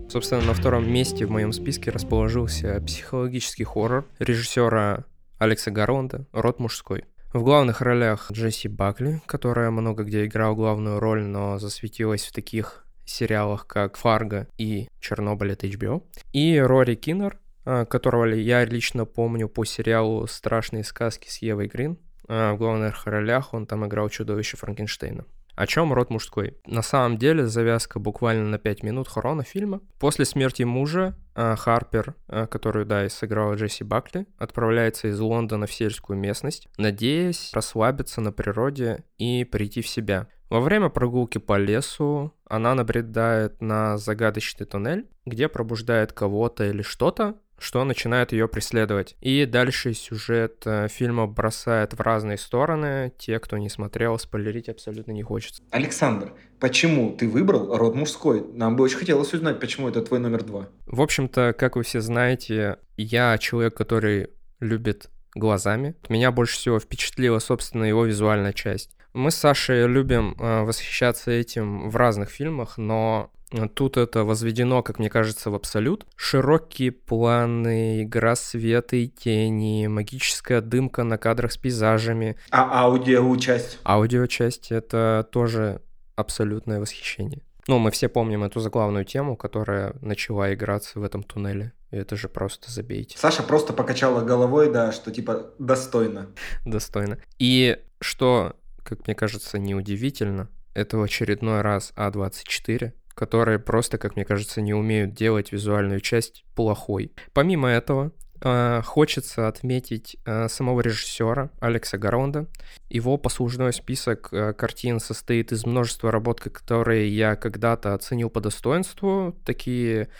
Собственно, 0.08 0.40
на 0.40 0.54
втором 0.54 0.90
месте 0.90 1.26
в 1.26 1.30
моем 1.30 1.52
списке 1.52 1.90
расположился 1.90 2.80
психологический 2.80 3.64
хоррор 3.64 4.06
режиссера 4.18 5.04
Алекса 5.36 5.70
Гаронда 5.70 6.24
«Род 6.32 6.60
мужской». 6.60 7.04
В 7.34 7.42
главных 7.42 7.82
ролях 7.82 8.32
Джесси 8.32 8.68
Бакли, 8.68 9.20
которая 9.26 9.70
много 9.70 10.04
где 10.04 10.24
играла 10.24 10.54
главную 10.54 10.98
роль, 10.98 11.24
но 11.24 11.58
засветилась 11.58 12.24
в 12.24 12.32
таких 12.32 12.86
сериалах, 13.04 13.66
как 13.66 13.98
«Фарго» 13.98 14.48
и 14.56 14.88
«Чернобыль» 14.98 15.52
от 15.52 15.62
HBO, 15.62 16.02
и 16.32 16.58
Рори 16.58 16.94
Киннер, 16.94 17.38
которого 17.64 18.24
я 18.24 18.64
лично 18.64 19.04
помню 19.04 19.46
по 19.46 19.66
сериалу 19.66 20.26
«Страшные 20.26 20.84
сказки» 20.84 21.28
с 21.28 21.42
Евой 21.42 21.66
Грин. 21.66 21.98
В 22.26 22.56
главных 22.56 23.06
ролях 23.06 23.52
он 23.52 23.66
там 23.66 23.86
играл 23.86 24.08
чудовище 24.08 24.56
Франкенштейна. 24.56 25.26
О 25.58 25.66
чем 25.66 25.92
род 25.92 26.08
мужской? 26.08 26.56
На 26.68 26.82
самом 26.82 27.18
деле 27.18 27.48
завязка 27.48 27.98
буквально 27.98 28.44
на 28.44 28.58
5 28.58 28.84
минут 28.84 29.08
хрона 29.08 29.42
фильма. 29.42 29.80
После 29.98 30.24
смерти 30.24 30.62
мужа 30.62 31.16
э, 31.34 31.56
Харпер, 31.56 32.14
э, 32.28 32.46
которую, 32.46 32.86
да, 32.86 33.04
и 33.04 33.08
сыграла 33.08 33.54
Джесси 33.54 33.82
Бакли, 33.82 34.28
отправляется 34.38 35.08
из 35.08 35.18
Лондона 35.18 35.66
в 35.66 35.72
сельскую 35.72 36.16
местность, 36.16 36.68
надеясь 36.78 37.50
расслабиться 37.54 38.20
на 38.20 38.30
природе 38.30 39.02
и 39.16 39.42
прийти 39.42 39.82
в 39.82 39.88
себя. 39.88 40.28
Во 40.48 40.60
время 40.60 40.90
прогулки 40.90 41.38
по 41.38 41.58
лесу 41.58 42.32
она 42.48 42.76
набредает 42.76 43.60
на 43.60 43.98
загадочный 43.98 44.64
туннель, 44.64 45.08
где 45.26 45.48
пробуждает 45.48 46.12
кого-то 46.12 46.66
или 46.66 46.82
что-то, 46.82 47.34
что 47.58 47.84
начинает 47.84 48.32
ее 48.32 48.48
преследовать. 48.48 49.16
И 49.20 49.44
дальше 49.46 49.94
сюжет 49.94 50.62
э, 50.64 50.88
фильма 50.88 51.26
бросает 51.26 51.94
в 51.94 52.00
разные 52.00 52.38
стороны. 52.38 53.12
Те, 53.18 53.38
кто 53.38 53.58
не 53.58 53.68
смотрел, 53.68 54.18
спойлерить 54.18 54.68
абсолютно 54.68 55.12
не 55.12 55.22
хочется. 55.22 55.62
Александр, 55.70 56.32
почему 56.60 57.16
ты 57.16 57.28
выбрал 57.28 57.76
род 57.76 57.94
мужской? 57.94 58.44
Нам 58.52 58.76
бы 58.76 58.84
очень 58.84 58.98
хотелось 58.98 59.32
узнать, 59.34 59.60
почему 59.60 59.88
это 59.88 60.02
твой 60.02 60.20
номер 60.20 60.44
два. 60.44 60.68
В 60.86 61.00
общем-то, 61.00 61.54
как 61.58 61.76
вы 61.76 61.82
все 61.82 62.00
знаете, 62.00 62.78
я 62.96 63.36
человек, 63.38 63.74
который 63.74 64.30
любит 64.60 65.10
глазами. 65.34 65.94
Меня 66.08 66.32
больше 66.32 66.56
всего 66.56 66.78
впечатлила, 66.80 67.38
собственно, 67.38 67.84
его 67.84 68.04
визуальная 68.04 68.52
часть. 68.52 68.90
Мы 69.14 69.30
с 69.30 69.36
Сашей 69.36 69.86
любим 69.86 70.36
э, 70.38 70.62
восхищаться 70.62 71.30
этим 71.30 71.88
в 71.88 71.96
разных 71.96 72.30
фильмах, 72.30 72.76
но 72.76 73.32
Тут 73.74 73.96
это 73.96 74.24
возведено, 74.24 74.82
как 74.82 74.98
мне 74.98 75.08
кажется, 75.08 75.50
в 75.50 75.54
абсолют. 75.54 76.06
Широкие 76.16 76.92
планы, 76.92 78.02
игра 78.02 78.36
света 78.36 78.96
и 78.96 79.08
тени, 79.08 79.86
магическая 79.86 80.60
дымка 80.60 81.02
на 81.02 81.16
кадрах 81.16 81.52
с 81.52 81.56
пейзажами. 81.56 82.36
А 82.50 82.84
аудио-часть? 82.84 83.78
Аудио-часть— 83.84 84.70
это 84.70 85.26
тоже 85.32 85.80
абсолютное 86.14 86.80
восхищение. 86.80 87.42
Ну, 87.68 87.78
мы 87.78 87.90
все 87.90 88.08
помним 88.08 88.44
эту 88.44 88.60
заглавную 88.60 89.04
тему, 89.04 89.36
которая 89.36 89.94
начала 90.00 90.52
играться 90.52 91.00
в 91.00 91.02
этом 91.02 91.22
туннеле. 91.22 91.72
И 91.90 91.96
это 91.96 92.16
же 92.16 92.28
просто 92.28 92.70
забейте. 92.70 93.16
Саша 93.18 93.42
просто 93.42 93.72
покачала 93.72 94.22
головой, 94.22 94.70
да, 94.70 94.92
что 94.92 95.10
типа 95.10 95.52
достойно. 95.58 96.28
Достойно. 96.64 97.18
И 97.38 97.78
что, 98.00 98.56
как 98.82 99.06
мне 99.06 99.14
кажется, 99.14 99.58
неудивительно, 99.58 100.48
это 100.74 100.98
в 100.98 101.02
очередной 101.02 101.60
раз 101.62 101.92
А24 101.96 102.92
которые 103.18 103.58
просто, 103.58 103.98
как 103.98 104.14
мне 104.14 104.24
кажется, 104.24 104.60
не 104.60 104.72
умеют 104.72 105.12
делать 105.12 105.50
визуальную 105.50 106.00
часть 106.00 106.44
плохой. 106.54 107.10
Помимо 107.32 107.68
этого, 107.68 108.12
э, 108.40 108.80
хочется 108.84 109.48
отметить 109.48 110.16
э, 110.24 110.48
самого 110.48 110.82
режиссера 110.82 111.50
Алекса 111.58 111.98
Гаронда. 111.98 112.46
Его 112.88 113.18
послужной 113.18 113.72
список 113.72 114.28
э, 114.30 114.52
картин 114.52 115.00
состоит 115.00 115.50
из 115.50 115.66
множества 115.66 116.12
работ, 116.12 116.40
которые 116.40 117.08
я 117.08 117.34
когда-то 117.34 117.92
оценил 117.92 118.30
по 118.30 118.40
достоинству, 118.40 119.34
такие 119.44 120.10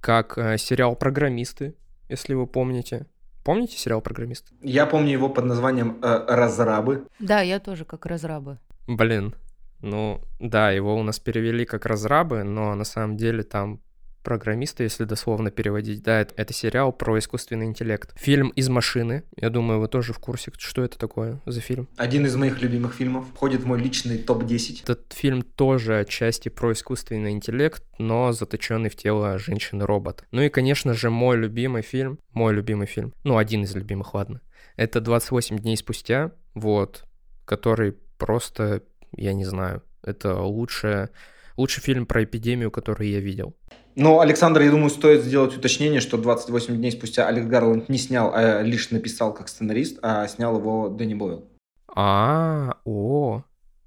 как 0.00 0.38
сериал 0.56 0.96
«Программисты», 0.96 1.74
если 2.08 2.32
вы 2.32 2.46
помните. 2.46 3.06
Помните 3.44 3.76
сериал 3.76 4.00
«Программисты»? 4.00 4.54
Я 4.62 4.86
помню 4.86 5.12
его 5.12 5.28
под 5.28 5.44
названием 5.44 5.98
«Разрабы». 6.00 7.06
Да, 7.18 7.42
я 7.42 7.60
тоже 7.60 7.84
как 7.84 8.06
«Разрабы». 8.06 8.58
Блин, 8.86 9.34
ну, 9.80 10.20
да, 10.38 10.70
его 10.70 10.96
у 10.96 11.02
нас 11.02 11.18
перевели 11.18 11.64
как 11.64 11.86
разрабы, 11.86 12.42
но 12.44 12.74
на 12.74 12.84
самом 12.84 13.16
деле 13.16 13.42
там 13.42 13.80
программисты, 14.26 14.82
если 14.82 15.04
дословно 15.04 15.52
переводить. 15.52 16.02
Да, 16.02 16.20
это, 16.20 16.34
это 16.36 16.52
сериал 16.52 16.92
про 16.92 17.16
искусственный 17.16 17.66
интеллект. 17.66 18.12
Фильм 18.18 18.48
«Из 18.48 18.68
машины». 18.68 19.22
Я 19.36 19.50
думаю, 19.50 19.78
вы 19.78 19.86
тоже 19.86 20.12
в 20.12 20.18
курсе, 20.18 20.50
что 20.58 20.82
это 20.82 20.98
такое 20.98 21.40
за 21.46 21.60
фильм. 21.60 21.88
Один 21.96 22.26
из 22.26 22.34
моих 22.34 22.60
любимых 22.60 22.94
фильмов. 22.94 23.28
Входит 23.32 23.60
в 23.60 23.66
мой 23.66 23.78
личный 23.78 24.18
топ-10. 24.18 24.82
Этот 24.82 25.12
фильм 25.12 25.42
тоже 25.42 26.00
отчасти 26.00 26.48
про 26.48 26.72
искусственный 26.72 27.30
интеллект, 27.30 27.84
но 28.00 28.32
заточенный 28.32 28.90
в 28.90 28.96
тело 28.96 29.38
женщины-робот. 29.38 30.24
Ну 30.32 30.42
и, 30.42 30.48
конечно 30.48 30.92
же, 30.92 31.08
мой 31.08 31.36
любимый 31.36 31.82
фильм, 31.82 32.18
мой 32.32 32.52
любимый 32.52 32.88
фильм, 32.88 33.12
ну, 33.22 33.36
один 33.36 33.62
из 33.62 33.76
любимых, 33.76 34.12
ладно, 34.14 34.40
это 34.74 34.98
«28 34.98 35.60
дней 35.60 35.76
спустя», 35.76 36.32
вот, 36.52 37.04
который 37.44 37.92
просто 38.18 38.82
я 39.16 39.32
не 39.32 39.44
знаю. 39.44 39.82
Это 40.02 40.40
лучшее, 40.40 41.10
лучший 41.56 41.82
фильм 41.82 42.06
про 42.06 42.24
эпидемию, 42.24 42.70
который 42.70 43.08
я 43.08 43.20
видел. 43.20 43.54
Но, 43.96 44.20
Александр, 44.20 44.60
я 44.60 44.70
думаю, 44.70 44.90
стоит 44.90 45.22
сделать 45.22 45.56
уточнение, 45.56 46.00
что 46.00 46.18
28 46.18 46.76
дней 46.76 46.92
спустя 46.92 47.26
Алекс 47.26 47.46
Гарланд 47.46 47.88
не 47.88 47.96
снял, 47.96 48.30
а 48.34 48.60
лишь 48.62 48.90
написал 48.90 49.32
как 49.32 49.48
сценарист, 49.48 49.98
а 50.02 50.28
снял 50.28 50.58
его 50.58 50.90
Дэнни 50.90 51.14
Бойл. 51.14 51.48
А, 51.88 52.76
о, 52.84 53.42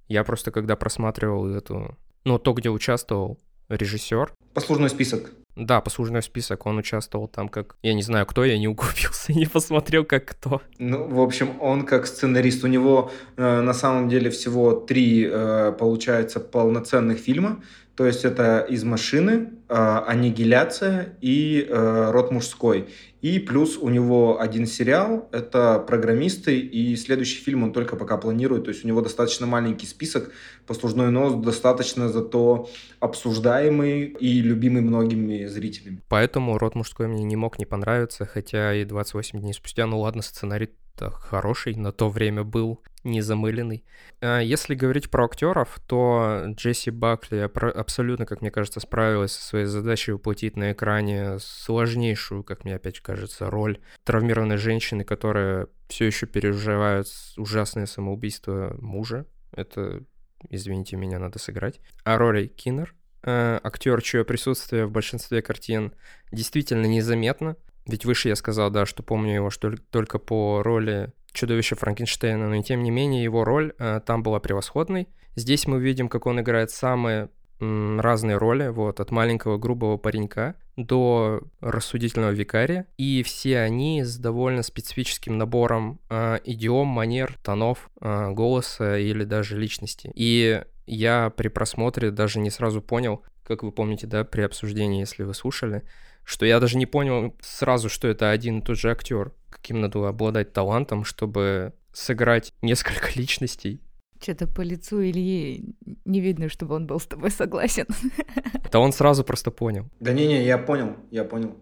я 0.07 0.23
просто 0.23 0.51
когда 0.51 0.75
просматривал 0.75 1.47
эту, 1.47 1.95
ну, 2.25 2.39
то, 2.39 2.53
где 2.53 2.69
участвовал 2.69 3.39
режиссер. 3.69 4.33
Послужной 4.55 4.89
список. 4.89 5.31
Да, 5.55 5.81
послужной 5.81 6.21
список, 6.23 6.65
он 6.65 6.77
участвовал 6.77 7.27
там 7.27 7.49
как... 7.49 7.75
Я 7.83 7.93
не 7.93 8.01
знаю, 8.01 8.25
кто, 8.25 8.45
я 8.45 8.57
не 8.57 8.67
углубился, 8.67 9.33
не 9.33 9.45
посмотрел, 9.45 10.05
как 10.05 10.25
кто. 10.25 10.61
Ну, 10.77 11.07
в 11.07 11.19
общем, 11.19 11.61
он 11.61 11.85
как 11.85 12.07
сценарист, 12.07 12.63
у 12.63 12.67
него 12.67 13.11
э, 13.35 13.61
на 13.61 13.73
самом 13.73 14.09
деле 14.09 14.29
всего 14.29 14.73
три, 14.73 15.27
э, 15.29 15.73
получается, 15.77 16.39
полноценных 16.39 17.17
фильма. 17.17 17.61
То 17.99 18.07
есть 18.07 18.23
это 18.23 18.59
«Из 18.61 18.85
машины», 18.85 19.49
э, 19.67 19.73
«Аннигиляция» 19.75 21.17
и 21.19 21.67
э, 21.67 22.11
«Род 22.11 22.31
мужской». 22.31 22.87
И 23.19 23.39
плюс 23.39 23.75
у 23.75 23.89
него 23.89 24.39
один 24.39 24.67
сериал, 24.67 25.27
это 25.33 25.79
«Программисты», 25.85 26.57
и 26.59 26.95
следующий 26.95 27.43
фильм 27.43 27.63
он 27.63 27.73
только 27.73 27.97
пока 27.97 28.15
планирует. 28.15 28.63
То 28.63 28.69
есть 28.69 28.85
у 28.85 28.87
него 28.87 29.01
достаточно 29.01 29.47
маленький 29.47 29.85
список, 29.85 30.31
послужной 30.65 31.11
нос 31.11 31.33
достаточно 31.43 32.07
зато 32.07 32.69
обсуждаемый 33.01 34.03
и 34.05 34.41
любимый 34.41 34.81
многими 34.81 35.47
зрителями. 35.47 36.01
Поэтому 36.07 36.57
«Род 36.57 36.75
мужской» 36.75 37.07
мне 37.07 37.25
не 37.25 37.35
мог 37.35 37.59
не 37.59 37.65
понравиться, 37.65 38.25
хотя 38.25 38.73
и 38.75 38.85
28 38.85 39.41
дней 39.41 39.53
спустя, 39.53 39.85
ну 39.87 39.99
ладно, 39.99 40.21
сценарий 40.21 40.69
хороший, 41.09 41.75
на 41.75 41.91
то 41.91 42.09
время 42.09 42.43
был 42.43 42.81
незамыленный. 43.03 43.85
А 44.21 44.39
если 44.39 44.75
говорить 44.75 45.09
про 45.09 45.25
актеров, 45.25 45.79
то 45.87 46.43
Джесси 46.47 46.91
Бакли 46.91 47.37
абсолютно, 47.37 48.25
как 48.25 48.41
мне 48.41 48.51
кажется, 48.51 48.79
справилась 48.79 49.31
со 49.31 49.43
своей 49.43 49.65
задачей 49.65 50.11
воплотить 50.11 50.57
на 50.57 50.73
экране 50.73 51.39
сложнейшую, 51.39 52.43
как 52.43 52.65
мне 52.65 52.75
опять 52.75 52.99
кажется, 52.99 53.49
роль 53.49 53.79
травмированной 54.03 54.57
женщины, 54.57 55.03
которая 55.03 55.67
все 55.87 56.05
еще 56.05 56.25
переживает 56.25 57.07
ужасное 57.37 57.85
самоубийство 57.85 58.75
мужа. 58.79 59.25
Это, 59.51 60.03
извините 60.49 60.97
меня, 60.97 61.19
надо 61.19 61.39
сыграть. 61.39 61.79
А 62.03 62.17
Рори 62.17 62.47
Киннер, 62.47 62.93
э, 63.23 63.59
актер, 63.63 64.01
чье 64.01 64.25
присутствие 64.25 64.85
в 64.85 64.91
большинстве 64.91 65.41
картин 65.41 65.93
действительно 66.31 66.85
незаметно, 66.85 67.55
ведь 67.85 68.05
выше 68.05 68.29
я 68.29 68.35
сказал, 68.35 68.69
да, 68.69 68.85
что 68.85 69.03
помню 69.03 69.35
его 69.35 69.49
что 69.49 69.75
только 69.91 70.19
по 70.19 70.61
роли 70.63 71.11
чудовища 71.31 71.75
Франкенштейна, 71.75 72.49
но 72.49 72.61
тем 72.63 72.83
не 72.83 72.91
менее 72.91 73.23
его 73.23 73.43
роль 73.43 73.73
э, 73.77 74.01
там 74.05 74.23
была 74.23 74.39
превосходной. 74.39 75.07
Здесь 75.35 75.67
мы 75.67 75.79
видим, 75.79 76.09
как 76.09 76.25
он 76.25 76.41
играет 76.41 76.71
самые 76.71 77.29
м, 77.59 77.99
разные 77.99 78.37
роли, 78.37 78.69
вот, 78.69 78.99
от 78.99 79.11
маленького 79.11 79.57
грубого 79.57 79.97
паренька 79.97 80.55
до 80.75 81.41
рассудительного 81.59 82.31
викария, 82.31 82.87
и 82.97 83.21
все 83.23 83.59
они 83.59 84.03
с 84.03 84.17
довольно 84.17 84.63
специфическим 84.63 85.37
набором 85.37 85.99
э, 86.09 86.39
идиом, 86.45 86.87
манер, 86.87 87.37
тонов, 87.43 87.89
э, 88.01 88.31
голоса 88.31 88.97
или 88.97 89.23
даже 89.23 89.57
личности. 89.57 90.11
И 90.15 90.63
я 90.87 91.29
при 91.29 91.49
просмотре 91.49 92.11
даже 92.11 92.39
не 92.39 92.49
сразу 92.49 92.81
понял, 92.81 93.23
как 93.43 93.63
вы 93.63 93.71
помните, 93.71 94.07
да, 94.07 94.23
при 94.23 94.41
обсуждении, 94.41 94.99
если 94.99 95.23
вы 95.23 95.33
слушали, 95.33 95.83
что 96.29 96.45
я 96.45 96.59
даже 96.59 96.77
не 96.77 96.85
понял 96.85 97.35
сразу, 97.41 97.89
что 97.89 98.07
это 98.07 98.29
один 98.29 98.59
и 98.59 98.61
тот 98.61 98.77
же 98.77 98.91
актер. 98.91 99.31
Каким 99.49 99.81
надо 99.81 100.07
обладать 100.07 100.53
талантом, 100.53 101.03
чтобы 101.03 101.73
сыграть 101.91 102.53
несколько 102.61 103.07
личностей. 103.15 103.81
Что-то 104.21 104.45
по 104.45 104.61
лицу 104.61 105.01
Ильи 105.01 105.75
не 106.05 106.21
видно, 106.21 106.47
чтобы 106.49 106.75
он 106.75 106.85
был 106.85 106.99
с 106.99 107.07
тобой 107.07 107.31
согласен. 107.31 107.87
Да 108.71 108.79
он 108.79 108.93
сразу 108.93 109.23
просто 109.23 109.49
понял. 109.49 109.89
Да 109.99 110.13
не-не, 110.13 110.45
я 110.45 110.59
понял, 110.59 110.97
я 111.09 111.23
понял. 111.23 111.55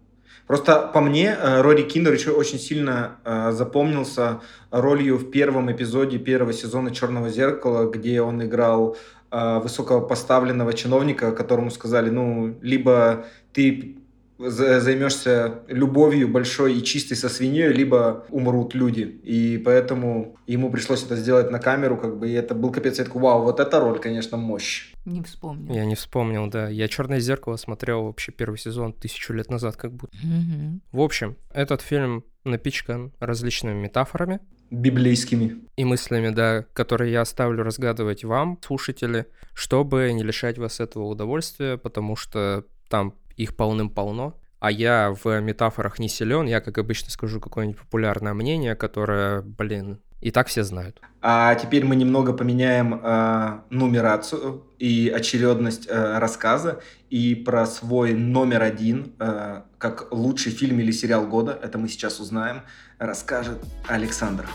Просто 0.46 0.92
по 0.94 1.00
мне 1.00 1.28
э, 1.30 1.62
Рори 1.62 1.84
Киндер 1.84 2.12
еще 2.12 2.32
очень 2.32 2.60
сильно 2.60 3.20
э, 3.24 3.52
запомнился 3.54 4.42
ролью 4.72 5.18
в 5.18 5.32
первом 5.32 5.72
эпизоде 5.72 6.20
первого 6.20 6.52
сезона 6.52 6.92
«Черного 6.92 7.30
зеркала», 7.30 7.90
где 7.90 8.22
он 8.22 8.44
играл 8.44 8.98
э, 9.32 9.60
высокопоставленного 9.60 10.74
чиновника, 10.74 11.32
которому 11.32 11.72
сказали, 11.72 12.10
ну, 12.10 12.58
либо 12.62 13.28
ты 13.54 13.98
займешься 14.40 15.62
любовью 15.68 16.28
большой 16.28 16.78
и 16.78 16.84
чистой 16.84 17.16
со 17.16 17.30
свиньей, 17.30 17.74
либо 17.74 18.26
умрут 18.30 18.76
люди. 18.76 19.02
И 19.02 19.58
поэтому 19.58 20.38
ему 20.46 20.72
пришлось 20.72 21.04
это 21.04 21.16
сделать 21.16 21.52
на 21.52 21.60
камеру, 21.60 21.98
как 21.98 22.20
бы, 22.20 22.30
и 22.30 22.34
это 22.34 22.56
был 22.56 22.72
капец. 22.72 23.00
Я 23.00 23.06
такой, 23.06 23.22
вау, 23.22 23.44
вот 23.44 23.60
эта 23.60 23.80
роль, 23.80 24.00
конечно, 24.00 24.38
мощь. 24.38 24.94
Не 25.06 25.24
вспомнил. 25.24 25.74
Я 25.74 25.86
не 25.86 25.96
вспомнил, 25.96 26.48
да. 26.48 26.68
Я 26.70 26.88
«Черное 26.88 27.20
зеркало» 27.20 27.56
смотрел 27.56 28.04
вообще 28.04 28.32
первый 28.32 28.58
сезон 28.58 28.94
тысячу 28.94 29.34
лет 29.34 29.50
назад, 29.50 29.78
как 29.78 29.94
будто. 29.94 30.18
Угу. 30.18 30.82
В 30.92 31.02
общем, 31.02 31.38
этот 31.54 31.82
фильм 31.82 32.24
напичкан 32.44 33.14
различными 33.20 33.80
метафорами. 33.80 34.40
Библейскими. 34.70 35.62
И 35.78 35.86
мыслями, 35.86 36.30
да, 36.30 36.66
которые 36.74 37.14
я 37.14 37.22
оставлю 37.22 37.64
разгадывать 37.64 38.26
вам, 38.26 38.60
слушатели, 38.62 39.28
чтобы 39.54 40.12
не 40.12 40.24
лишать 40.24 40.58
вас 40.58 40.82
этого 40.82 41.06
удовольствия, 41.06 41.78
потому 41.78 42.18
что 42.18 42.66
там 42.90 43.14
их 43.38 43.56
полным-полно. 43.56 44.36
А 44.60 44.72
я 44.72 45.16
в 45.24 45.40
метафорах 45.40 46.00
не 46.00 46.10
силен, 46.10 46.48
я, 46.48 46.62
как 46.62 46.80
обычно, 46.80 47.12
скажу 47.12 47.40
какое-нибудь 47.40 47.80
популярное 47.80 48.34
мнение, 48.34 48.76
которое, 48.76 49.42
блин, 49.42 50.00
и 50.20 50.32
так 50.32 50.48
все 50.48 50.64
знают. 50.64 51.00
А 51.22 51.54
теперь 51.56 51.86
мы 51.86 51.96
немного 51.96 52.34
поменяем 52.34 53.00
э, 53.04 53.60
нумерацию 53.70 54.66
и 54.80 55.10
очередность 55.10 55.88
э, 55.88 56.18
рассказа. 56.18 56.82
И 57.12 57.36
про 57.36 57.68
свой 57.68 58.14
номер 58.14 58.64
один, 58.64 59.14
э, 59.20 59.62
как 59.78 60.12
лучший 60.12 60.52
фильм 60.52 60.80
или 60.80 60.92
сериал 60.92 61.28
года, 61.28 61.58
это 61.62 61.78
мы 61.78 61.88
сейчас 61.88 62.20
узнаем, 62.20 62.64
расскажет 62.98 63.64
Александр. 63.88 64.48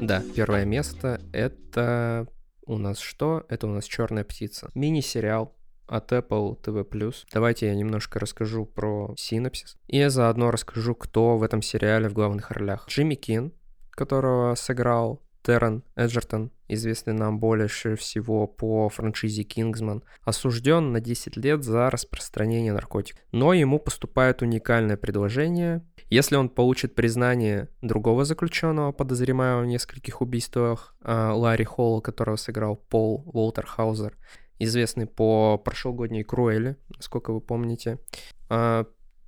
Да, 0.00 0.22
первое 0.34 0.64
место 0.64 1.20
это 1.32 2.28
у 2.66 2.78
нас 2.78 2.98
что? 2.98 3.44
Это 3.48 3.66
у 3.66 3.70
нас 3.70 3.84
Черная 3.84 4.24
птица. 4.24 4.70
Мини-сериал 4.74 5.54
от 5.86 6.12
Apple 6.12 6.58
TV+. 6.62 7.14
Давайте 7.32 7.66
я 7.66 7.74
немножко 7.74 8.18
расскажу 8.18 8.64
про 8.64 9.14
синопсис. 9.16 9.76
И 9.88 10.04
заодно 10.06 10.50
расскажу, 10.50 10.94
кто 10.94 11.36
в 11.36 11.42
этом 11.42 11.62
сериале 11.62 12.08
в 12.08 12.12
главных 12.14 12.50
ролях. 12.50 12.86
Джимми 12.88 13.14
Кин, 13.14 13.52
которого 13.90 14.54
сыграл 14.54 15.20
Террен 15.42 15.82
Эджертон, 15.96 16.52
известный 16.68 17.12
нам 17.12 17.40
больше 17.40 17.96
всего 17.96 18.46
по 18.46 18.88
франшизе 18.88 19.42
«Кингсман», 19.42 20.04
осужден 20.22 20.92
на 20.92 21.00
10 21.00 21.36
лет 21.36 21.64
за 21.64 21.90
распространение 21.90 22.72
наркотиков. 22.72 23.22
Но 23.32 23.52
ему 23.52 23.78
поступает 23.78 24.42
уникальное 24.42 24.96
предложение. 24.96 25.84
Если 26.12 26.36
он 26.36 26.50
получит 26.50 26.94
признание 26.94 27.70
другого 27.80 28.26
заключенного, 28.26 28.92
подозреваемого 28.92 29.62
в 29.62 29.66
нескольких 29.66 30.20
убийствах, 30.20 30.94
а, 31.00 31.32
Ларри 31.32 31.64
Холла, 31.64 32.02
которого 32.02 32.36
сыграл 32.36 32.76
Пол 32.76 33.22
Уолтерхаузер, 33.32 34.18
известный 34.58 35.06
по 35.06 35.56
прошлогодней 35.56 36.22
Круэле, 36.22 36.76
насколько 36.94 37.32
вы 37.32 37.40
помните, 37.40 37.98
а, 38.50 38.84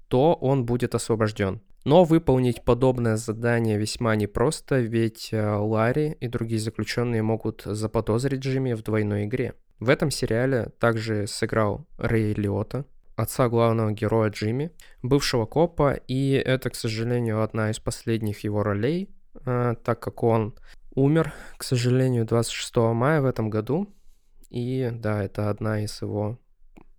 то 0.08 0.34
он 0.34 0.66
будет 0.66 0.94
освобожден. 0.94 1.62
Но 1.86 2.04
выполнить 2.04 2.62
подобное 2.62 3.16
задание 3.16 3.78
весьма 3.78 4.14
непросто, 4.14 4.78
ведь 4.78 5.30
э, 5.32 5.42
Ларри 5.42 6.18
и 6.20 6.28
другие 6.28 6.60
заключенные 6.60 7.22
могут 7.22 7.62
заподозрить 7.64 8.40
Джимми 8.40 8.74
в 8.74 8.82
двойной 8.82 9.24
игре. 9.24 9.54
В 9.80 9.88
этом 9.88 10.10
сериале 10.10 10.70
также 10.78 11.26
сыграл 11.26 11.86
Рэй 11.96 12.34
Лиота, 12.34 12.84
отца 13.16 13.48
главного 13.48 13.92
героя 13.92 14.30
Джимми, 14.30 14.72
бывшего 15.02 15.46
копа, 15.46 15.94
и 16.08 16.32
это, 16.32 16.70
к 16.70 16.74
сожалению, 16.74 17.42
одна 17.42 17.70
из 17.70 17.78
последних 17.78 18.40
его 18.40 18.62
ролей, 18.62 19.10
э, 19.44 19.74
так 19.84 20.00
как 20.00 20.22
он 20.22 20.54
умер, 20.94 21.32
к 21.56 21.64
сожалению, 21.64 22.24
26 22.24 22.76
мая 22.94 23.20
в 23.20 23.26
этом 23.26 23.50
году, 23.50 23.92
и 24.50 24.90
да, 24.92 25.22
это 25.22 25.50
одна 25.50 25.82
из 25.82 26.00
его 26.00 26.38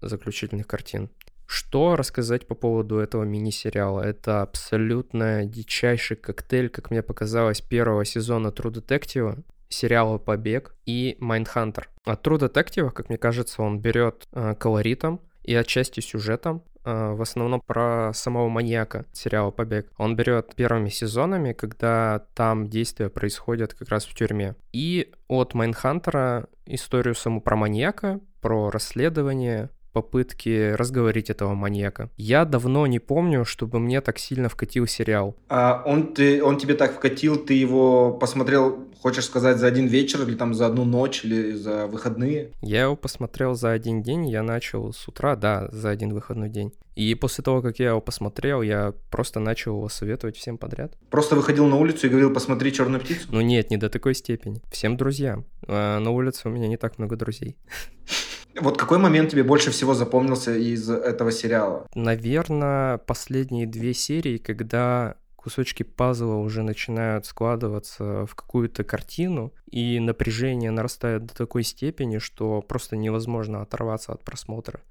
заключительных 0.02 0.68
картин. 0.68 1.10
Что 1.48 1.96
рассказать 1.96 2.48
по 2.48 2.56
поводу 2.56 2.98
этого 2.98 3.24
мини-сериала? 3.24 4.02
Это 4.02 4.42
абсолютно 4.42 5.46
дичайший 5.46 6.18
коктейль, 6.18 6.70
как 6.70 6.90
мне 6.90 7.04
показалось, 7.04 7.62
первого 7.62 8.04
сезона 8.04 8.48
True 8.48 8.74
Detective, 8.74 9.44
сериала 9.70 10.18
«Побег» 10.18 10.76
и 10.86 11.18
«Mindhunter». 11.20 11.90
От 12.04 12.26
True 12.26 12.40
Detective, 12.40 12.92
как 12.92 13.10
мне 13.10 13.18
кажется, 13.18 13.62
он 13.62 13.80
берет 13.80 14.28
э, 14.32 14.56
колоритом 14.56 15.22
и 15.46 15.54
отчасти 15.56 16.00
сюжетом, 16.00 16.64
э, 16.84 17.14
в 17.14 17.22
основном 17.22 17.62
про 17.62 18.12
самого 18.14 18.50
маньяка 18.50 19.06
сериала 19.14 19.52
«Побег». 19.52 19.92
Он 19.98 20.16
берет 20.16 20.56
первыми 20.56 20.90
сезонами, 20.90 21.54
когда 21.54 22.26
там 22.34 22.68
действия 22.68 23.10
происходят 23.10 23.74
как 23.74 23.90
раз 23.90 24.06
в 24.06 24.16
тюрьме. 24.16 24.56
И 24.74 25.12
от 25.28 25.54
Mindhunter 25.54 26.39
а 26.39 26.48
историю 26.66 27.16
саму 27.16 27.42
про 27.42 27.56
маньяка, 27.56 28.20
про 28.42 28.70
расследование, 28.70 29.70
попытки 29.96 30.74
разговорить 30.74 31.30
этого 31.30 31.54
маньяка. 31.54 32.10
Я 32.18 32.44
давно 32.44 32.86
не 32.86 33.00
помню, 33.00 33.46
чтобы 33.46 33.80
мне 33.80 34.02
так 34.02 34.20
сильно 34.20 34.50
вкатил 34.50 34.88
сериал. 34.88 35.38
А 35.48 35.82
он, 35.86 36.14
ты, 36.14 36.44
он 36.44 36.58
тебе 36.58 36.74
так 36.74 36.94
вкатил, 36.96 37.38
ты 37.38 37.54
его 37.54 38.12
посмотрел, 38.12 38.90
хочешь 39.02 39.24
сказать, 39.24 39.58
за 39.58 39.68
один 39.68 39.88
вечер 39.88 40.24
или 40.24 40.36
там 40.36 40.54
за 40.54 40.66
одну 40.66 40.84
ночь 40.84 41.24
или 41.24 41.54
за 41.54 41.88
выходные? 41.88 42.52
Я 42.62 42.82
его 42.84 42.98
посмотрел 42.98 43.56
за 43.56 43.72
один 43.72 44.04
день, 44.04 44.28
я 44.28 44.44
начал 44.44 44.92
с 44.92 45.08
утра, 45.08 45.38
да, 45.38 45.70
за 45.72 45.92
один 45.92 46.14
выходной 46.14 46.50
день. 46.50 46.74
И 46.96 47.16
после 47.16 47.42
того, 47.42 47.62
как 47.62 47.80
я 47.80 47.90
его 47.90 48.02
посмотрел, 48.02 48.62
я 48.62 48.94
просто 49.10 49.40
начал 49.40 49.78
его 49.78 49.88
советовать 49.88 50.36
всем 50.36 50.58
подряд. 50.58 50.94
Просто 51.10 51.36
выходил 51.36 51.68
на 51.68 51.78
улицу 51.78 52.08
и 52.08 52.10
говорил, 52.10 52.34
посмотри 52.34 52.74
«Черную 52.74 53.00
птицу»? 53.00 53.28
Ну 53.32 53.40
нет, 53.40 53.70
не 53.70 53.78
до 53.78 53.90
такой 53.90 54.14
степени. 54.14 54.62
Всем 54.72 54.98
друзьям. 54.98 55.46
А 55.68 56.00
на 56.00 56.12
улице 56.12 56.50
у 56.50 56.52
меня 56.52 56.68
не 56.68 56.78
так 56.78 56.98
много 56.98 57.16
друзей. 57.16 57.56
Вот 58.60 58.78
какой 58.78 58.98
момент 58.98 59.32
тебе 59.32 59.44
больше 59.44 59.72
всего 59.72 59.94
запомнился 59.94 60.56
из 60.56 60.90
этого 60.90 61.32
сериала? 61.32 61.88
Наверное, 61.94 62.98
последние 63.00 63.68
две 63.68 63.94
серии, 63.94 64.38
когда 64.38 65.16
кусочки 65.46 65.84
пазла 65.84 66.38
уже 66.38 66.64
начинают 66.64 67.28
складываться 67.28 68.26
в 68.26 68.34
какую-то 68.34 68.84
картину, 68.84 69.54
и 69.70 70.00
напряжение 70.00 70.72
нарастает 70.72 71.28
до 71.28 71.36
такой 71.36 71.62
степени, 71.62 72.18
что 72.18 72.64
просто 72.64 72.96
невозможно 72.96 73.62
оторваться 73.62 74.12
от 74.14 74.24
просмотра. 74.24 74.82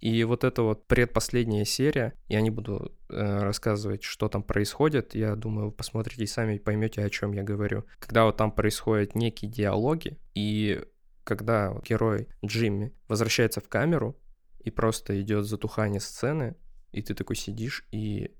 И 0.00 0.24
вот 0.24 0.44
эта 0.44 0.62
вот 0.62 0.86
предпоследняя 0.86 1.66
серия, 1.66 2.14
я 2.28 2.40
не 2.40 2.48
буду 2.48 2.92
э, 3.10 3.42
рассказывать, 3.42 4.02
что 4.02 4.28
там 4.28 4.42
происходит, 4.42 5.14
я 5.14 5.34
думаю, 5.34 5.66
вы 5.66 5.72
посмотрите 5.72 6.24
и 6.24 6.58
поймете, 6.58 7.02
о 7.02 7.10
чем 7.10 7.32
я 7.32 7.42
говорю. 7.42 7.84
Когда 7.98 8.24
вот 8.24 8.38
там 8.38 8.50
происходят 8.50 9.14
некие 9.14 9.50
диалоги, 9.50 10.16
и 10.34 10.84
когда 11.28 11.74
герой 11.86 12.26
Джимми 12.42 12.94
возвращается 13.06 13.60
в 13.60 13.68
камеру 13.68 14.16
и 14.64 14.70
просто 14.70 15.20
идет 15.20 15.44
затухание 15.44 16.00
сцены, 16.00 16.56
и 16.90 17.02
ты 17.02 17.14
такой 17.14 17.36
сидишь 17.36 17.84
и 17.92 18.30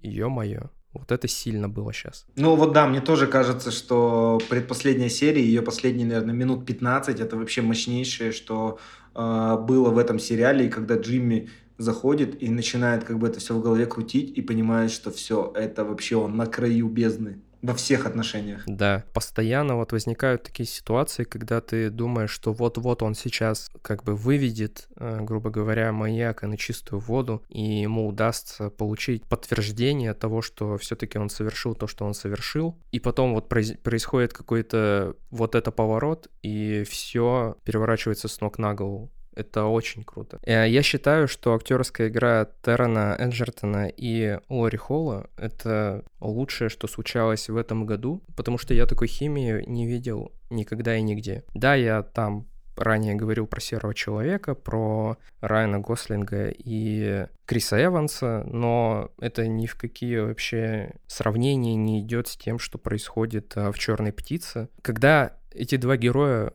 ё-моё, 0.00 0.70
вот 0.92 1.12
это 1.12 1.28
сильно 1.28 1.68
было 1.68 1.92
сейчас. 1.92 2.26
Ну 2.34 2.56
вот 2.56 2.72
да, 2.72 2.88
мне 2.88 3.00
тоже 3.00 3.28
кажется, 3.28 3.70
что 3.70 4.40
предпоследняя 4.50 5.08
серия, 5.08 5.44
ее 5.44 5.62
последние, 5.62 6.06
наверное, 6.06 6.34
минут 6.34 6.66
15, 6.66 7.20
это 7.20 7.36
вообще 7.36 7.62
мощнейшее, 7.62 8.32
что 8.32 8.80
э, 9.14 9.56
было 9.60 9.90
в 9.90 9.98
этом 9.98 10.18
сериале, 10.18 10.66
и 10.66 10.68
когда 10.68 10.96
Джимми 10.96 11.48
заходит 11.78 12.42
и 12.42 12.48
начинает 12.48 13.04
как 13.04 13.18
бы 13.18 13.28
это 13.28 13.38
все 13.38 13.54
в 13.54 13.62
голове 13.62 13.86
крутить 13.86 14.36
и 14.36 14.42
понимает, 14.42 14.90
что 14.90 15.12
все, 15.12 15.52
это 15.54 15.84
вообще 15.84 16.16
он 16.16 16.36
на 16.36 16.46
краю 16.46 16.88
бездны. 16.88 17.40
Во 17.62 17.74
всех 17.74 18.06
отношениях. 18.06 18.62
Да, 18.66 19.04
постоянно 19.12 19.76
вот 19.76 19.92
возникают 19.92 20.42
такие 20.42 20.66
ситуации, 20.66 21.24
когда 21.24 21.60
ты 21.60 21.90
думаешь, 21.90 22.30
что 22.30 22.52
вот-вот 22.52 23.02
он 23.02 23.14
сейчас 23.14 23.70
как 23.82 24.04
бы 24.04 24.14
выведет, 24.14 24.88
э, 24.96 25.20
грубо 25.22 25.50
говоря, 25.50 25.92
маньяка 25.92 26.46
на 26.46 26.56
чистую 26.56 27.00
воду, 27.00 27.42
и 27.48 27.80
ему 27.80 28.06
удастся 28.06 28.70
получить 28.70 29.24
подтверждение 29.24 30.14
того, 30.14 30.42
что 30.42 30.76
все-таки 30.78 31.18
он 31.18 31.30
совершил 31.30 31.74
то, 31.74 31.86
что 31.86 32.04
он 32.04 32.14
совершил, 32.14 32.78
и 32.92 33.00
потом 33.00 33.34
вот 33.34 33.48
происходит 33.48 34.32
какой-то 34.32 35.16
вот 35.30 35.54
это 35.54 35.70
поворот, 35.70 36.28
и 36.42 36.84
все 36.84 37.56
переворачивается 37.64 38.28
с 38.28 38.40
ног 38.40 38.58
на 38.58 38.74
голову. 38.74 39.10
Это 39.36 39.66
очень 39.66 40.02
круто. 40.02 40.38
Э, 40.42 40.68
я 40.68 40.82
считаю, 40.82 41.28
что 41.28 41.54
актерская 41.54 42.08
игра 42.08 42.48
Террена 42.62 43.14
Эджертона 43.18 43.88
и 43.88 44.38
Лори 44.48 44.78
Холла— 44.78 45.28
это 45.36 46.04
лучшее, 46.20 46.70
что 46.70 46.88
случалось 46.88 47.48
в 47.48 47.56
этом 47.56 47.86
году, 47.86 48.22
потому 48.34 48.58
что 48.58 48.74
я 48.74 48.86
такой 48.86 49.08
химии 49.08 49.62
не 49.66 49.86
видел 49.86 50.32
никогда 50.50 50.96
и 50.96 51.02
нигде. 51.02 51.44
Да, 51.54 51.74
я 51.74 52.02
там 52.02 52.46
ранее 52.76 53.14
говорил 53.14 53.46
про 53.46 53.60
Серого 53.60 53.94
Человека, 53.94 54.54
про 54.54 55.16
Райана 55.40 55.80
Гослинга 55.80 56.48
и 56.48 57.26
Криса 57.46 57.82
Эванса, 57.82 58.44
но 58.46 59.10
это 59.18 59.46
ни 59.46 59.66
в 59.66 59.76
какие 59.76 60.18
вообще 60.18 60.94
сравнения 61.06 61.74
не 61.74 62.00
идет 62.00 62.28
с 62.28 62.36
тем, 62.36 62.58
что 62.58 62.78
происходит 62.78 63.52
э, 63.56 63.70
в 63.70 63.78
Черной 63.78 64.12
птице. 64.12 64.68
Когда 64.82 65.32
эти 65.52 65.76
два 65.76 65.96
героя 65.96 66.52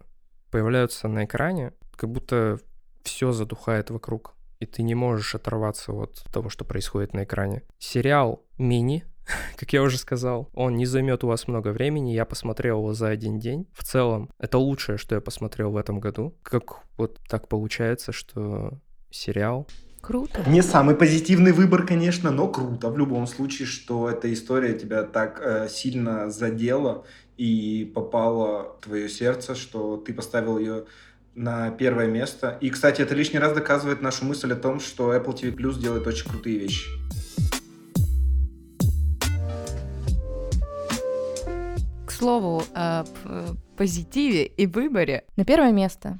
появляются 0.51 1.07
на 1.07 1.25
экране, 1.25 1.73
как 1.95 2.09
будто 2.09 2.59
все 3.03 3.31
затухает 3.31 3.89
вокруг, 3.89 4.35
и 4.59 4.65
ты 4.65 4.83
не 4.83 4.95
можешь 4.95 5.35
оторваться 5.35 5.91
от 5.91 6.23
того, 6.31 6.49
что 6.49 6.65
происходит 6.65 7.13
на 7.13 7.23
экране. 7.23 7.63
Сериал 7.79 8.43
мини, 8.57 9.05
как 9.57 9.73
я 9.73 9.81
уже 9.81 9.97
сказал, 9.97 10.49
он 10.53 10.75
не 10.75 10.85
займет 10.85 11.23
у 11.23 11.27
вас 11.27 11.47
много 11.47 11.69
времени, 11.69 12.11
я 12.11 12.25
посмотрел 12.25 12.79
его 12.79 12.93
за 12.93 13.09
один 13.09 13.39
день. 13.39 13.67
В 13.73 13.83
целом, 13.83 14.29
это 14.39 14.57
лучшее, 14.57 14.97
что 14.97 15.15
я 15.15 15.21
посмотрел 15.21 15.71
в 15.71 15.77
этом 15.77 15.99
году. 15.99 16.35
Как 16.43 16.83
вот 16.97 17.19
так 17.27 17.47
получается, 17.47 18.11
что 18.11 18.79
сериал 19.09 19.67
Круто. 20.01 20.43
Не 20.47 20.63
самый 20.63 20.95
позитивный 20.95 21.51
выбор, 21.51 21.85
конечно, 21.85 22.31
но 22.31 22.47
круто 22.47 22.89
в 22.89 22.97
любом 22.97 23.27
случае, 23.27 23.67
что 23.67 24.09
эта 24.09 24.33
история 24.33 24.73
тебя 24.73 25.03
так 25.03 25.39
э, 25.43 25.67
сильно 25.69 26.31
задела 26.31 27.05
и 27.37 27.91
попала 27.93 28.75
в 28.77 28.83
твое 28.83 29.07
сердце, 29.07 29.53
что 29.53 29.97
ты 29.97 30.11
поставил 30.13 30.57
ее 30.57 30.85
на 31.35 31.71
первое 31.71 32.07
место. 32.07 32.57
И, 32.61 32.69
кстати, 32.69 33.01
это 33.01 33.15
лишний 33.15 33.39
раз 33.39 33.53
доказывает 33.53 34.01
нашу 34.01 34.25
мысль 34.25 34.51
о 34.53 34.55
том, 34.55 34.79
что 34.79 35.15
Apple 35.15 35.33
TV 35.33 35.55
Plus 35.55 35.79
делает 35.79 36.05
очень 36.07 36.29
крутые 36.29 36.57
вещи. 36.57 36.89
К 42.05 42.11
слову, 42.11 42.63
о 42.73 43.05
позитиве 43.77 44.45
и 44.45 44.67
выборе. 44.67 45.23
На 45.37 45.45
первое 45.45 45.71
место 45.71 46.19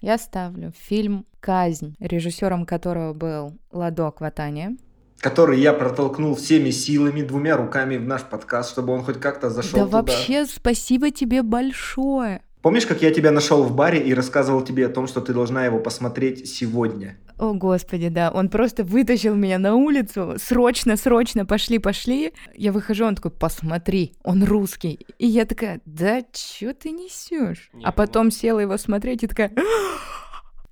я 0.00 0.18
ставлю 0.18 0.72
фильм 0.76 1.24
«Казнь», 1.40 1.94
режиссером 2.00 2.66
которого 2.66 3.14
был 3.14 3.58
Ладо 3.72 4.10
Кватания 4.10 4.76
который 5.20 5.60
я 5.60 5.72
протолкнул 5.72 6.34
всеми 6.36 6.70
силами, 6.70 7.22
двумя 7.22 7.56
руками 7.56 7.96
в 7.96 8.04
наш 8.04 8.22
подкаст, 8.22 8.70
чтобы 8.70 8.92
он 8.92 9.02
хоть 9.02 9.18
как-то 9.20 9.50
зашел 9.50 9.80
да 9.80 9.84
туда. 9.86 9.96
вообще 9.98 10.46
спасибо 10.46 11.10
тебе 11.10 11.42
большое. 11.42 12.42
Помнишь, 12.62 12.86
как 12.86 13.02
я 13.02 13.12
тебя 13.12 13.30
нашел 13.30 13.62
в 13.62 13.74
баре 13.74 14.00
и 14.00 14.12
рассказывал 14.14 14.62
тебе 14.62 14.86
о 14.86 14.88
том, 14.88 15.06
что 15.06 15.20
ты 15.20 15.32
должна 15.32 15.64
его 15.64 15.78
посмотреть 15.78 16.48
сегодня? 16.48 17.16
О, 17.38 17.52
господи, 17.52 18.08
да. 18.08 18.30
Он 18.30 18.48
просто 18.48 18.82
вытащил 18.82 19.34
меня 19.34 19.58
на 19.58 19.76
улицу. 19.76 20.34
Срочно, 20.38 20.96
срочно, 20.96 21.46
пошли, 21.46 21.78
пошли. 21.78 22.32
Я 22.54 22.72
выхожу, 22.72 23.04
он 23.06 23.14
такой, 23.14 23.30
посмотри, 23.30 24.14
он 24.24 24.42
русский. 24.42 25.06
И 25.18 25.26
я 25.26 25.44
такая, 25.44 25.80
да 25.84 26.22
чё 26.32 26.72
ты 26.74 26.90
несешь? 26.90 27.70
А 27.84 27.92
потом 27.92 28.30
села 28.30 28.60
его 28.60 28.76
смотреть 28.76 29.22
и 29.22 29.28
такая... 29.28 29.52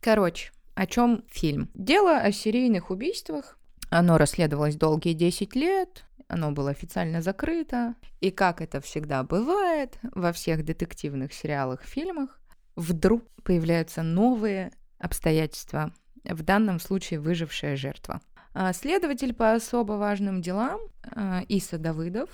Короче, 0.01 0.53
о 0.75 0.87
чем 0.87 1.23
фильм? 1.29 1.69
Дело 1.75 2.17
о 2.19 2.33
серийных 2.33 2.91
убийствах 2.91 3.57
оно 3.91 4.19
расследовалось 4.19 4.77
долгие 4.77 5.13
10 5.13 5.55
лет, 5.55 6.05
оно 6.29 6.53
было 6.53 6.71
официально 6.71 7.23
закрыто. 7.23 7.95
И 8.21 8.31
как 8.31 8.61
это 8.61 8.81
всегда 8.81 9.23
бывает 9.23 9.99
во 10.03 10.33
всех 10.33 10.65
детективных 10.65 11.33
сериалах, 11.33 11.83
фильмах, 11.83 12.41
вдруг 12.75 13.25
появляются 13.43 14.03
новые 14.03 14.73
обстоятельства, 14.99 15.93
в 16.25 16.43
данном 16.43 16.81
случае 16.81 17.21
выжившая 17.21 17.77
жертва. 17.77 18.21
А 18.55 18.73
следователь 18.73 19.35
по 19.35 19.53
особо 19.53 19.93
важным 19.93 20.41
делам 20.41 20.81
а, 21.03 21.43
Иса 21.49 21.79
Давыдов, 21.79 22.31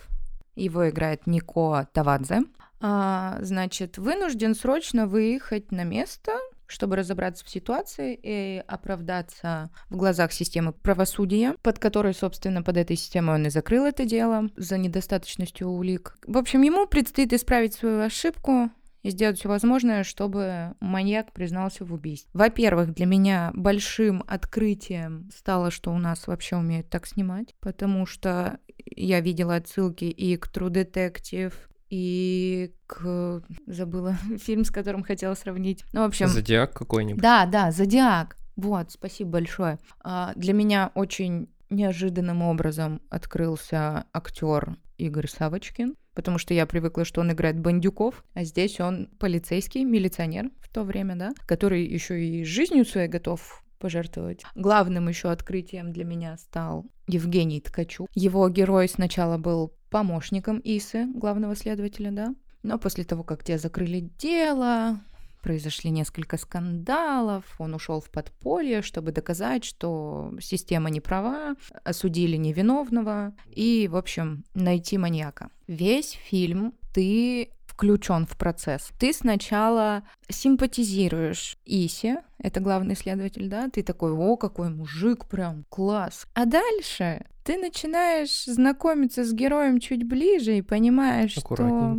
его 0.54 0.88
играет 0.88 1.26
Нико 1.26 1.88
Тавадзе, 1.92 2.42
а, 2.80 3.38
значит, 3.40 3.98
вынужден 3.98 4.54
срочно 4.54 5.06
выехать 5.06 5.72
на 5.72 5.84
место, 5.84 6.32
чтобы 6.72 6.96
разобраться 6.96 7.44
в 7.44 7.50
ситуации 7.50 8.18
и 8.20 8.64
оправдаться 8.66 9.70
в 9.90 9.96
глазах 9.96 10.32
системы 10.32 10.72
правосудия, 10.72 11.54
под 11.62 11.78
которой, 11.78 12.14
собственно, 12.14 12.62
под 12.62 12.78
этой 12.78 12.96
системой 12.96 13.36
он 13.36 13.46
и 13.46 13.50
закрыл 13.50 13.84
это 13.84 14.04
дело 14.04 14.48
за 14.56 14.78
недостаточностью 14.78 15.68
улик. 15.68 16.16
В 16.26 16.38
общем, 16.38 16.62
ему 16.62 16.86
предстоит 16.86 17.32
исправить 17.32 17.74
свою 17.74 18.00
ошибку, 18.00 18.70
и 19.02 19.10
сделать 19.10 19.38
все 19.38 19.48
возможное, 19.48 20.04
чтобы 20.04 20.74
маньяк 20.80 21.32
признался 21.32 21.84
в 21.84 21.92
убийстве. 21.92 22.30
Во-первых, 22.32 22.94
для 22.94 23.06
меня 23.06 23.50
большим 23.52 24.22
открытием 24.26 25.28
стало, 25.34 25.70
что 25.70 25.92
у 25.92 25.98
нас 25.98 26.26
вообще 26.26 26.56
умеют 26.56 26.88
так 26.88 27.06
снимать, 27.06 27.54
потому 27.60 28.06
что 28.06 28.58
я 28.84 29.20
видела 29.20 29.56
отсылки 29.56 30.04
и 30.04 30.36
к 30.36 30.46
True 30.46 30.70
Detective, 30.70 31.52
и 31.92 32.72
к... 32.86 33.42
Забыла 33.66 34.16
фильм, 34.38 34.64
с 34.64 34.70
которым 34.70 35.02
хотела 35.02 35.34
сравнить. 35.34 35.84
Ну, 35.92 36.00
в 36.00 36.04
общем... 36.04 36.26
Зодиак 36.26 36.72
какой-нибудь. 36.72 37.20
Да, 37.20 37.44
да, 37.44 37.70
Зодиак. 37.70 38.38
Вот, 38.56 38.92
спасибо 38.92 39.32
большое. 39.32 39.78
А, 40.02 40.32
для 40.34 40.54
меня 40.54 40.90
очень 40.94 41.50
неожиданным 41.68 42.40
образом 42.40 43.02
открылся 43.10 44.06
актер 44.14 44.76
Игорь 44.96 45.28
Савочкин, 45.28 45.94
потому 46.14 46.38
что 46.38 46.54
я 46.54 46.64
привыкла, 46.64 47.04
что 47.04 47.20
он 47.20 47.32
играет 47.32 47.60
бандюков, 47.60 48.24
а 48.32 48.44
здесь 48.44 48.80
он 48.80 49.08
полицейский, 49.18 49.84
милиционер 49.84 50.50
в 50.60 50.70
то 50.70 50.84
время, 50.84 51.16
да, 51.16 51.32
который 51.46 51.84
еще 51.84 52.24
и 52.24 52.44
жизнью 52.44 52.86
своей 52.86 53.08
готов 53.08 53.62
пожертвовать. 53.78 54.44
Главным 54.54 55.08
еще 55.08 55.30
открытием 55.30 55.92
для 55.92 56.04
меня 56.04 56.38
стал 56.38 56.86
Евгений 57.06 57.60
Ткачук. 57.60 58.08
Его 58.14 58.48
герой 58.48 58.88
сначала 58.88 59.36
был 59.36 59.74
помощником 59.92 60.60
Исы, 60.64 61.06
главного 61.14 61.54
следователя, 61.54 62.10
да. 62.10 62.34
Но 62.62 62.78
после 62.78 63.04
того, 63.04 63.22
как 63.22 63.44
те 63.44 63.58
закрыли 63.58 64.10
дело, 64.18 65.00
произошли 65.42 65.90
несколько 65.90 66.38
скандалов, 66.38 67.44
он 67.58 67.74
ушел 67.74 68.00
в 68.00 68.10
подполье, 68.10 68.80
чтобы 68.82 69.12
доказать, 69.12 69.64
что 69.64 70.32
система 70.40 70.88
не 70.88 71.00
права, 71.00 71.56
осудили 71.84 72.36
невиновного 72.36 73.34
и, 73.50 73.88
в 73.88 73.96
общем, 73.96 74.44
найти 74.54 74.96
маньяка. 74.98 75.50
Весь 75.66 76.12
фильм 76.12 76.74
ты 76.94 77.50
включен 77.72 78.26
в 78.26 78.36
процесс. 78.36 78.90
Ты 78.98 79.12
сначала 79.12 80.02
симпатизируешь 80.28 81.56
Исе, 81.64 82.22
это 82.38 82.60
главный 82.60 82.94
следователь, 82.94 83.48
да, 83.48 83.68
ты 83.68 83.82
такой, 83.82 84.12
о, 84.12 84.36
какой 84.36 84.68
мужик, 84.68 85.26
прям 85.26 85.64
класс. 85.68 86.26
А 86.34 86.44
дальше 86.44 87.24
ты 87.44 87.56
начинаешь 87.56 88.44
знакомиться 88.44 89.24
с 89.24 89.32
героем 89.32 89.80
чуть 89.80 90.06
ближе 90.06 90.58
и 90.58 90.62
понимаешь, 90.62 91.32
что 91.32 91.96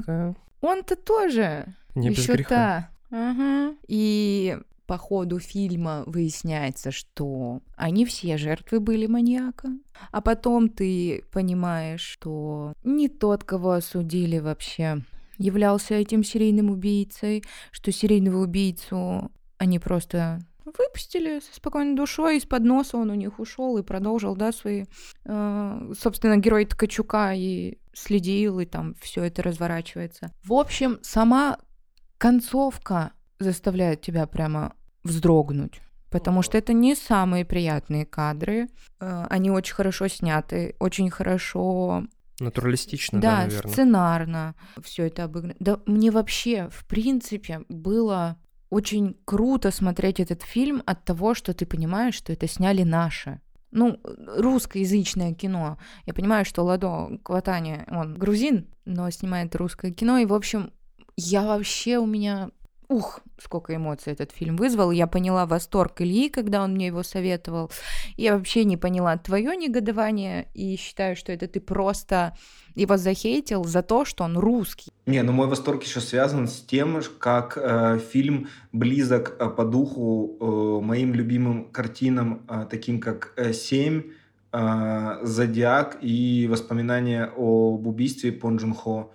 он-то 0.62 0.96
тоже 0.96 1.66
Не 1.96 2.10
еще 2.10 2.38
та. 2.38 2.90
Ага. 3.12 3.76
И 3.88 4.58
по 4.86 4.98
ходу 4.98 5.40
фильма 5.40 6.04
выясняется, 6.06 6.92
что 6.92 7.62
они 7.76 8.06
все 8.06 8.38
жертвы 8.38 8.80
были 8.80 9.06
маньяка. 9.08 9.70
А 10.12 10.22
потом 10.22 10.70
ты 10.70 11.24
понимаешь, 11.32 12.02
что 12.02 12.74
не 12.84 13.08
тот, 13.08 13.44
кого 13.44 13.72
осудили 13.72 14.40
вообще, 14.40 15.02
являлся 15.38 15.96
этим 15.96 16.24
серийным 16.24 16.70
убийцей, 16.70 17.44
что 17.72 17.92
серийного 17.92 18.44
убийцу 18.44 19.32
они 19.58 19.80
просто 19.80 20.40
выпустили 20.66 21.40
со 21.40 21.56
спокойной 21.56 21.96
душой, 21.96 22.38
из-под 22.38 22.64
носа 22.64 22.98
он 22.98 23.10
у 23.10 23.16
них 23.16 23.40
ушел 23.40 23.78
и 23.78 23.84
продолжил, 23.84 24.36
да, 24.36 24.52
свои, 24.52 24.86
э, 25.26 25.92
собственно, 26.00 26.38
герой 26.38 26.66
Ткачука 26.66 27.34
и 27.34 27.78
следил, 27.94 28.60
и 28.60 28.66
там 28.66 28.96
все 29.02 29.24
это 29.24 29.44
разворачивается. 29.44 30.32
В 30.44 30.54
общем, 30.54 31.00
сама 31.02 31.58
концовка 32.18 33.12
заставляет 33.40 34.02
тебя 34.02 34.26
прямо 34.26 34.74
вздрогнуть. 35.04 35.82
Потому 36.10 36.44
что 36.44 36.60
это 36.60 36.74
не 36.74 36.96
самые 36.96 37.44
приятные 37.44 38.06
кадры. 38.06 38.70
Э, 39.00 39.26
они 39.30 39.52
очень 39.52 39.74
хорошо 39.74 40.08
сняты, 40.08 40.76
очень 40.80 41.10
хорошо 41.10 42.04
Натуралистично, 42.44 43.20
да, 43.20 43.30
да, 43.30 43.44
наверное. 43.44 43.72
сценарно 43.72 44.56
все 44.82 45.08
это 45.08 45.24
обыграно. 45.24 45.56
Да, 45.60 45.80
мне 45.86 46.12
вообще, 46.12 46.70
в 46.72 46.86
принципе, 46.86 47.62
было 47.70 48.38
очень 48.70 49.18
круто 49.26 49.72
смотреть 49.72 50.20
этот 50.20 50.42
фильм 50.42 50.82
от 50.86 51.06
того, 51.06 51.36
что 51.36 51.54
ты 51.54 51.66
понимаешь, 51.66 52.16
что 52.16 52.34
это 52.34 52.48
сняли 52.48 52.84
наши. 52.84 53.40
Ну, 53.72 54.00
русскоязычное 54.04 55.34
кино. 55.34 55.78
Я 56.06 56.14
понимаю, 56.14 56.46
что 56.46 56.64
Ладо 56.64 57.20
Кватани, 57.24 57.84
он 57.88 58.16
грузин, 58.16 58.68
но 58.86 59.10
снимает 59.10 59.56
русское 59.56 59.92
кино. 59.92 60.18
И, 60.20 60.26
в 60.26 60.34
общем, 60.34 60.72
я 61.16 61.44
вообще 61.44 61.98
у 61.98 62.06
меня 62.06 62.50
Ух, 62.94 63.22
сколько 63.42 63.76
эмоций 63.76 64.14
этот 64.14 64.32
фильм 64.32 64.56
вызвал. 64.56 64.92
Я 64.92 65.08
поняла 65.08 65.48
восторг 65.48 66.00
Ильи, 66.02 66.30
когда 66.30 66.64
он 66.64 66.74
мне 66.74 66.88
его 66.88 67.02
советовал. 67.02 67.72
Я 68.18 68.38
вообще 68.38 68.66
не 68.66 68.78
поняла 68.78 69.18
твое 69.18 69.58
негодование 69.58 70.48
и 70.54 70.76
считаю, 70.78 71.16
что 71.16 71.32
это 71.32 71.48
ты 71.48 71.60
просто 71.60 72.38
его 72.76 72.98
захейтил 72.98 73.64
за 73.64 73.82
то, 73.82 74.06
что 74.06 74.26
он 74.26 74.38
русский. 74.38 74.92
Не, 75.08 75.24
ну 75.24 75.32
мой 75.32 75.48
восторг 75.48 75.82
еще 75.82 76.02
связан 76.02 76.48
с 76.48 76.62
тем, 76.62 77.02
как 77.18 77.58
э, 77.58 77.98
фильм 77.98 78.50
близок 78.72 79.38
э, 79.40 79.50
по 79.50 79.66
духу 79.66 80.38
э, 80.40 80.86
моим 80.86 81.16
любимым 81.16 81.72
картинам, 81.72 82.46
э, 82.48 82.68
таким 82.70 83.00
как 83.00 83.34
э, 83.38 83.54
«Семь», 83.54 84.04
э, 84.52 85.18
«Зодиак» 85.24 85.98
и 86.00 86.48
«Воспоминания 86.48 87.32
об 87.36 87.88
убийстве 87.88 88.32
Пон 88.32 88.58
Джун 88.58 88.76
Хо». 88.76 89.14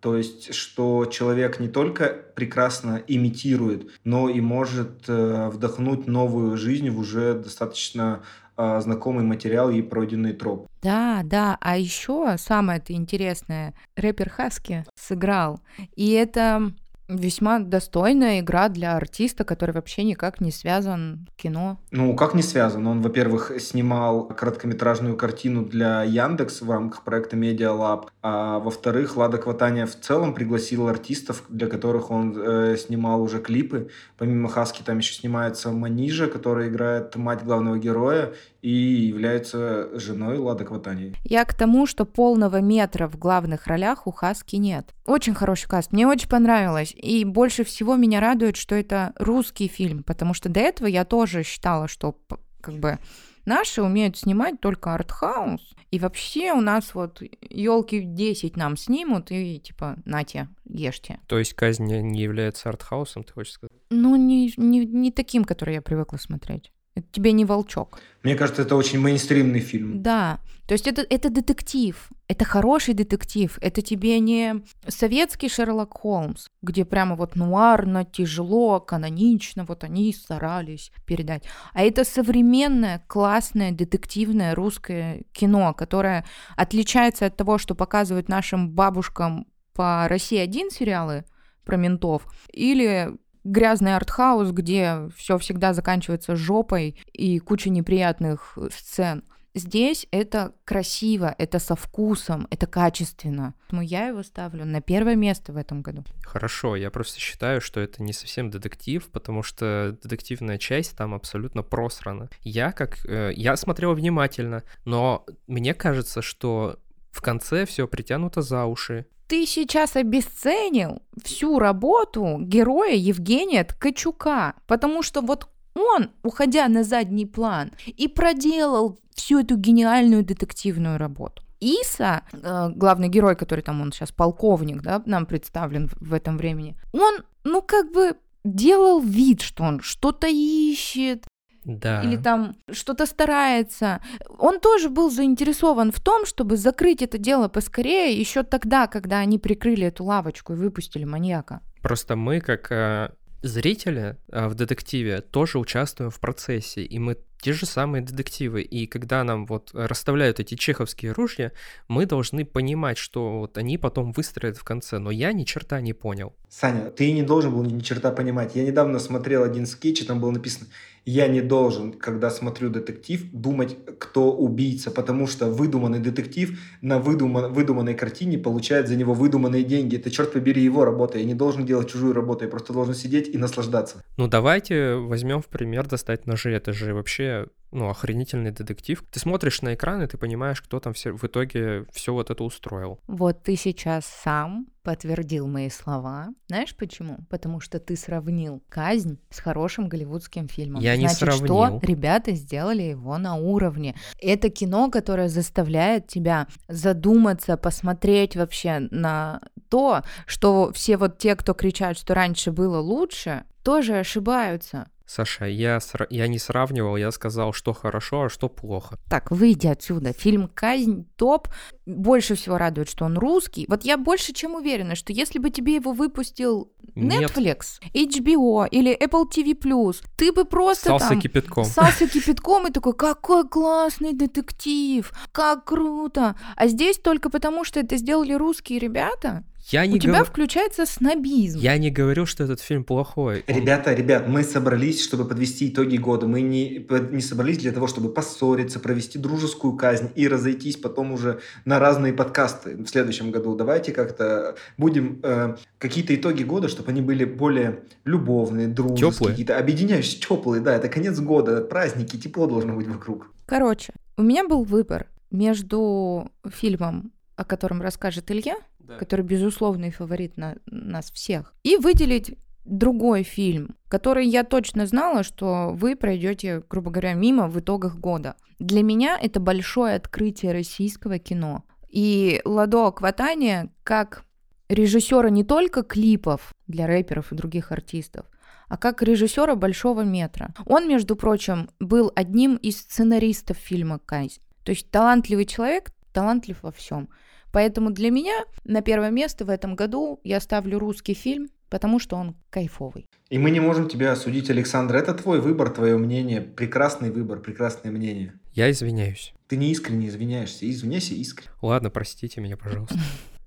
То 0.00 0.16
есть, 0.16 0.54
что 0.54 1.04
человек 1.06 1.60
не 1.60 1.68
только 1.68 2.06
прекрасно 2.34 3.02
имитирует, 3.06 3.90
но 4.04 4.28
и 4.28 4.40
может 4.40 5.08
э, 5.08 5.50
вдохнуть 5.50 6.06
новую 6.06 6.56
жизнь 6.56 6.88
в 6.88 6.98
уже 6.98 7.34
достаточно 7.34 8.22
э, 8.56 8.80
знакомый 8.80 9.24
материал 9.24 9.70
и 9.70 9.82
пройденный 9.82 10.32
троп. 10.32 10.66
Да, 10.82 11.20
да, 11.24 11.58
а 11.60 11.76
еще 11.76 12.36
самое-то 12.38 12.94
интересное, 12.94 13.74
рэпер 13.94 14.30
Хаски 14.30 14.86
сыграл. 14.96 15.60
И 15.96 16.12
это 16.12 16.72
Весьма 17.10 17.58
достойная 17.58 18.40
игра 18.40 18.68
для 18.68 18.96
артиста, 18.96 19.44
который 19.44 19.72
вообще 19.72 20.04
никак 20.04 20.40
не 20.40 20.52
связан 20.52 21.26
с 21.36 21.42
кино. 21.42 21.78
Ну, 21.90 22.14
как 22.14 22.34
не 22.34 22.42
связан? 22.42 22.86
Он, 22.86 23.02
во-первых, 23.02 23.52
снимал 23.58 24.28
короткометражную 24.28 25.16
картину 25.16 25.64
для 25.64 26.04
Яндекс 26.04 26.62
в 26.62 26.70
рамках 26.70 27.02
проекта 27.02 27.36
Media 27.36 27.76
Lab, 27.76 28.08
а 28.22 28.60
во-вторых, 28.60 29.16
Лада 29.16 29.38
Кватания 29.38 29.86
в 29.86 29.98
целом 29.98 30.34
пригласил 30.34 30.86
артистов, 30.86 31.42
для 31.48 31.66
которых 31.66 32.12
он 32.12 32.36
э, 32.36 32.76
снимал 32.76 33.22
уже 33.22 33.40
клипы. 33.40 33.90
Помимо 34.16 34.48
Хаски 34.48 34.82
там 34.82 34.98
еще 34.98 35.14
снимается 35.14 35.72
Манижа, 35.72 36.28
которая 36.28 36.68
играет 36.68 37.16
мать 37.16 37.42
главного 37.42 37.76
героя, 37.78 38.32
и 38.62 38.70
является 38.70 39.88
женой 39.98 40.38
Лады 40.38 40.64
Кватани. 40.64 41.14
Я 41.24 41.44
к 41.44 41.54
тому, 41.54 41.86
что 41.86 42.04
полного 42.04 42.60
метра 42.60 43.08
в 43.08 43.18
главных 43.18 43.66
ролях 43.66 44.06
у 44.06 44.12
Хаски 44.12 44.56
нет. 44.56 44.94
Очень 45.06 45.34
хороший 45.34 45.68
каст, 45.68 45.92
мне 45.92 46.06
очень 46.06 46.28
понравилось. 46.28 46.94
И 47.00 47.24
больше 47.24 47.64
всего 47.64 47.96
меня 47.96 48.20
радует, 48.20 48.56
что 48.56 48.74
это 48.74 49.14
русский 49.16 49.68
фильм, 49.68 50.02
потому 50.02 50.34
что 50.34 50.50
до 50.50 50.60
этого 50.60 50.86
я 50.86 51.04
тоже 51.04 51.42
считала, 51.42 51.88
что 51.88 52.18
как 52.60 52.74
бы 52.74 52.98
наши 53.46 53.82
умеют 53.82 54.18
снимать 54.18 54.60
только 54.60 54.94
артхаус, 54.94 55.74
и 55.90 55.98
вообще 55.98 56.52
у 56.52 56.60
нас 56.60 56.94
вот 56.94 57.22
елки 57.40 58.02
10 58.02 58.56
нам 58.56 58.76
снимут, 58.76 59.30
и 59.30 59.58
типа, 59.58 59.96
нате, 60.04 60.48
ешьте. 60.64 61.20
То 61.26 61.38
есть 61.38 61.54
казнь 61.54 61.86
не 61.86 62.22
является 62.22 62.68
артхаусом, 62.68 63.24
ты 63.24 63.32
хочешь 63.32 63.54
сказать? 63.54 63.72
Ну, 63.88 64.14
не, 64.16 64.52
не, 64.56 64.84
не 64.84 65.10
таким, 65.10 65.44
который 65.44 65.74
я 65.74 65.82
привыкла 65.82 66.18
смотреть. 66.18 66.70
Это 67.00 67.08
тебе 67.12 67.32
не 67.32 67.44
волчок. 67.44 67.98
Мне 68.22 68.34
кажется, 68.34 68.62
это 68.62 68.76
очень 68.76 69.00
мейнстримный 69.00 69.60
фильм. 69.60 70.02
Да. 70.02 70.40
То 70.66 70.74
есть 70.74 70.86
это, 70.86 71.04
это 71.08 71.30
детектив. 71.30 72.08
Это 72.28 72.44
хороший 72.44 72.94
детектив. 72.94 73.58
Это 73.60 73.82
тебе 73.82 74.20
не 74.20 74.62
советский 74.86 75.48
Шерлок 75.48 75.98
Холмс, 75.98 76.46
где 76.62 76.84
прямо 76.84 77.16
вот 77.16 77.34
нуарно, 77.34 78.04
тяжело, 78.04 78.78
канонично, 78.78 79.64
вот 79.64 79.82
они 79.82 80.12
старались 80.12 80.92
передать. 81.06 81.42
А 81.72 81.82
это 81.82 82.04
современное, 82.04 83.02
классное, 83.08 83.72
детективное 83.72 84.54
русское 84.54 85.22
кино, 85.32 85.74
которое 85.74 86.24
отличается 86.56 87.26
от 87.26 87.36
того, 87.36 87.58
что 87.58 87.74
показывают 87.74 88.28
нашим 88.28 88.70
бабушкам 88.70 89.46
по 89.72 90.06
России-1 90.08 90.70
сериалы 90.70 91.24
про 91.64 91.76
ментов, 91.76 92.22
или 92.52 93.16
грязный 93.44 93.96
артхаус, 93.96 94.50
где 94.50 95.08
все 95.16 95.38
всегда 95.38 95.72
заканчивается 95.72 96.36
жопой 96.36 96.96
и 97.12 97.38
куча 97.38 97.70
неприятных 97.70 98.58
сцен. 98.72 99.24
Здесь 99.52 100.06
это 100.12 100.52
красиво, 100.64 101.34
это 101.36 101.58
со 101.58 101.74
вкусом, 101.74 102.46
это 102.50 102.68
качественно. 102.68 103.54
Но 103.72 103.82
я 103.82 104.06
его 104.06 104.22
ставлю 104.22 104.64
на 104.64 104.80
первое 104.80 105.16
место 105.16 105.52
в 105.52 105.56
этом 105.56 105.82
году. 105.82 106.04
Хорошо, 106.22 106.76
я 106.76 106.90
просто 106.90 107.18
считаю, 107.18 107.60
что 107.60 107.80
это 107.80 108.00
не 108.00 108.12
совсем 108.12 108.50
детектив, 108.50 109.04
потому 109.10 109.42
что 109.42 109.98
детективная 110.02 110.56
часть 110.58 110.96
там 110.96 111.14
абсолютно 111.14 111.64
просрана. 111.64 112.28
Я 112.42 112.70
как... 112.70 113.04
Э, 113.06 113.32
я 113.34 113.56
смотрел 113.56 113.94
внимательно, 113.94 114.62
но 114.84 115.26
мне 115.48 115.74
кажется, 115.74 116.22
что 116.22 116.78
в 117.10 117.20
конце 117.20 117.66
все 117.66 117.88
притянуто 117.88 118.42
за 118.42 118.66
уши 118.66 119.06
ты 119.30 119.46
сейчас 119.46 119.94
обесценил 119.94 121.02
всю 121.22 121.60
работу 121.60 122.38
героя 122.40 122.94
Евгения 122.94 123.62
Ткачука, 123.62 124.54
потому 124.66 125.02
что 125.04 125.20
вот 125.20 125.48
он, 125.74 126.10
уходя 126.24 126.66
на 126.66 126.82
задний 126.82 127.26
план, 127.26 127.70
и 127.86 128.08
проделал 128.08 128.98
всю 129.14 129.38
эту 129.38 129.56
гениальную 129.56 130.24
детективную 130.24 130.98
работу. 130.98 131.44
Иса, 131.60 132.22
э, 132.32 132.70
главный 132.74 133.08
герой, 133.08 133.36
который 133.36 133.60
там 133.60 133.80
он 133.80 133.92
сейчас 133.92 134.10
полковник, 134.10 134.82
да, 134.82 135.00
нам 135.06 135.26
представлен 135.26 135.88
в 136.00 136.12
этом 136.12 136.36
времени, 136.36 136.76
он, 136.92 137.18
ну 137.44 137.62
как 137.62 137.92
бы 137.92 138.16
делал 138.42 139.00
вид, 139.00 139.42
что 139.42 139.62
он 139.62 139.80
что-то 139.80 140.26
ищет, 140.26 141.24
да. 141.64 142.02
или 142.02 142.16
там 142.16 142.56
что-то 142.70 143.06
старается. 143.06 144.00
Он 144.38 144.60
тоже 144.60 144.88
был 144.88 145.10
заинтересован 145.10 145.92
в 145.92 146.00
том, 146.00 146.26
чтобы 146.26 146.56
закрыть 146.56 147.02
это 147.02 147.18
дело 147.18 147.48
поскорее, 147.48 148.18
еще 148.18 148.42
тогда, 148.42 148.86
когда 148.86 149.18
они 149.18 149.38
прикрыли 149.38 149.86
эту 149.86 150.04
лавочку 150.04 150.52
и 150.52 150.56
выпустили 150.56 151.04
маньяка. 151.04 151.60
Просто 151.82 152.16
мы, 152.16 152.40
как 152.40 152.70
э, 152.72 153.10
зрители 153.42 154.16
э, 154.30 154.48
в 154.48 154.54
детективе, 154.54 155.20
тоже 155.20 155.58
участвуем 155.58 156.10
в 156.10 156.20
процессе, 156.20 156.82
и 156.82 156.98
мы 156.98 157.16
те 157.40 157.52
же 157.52 157.66
самые 157.66 158.02
детективы. 158.02 158.62
И 158.62 158.86
когда 158.86 159.24
нам 159.24 159.46
вот 159.46 159.70
расставляют 159.72 160.40
эти 160.40 160.54
чеховские 160.54 161.12
ружья, 161.12 161.52
мы 161.88 162.06
должны 162.06 162.44
понимать, 162.44 162.98
что 162.98 163.40
вот 163.40 163.58
они 163.58 163.78
потом 163.78 164.12
выстроят 164.12 164.56
в 164.56 164.64
конце. 164.64 164.98
Но 164.98 165.10
я 165.10 165.32
ни 165.32 165.44
черта 165.44 165.80
не 165.80 165.92
понял. 165.92 166.34
Саня, 166.48 166.90
ты 166.90 167.12
не 167.12 167.22
должен 167.22 167.52
был 167.52 167.62
ни 167.62 167.80
черта 167.80 168.10
понимать. 168.10 168.56
Я 168.56 168.64
недавно 168.64 168.98
смотрел 168.98 169.44
один 169.44 169.66
скетч, 169.66 170.02
и 170.02 170.04
там 170.04 170.20
было 170.20 170.30
написано 170.30 170.66
я 171.04 171.28
не 171.28 171.40
должен, 171.40 171.92
когда 171.92 172.30
смотрю 172.30 172.68
детектив, 172.68 173.24
думать, 173.32 173.76
кто 173.98 174.32
убийца, 174.32 174.90
потому 174.90 175.26
что 175.26 175.46
выдуманный 175.46 175.98
детектив 175.98 176.58
на 176.82 176.98
выдуман, 176.98 177.52
выдуманной 177.52 177.94
картине 177.94 178.38
получает 178.38 178.86
за 178.88 178.96
него 178.96 179.14
выдуманные 179.14 179.64
деньги. 179.64 179.96
Это, 179.96 180.10
черт 180.10 180.32
побери, 180.32 180.62
его 180.62 180.84
работа. 180.84 181.18
Я 181.18 181.24
не 181.24 181.34
должен 181.34 181.64
делать 181.64 181.90
чужую 181.90 182.12
работу, 182.12 182.44
я 182.44 182.50
просто 182.50 182.72
должен 182.72 182.94
сидеть 182.94 183.28
и 183.28 183.38
наслаждаться. 183.38 184.02
Ну, 184.16 184.28
давайте 184.28 184.94
возьмем 184.94 185.40
в 185.40 185.46
пример 185.46 185.86
достать 185.86 186.26
ножи. 186.26 186.52
Это 186.52 186.72
же 186.72 186.94
вообще 186.94 187.29
ну, 187.72 187.88
охренительный 187.88 188.50
детектив. 188.50 189.02
Ты 189.10 189.20
смотришь 189.20 189.62
на 189.62 189.74
экран, 189.74 190.02
и 190.02 190.06
ты 190.06 190.18
понимаешь, 190.18 190.60
кто 190.60 190.80
там 190.80 190.92
все, 190.92 191.12
в 191.12 191.24
итоге 191.24 191.86
все 191.92 192.12
вот 192.12 192.30
это 192.30 192.42
устроил. 192.42 193.00
Вот 193.06 193.42
ты 193.42 193.56
сейчас 193.56 194.06
сам 194.06 194.66
подтвердил 194.82 195.46
мои 195.46 195.70
слова. 195.70 196.30
Знаешь 196.48 196.74
почему? 196.74 197.18
Потому 197.28 197.60
что 197.60 197.78
ты 197.78 197.96
сравнил 197.96 198.62
казнь 198.68 199.18
с 199.30 199.38
хорошим 199.38 199.88
голливудским 199.88 200.48
фильмом. 200.48 200.82
Я 200.82 200.96
Значит, 200.96 201.10
не 201.10 201.26
сравнил. 201.26 201.78
что 201.78 201.80
ребята 201.82 202.32
сделали 202.32 202.82
его 202.82 203.18
на 203.18 203.36
уровне. 203.36 203.94
Это 204.18 204.48
кино, 204.48 204.90
которое 204.90 205.28
заставляет 205.28 206.08
тебя 206.08 206.48
задуматься, 206.66 207.56
посмотреть 207.56 208.36
вообще 208.36 208.88
на 208.90 209.40
то, 209.68 210.02
что 210.26 210.72
все 210.72 210.96
вот 210.96 211.18
те, 211.18 211.36
кто 211.36 211.54
кричат, 211.54 211.96
что 211.96 212.14
раньше 212.14 212.50
было 212.50 212.80
лучше, 212.80 213.44
тоже 213.62 213.98
ошибаются. 213.98 214.88
Саша, 215.12 215.46
я, 215.46 215.78
сра- 215.78 216.06
я 216.08 216.28
не 216.28 216.38
сравнивал, 216.38 216.96
я 216.96 217.10
сказал, 217.10 217.52
что 217.52 217.72
хорошо, 217.72 218.22
а 218.22 218.28
что 218.28 218.48
плохо. 218.48 218.96
Так, 219.08 219.32
выйди 219.32 219.66
отсюда. 219.66 220.12
Фильм 220.12 220.46
«Казнь» 220.46 221.04
топ. 221.16 221.48
Больше 221.84 222.36
всего 222.36 222.58
радует, 222.58 222.88
что 222.88 223.06
он 223.06 223.18
русский. 223.18 223.64
Вот 223.68 223.82
я 223.82 223.98
больше 223.98 224.32
чем 224.32 224.54
уверена, 224.54 224.94
что 224.94 225.12
если 225.12 225.40
бы 225.40 225.50
тебе 225.50 225.74
его 225.74 225.90
выпустил 225.90 226.70
Netflix, 226.94 227.80
Нет. 227.92 228.14
HBO 228.14 228.68
или 228.68 228.96
Apple 228.96 229.24
TV+, 229.28 229.96
ты 230.16 230.32
бы 230.32 230.44
просто 230.44 230.90
Сался 230.90 231.08
там... 231.08 231.20
кипятком. 231.20 231.64
Сался 231.64 232.06
кипятком 232.06 232.68
и 232.68 232.70
такой, 232.70 232.92
какой 232.92 233.48
классный 233.48 234.12
детектив, 234.12 235.12
как 235.32 235.64
круто. 235.64 236.36
А 236.54 236.68
здесь 236.68 236.98
только 236.98 237.30
потому, 237.30 237.64
что 237.64 237.80
это 237.80 237.96
сделали 237.96 238.34
русские 238.34 238.78
ребята, 238.78 239.42
я 239.72 239.86
не 239.86 239.96
У 239.96 239.98
тебя 239.98 240.24
включается 240.24 240.86
снобизм. 240.86 241.58
Я 241.58 241.78
не 241.78 241.90
говорю, 241.90 242.26
что 242.26 242.44
этот 242.44 242.60
фильм 242.60 242.84
плохой. 242.84 243.44
Ребята, 243.46 243.94
ребят, 243.94 244.28
мы 244.28 244.42
собрались, 244.42 245.02
чтобы 245.02 245.26
подвести 245.26 245.68
итоги 245.68 245.96
года. 245.96 246.26
Мы 246.26 246.40
не, 246.40 246.86
не 247.10 247.20
собрались 247.20 247.58
для 247.58 247.72
того, 247.72 247.86
чтобы 247.86 248.12
поссориться, 248.12 248.80
провести 248.80 249.18
дружескую 249.18 249.74
казнь 249.76 250.10
и 250.14 250.28
разойтись 250.28 250.76
потом 250.76 251.12
уже 251.12 251.40
на 251.64 251.78
разные 251.78 252.12
подкасты 252.12 252.76
в 252.76 252.86
следующем 252.88 253.30
году. 253.30 253.54
Давайте 253.54 253.92
как-то 253.92 254.56
будем 254.76 255.20
э, 255.22 255.56
какие-то 255.78 256.14
итоги 256.14 256.42
года, 256.42 256.68
чтобы 256.68 256.90
они 256.90 257.00
были 257.00 257.24
более 257.24 257.84
любовные, 258.04 258.68
дружеские, 258.68 259.10
теплые. 259.12 259.30
какие-то 259.30 259.58
объединяющие, 259.58 260.20
теплые. 260.20 260.60
Да, 260.60 260.74
это 260.74 260.88
конец 260.88 261.18
года, 261.20 261.62
праздники, 261.62 262.16
тепло 262.16 262.46
должно 262.46 262.74
быть 262.74 262.88
вокруг. 262.88 263.32
Короче, 263.46 263.92
у 264.16 264.22
меня 264.22 264.46
был 264.46 264.64
выбор 264.64 265.06
между 265.30 266.30
фильмом, 266.48 267.12
о 267.36 267.44
котором 267.44 267.80
расскажет 267.80 268.30
Илья, 268.30 268.56
который 268.98 269.24
безусловный 269.24 269.90
фаворит 269.90 270.36
на 270.36 270.56
нас 270.66 271.10
всех, 271.10 271.54
и 271.62 271.76
выделить 271.76 272.36
другой 272.64 273.22
фильм, 273.22 273.76
который 273.88 274.26
я 274.26 274.44
точно 274.44 274.86
знала, 274.86 275.22
что 275.22 275.72
вы 275.74 275.96
пройдете, 275.96 276.62
грубо 276.68 276.90
говоря, 276.90 277.14
мимо 277.14 277.48
в 277.48 277.58
итогах 277.58 277.96
года. 277.96 278.36
Для 278.58 278.82
меня 278.82 279.18
это 279.20 279.40
большое 279.40 279.94
открытие 279.96 280.52
российского 280.52 281.18
кино. 281.18 281.64
И 281.88 282.40
Ладо 282.44 282.86
Акватания 282.86 283.72
как 283.82 284.24
режиссера 284.68 285.30
не 285.30 285.42
только 285.42 285.82
клипов 285.82 286.54
для 286.66 286.86
рэперов 286.86 287.32
и 287.32 287.34
других 287.34 287.72
артистов, 287.72 288.26
а 288.68 288.76
как 288.76 289.02
режиссера 289.02 289.56
большого 289.56 290.02
метра. 290.02 290.54
Он, 290.64 290.88
между 290.88 291.16
прочим, 291.16 291.70
был 291.80 292.12
одним 292.14 292.54
из 292.56 292.78
сценаристов 292.78 293.56
фильма 293.56 293.98
«Кайз». 293.98 294.40
То 294.62 294.70
есть 294.70 294.90
талантливый 294.90 295.46
человек, 295.46 295.90
талантлив 296.12 296.62
во 296.62 296.70
всем. 296.70 297.08
Поэтому 297.52 297.90
для 297.90 298.10
меня 298.10 298.44
на 298.64 298.82
первое 298.82 299.10
место 299.10 299.44
в 299.44 299.50
этом 299.50 299.74
году 299.74 300.20
я 300.24 300.40
ставлю 300.40 300.78
русский 300.78 301.14
фильм, 301.14 301.48
потому 301.68 301.98
что 301.98 302.16
он 302.16 302.36
кайфовый. 302.50 303.06
И 303.28 303.38
мы 303.38 303.50
не 303.50 303.60
можем 303.60 303.88
тебя 303.88 304.12
осудить, 304.12 304.50
Александр. 304.50 304.96
Это 304.96 305.14
твой 305.14 305.40
выбор, 305.40 305.70
твое 305.70 305.96
мнение. 305.96 306.40
Прекрасный 306.40 307.10
выбор, 307.10 307.40
прекрасное 307.40 307.92
мнение. 307.92 308.34
Я 308.52 308.70
извиняюсь. 308.70 309.32
Ты 309.48 309.56
не 309.56 309.70
искренне 309.70 310.08
извиняешься. 310.08 310.68
Извиняйся 310.68 311.14
искренне. 311.14 311.50
Ладно, 311.62 311.90
простите 311.90 312.40
меня, 312.40 312.56
пожалуйста. 312.56 312.98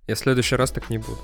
Я 0.07 0.15
в 0.15 0.19
следующий 0.19 0.55
раз 0.55 0.71
так 0.71 0.89
не 0.89 0.97
буду. 0.97 1.19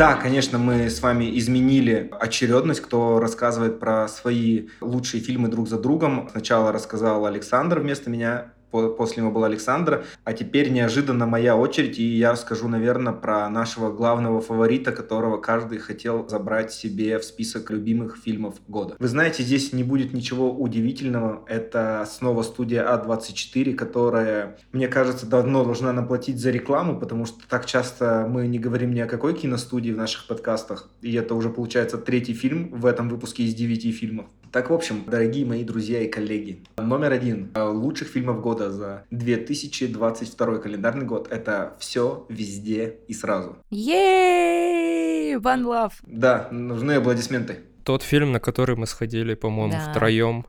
Да, 0.00 0.14
конечно, 0.14 0.56
мы 0.56 0.88
с 0.88 1.02
вами 1.02 1.38
изменили 1.38 2.10
очередность, 2.18 2.80
кто 2.80 3.20
рассказывает 3.20 3.78
про 3.78 4.08
свои 4.08 4.68
лучшие 4.80 5.22
фильмы 5.22 5.48
друг 5.48 5.68
за 5.68 5.78
другом. 5.78 6.26
Сначала 6.30 6.72
рассказал 6.72 7.26
Александр 7.26 7.80
вместо 7.80 8.08
меня, 8.08 8.54
после 8.70 9.22
него 9.22 9.32
был 9.32 9.44
Александр, 9.44 10.04
а 10.24 10.32
теперь 10.32 10.70
неожиданно 10.70 11.26
моя 11.26 11.56
очередь, 11.56 11.98
и 11.98 12.04
я 12.04 12.32
расскажу, 12.32 12.68
наверное, 12.68 13.12
про 13.12 13.48
нашего 13.48 13.92
главного 13.92 14.40
фаворита, 14.40 14.92
которого 14.92 15.38
каждый 15.38 15.78
хотел 15.78 16.28
забрать 16.28 16.72
себе 16.72 17.18
в 17.18 17.24
список 17.24 17.70
любимых 17.70 18.16
фильмов 18.16 18.56
года. 18.68 18.96
Вы 18.98 19.08
знаете, 19.08 19.42
здесь 19.42 19.72
не 19.72 19.84
будет 19.84 20.12
ничего 20.12 20.52
удивительного, 20.52 21.44
это 21.46 22.06
снова 22.10 22.42
студия 22.42 22.84
А24, 22.84 23.74
которая, 23.74 24.58
мне 24.72 24.88
кажется, 24.88 25.26
давно 25.26 25.64
должна 25.64 25.92
наплатить 25.92 26.38
за 26.38 26.50
рекламу, 26.50 26.98
потому 26.98 27.26
что 27.26 27.38
так 27.48 27.66
часто 27.66 28.26
мы 28.28 28.46
не 28.46 28.58
говорим 28.58 28.94
ни 28.94 29.00
о 29.00 29.06
какой 29.06 29.34
киностудии 29.34 29.92
в 29.92 29.96
наших 29.96 30.26
подкастах, 30.26 30.88
и 31.02 31.14
это 31.14 31.34
уже 31.34 31.48
получается 31.50 31.98
третий 31.98 32.34
фильм 32.34 32.70
в 32.72 32.86
этом 32.86 33.08
выпуске 33.08 33.44
из 33.44 33.54
девяти 33.54 33.92
фильмов. 33.92 34.26
Так, 34.52 34.70
в 34.70 34.72
общем, 34.74 35.04
дорогие 35.06 35.46
мои 35.46 35.62
друзья 35.62 36.00
и 36.02 36.08
коллеги, 36.08 36.64
номер 36.76 37.12
один 37.12 37.52
лучших 37.56 38.08
фильмов 38.08 38.40
года 38.40 38.72
за 38.72 39.04
2022 39.12 40.58
календарный 40.58 41.06
год– 41.06 41.28
это 41.30 41.74
«Все, 41.78 42.26
везде 42.28 42.96
и 43.06 43.14
сразу». 43.14 43.56
Ей! 43.70 45.34
One 45.36 45.62
Love! 45.62 45.92
Да, 46.04 46.48
нужны 46.50 46.92
аплодисменты. 46.92 47.60
Тот 47.84 48.02
фильм, 48.02 48.32
на 48.32 48.40
который 48.40 48.74
мы 48.76 48.86
сходили, 48.86 49.34
по-моему, 49.34 49.72
Да. 49.72 49.90
втроем. 49.92 50.44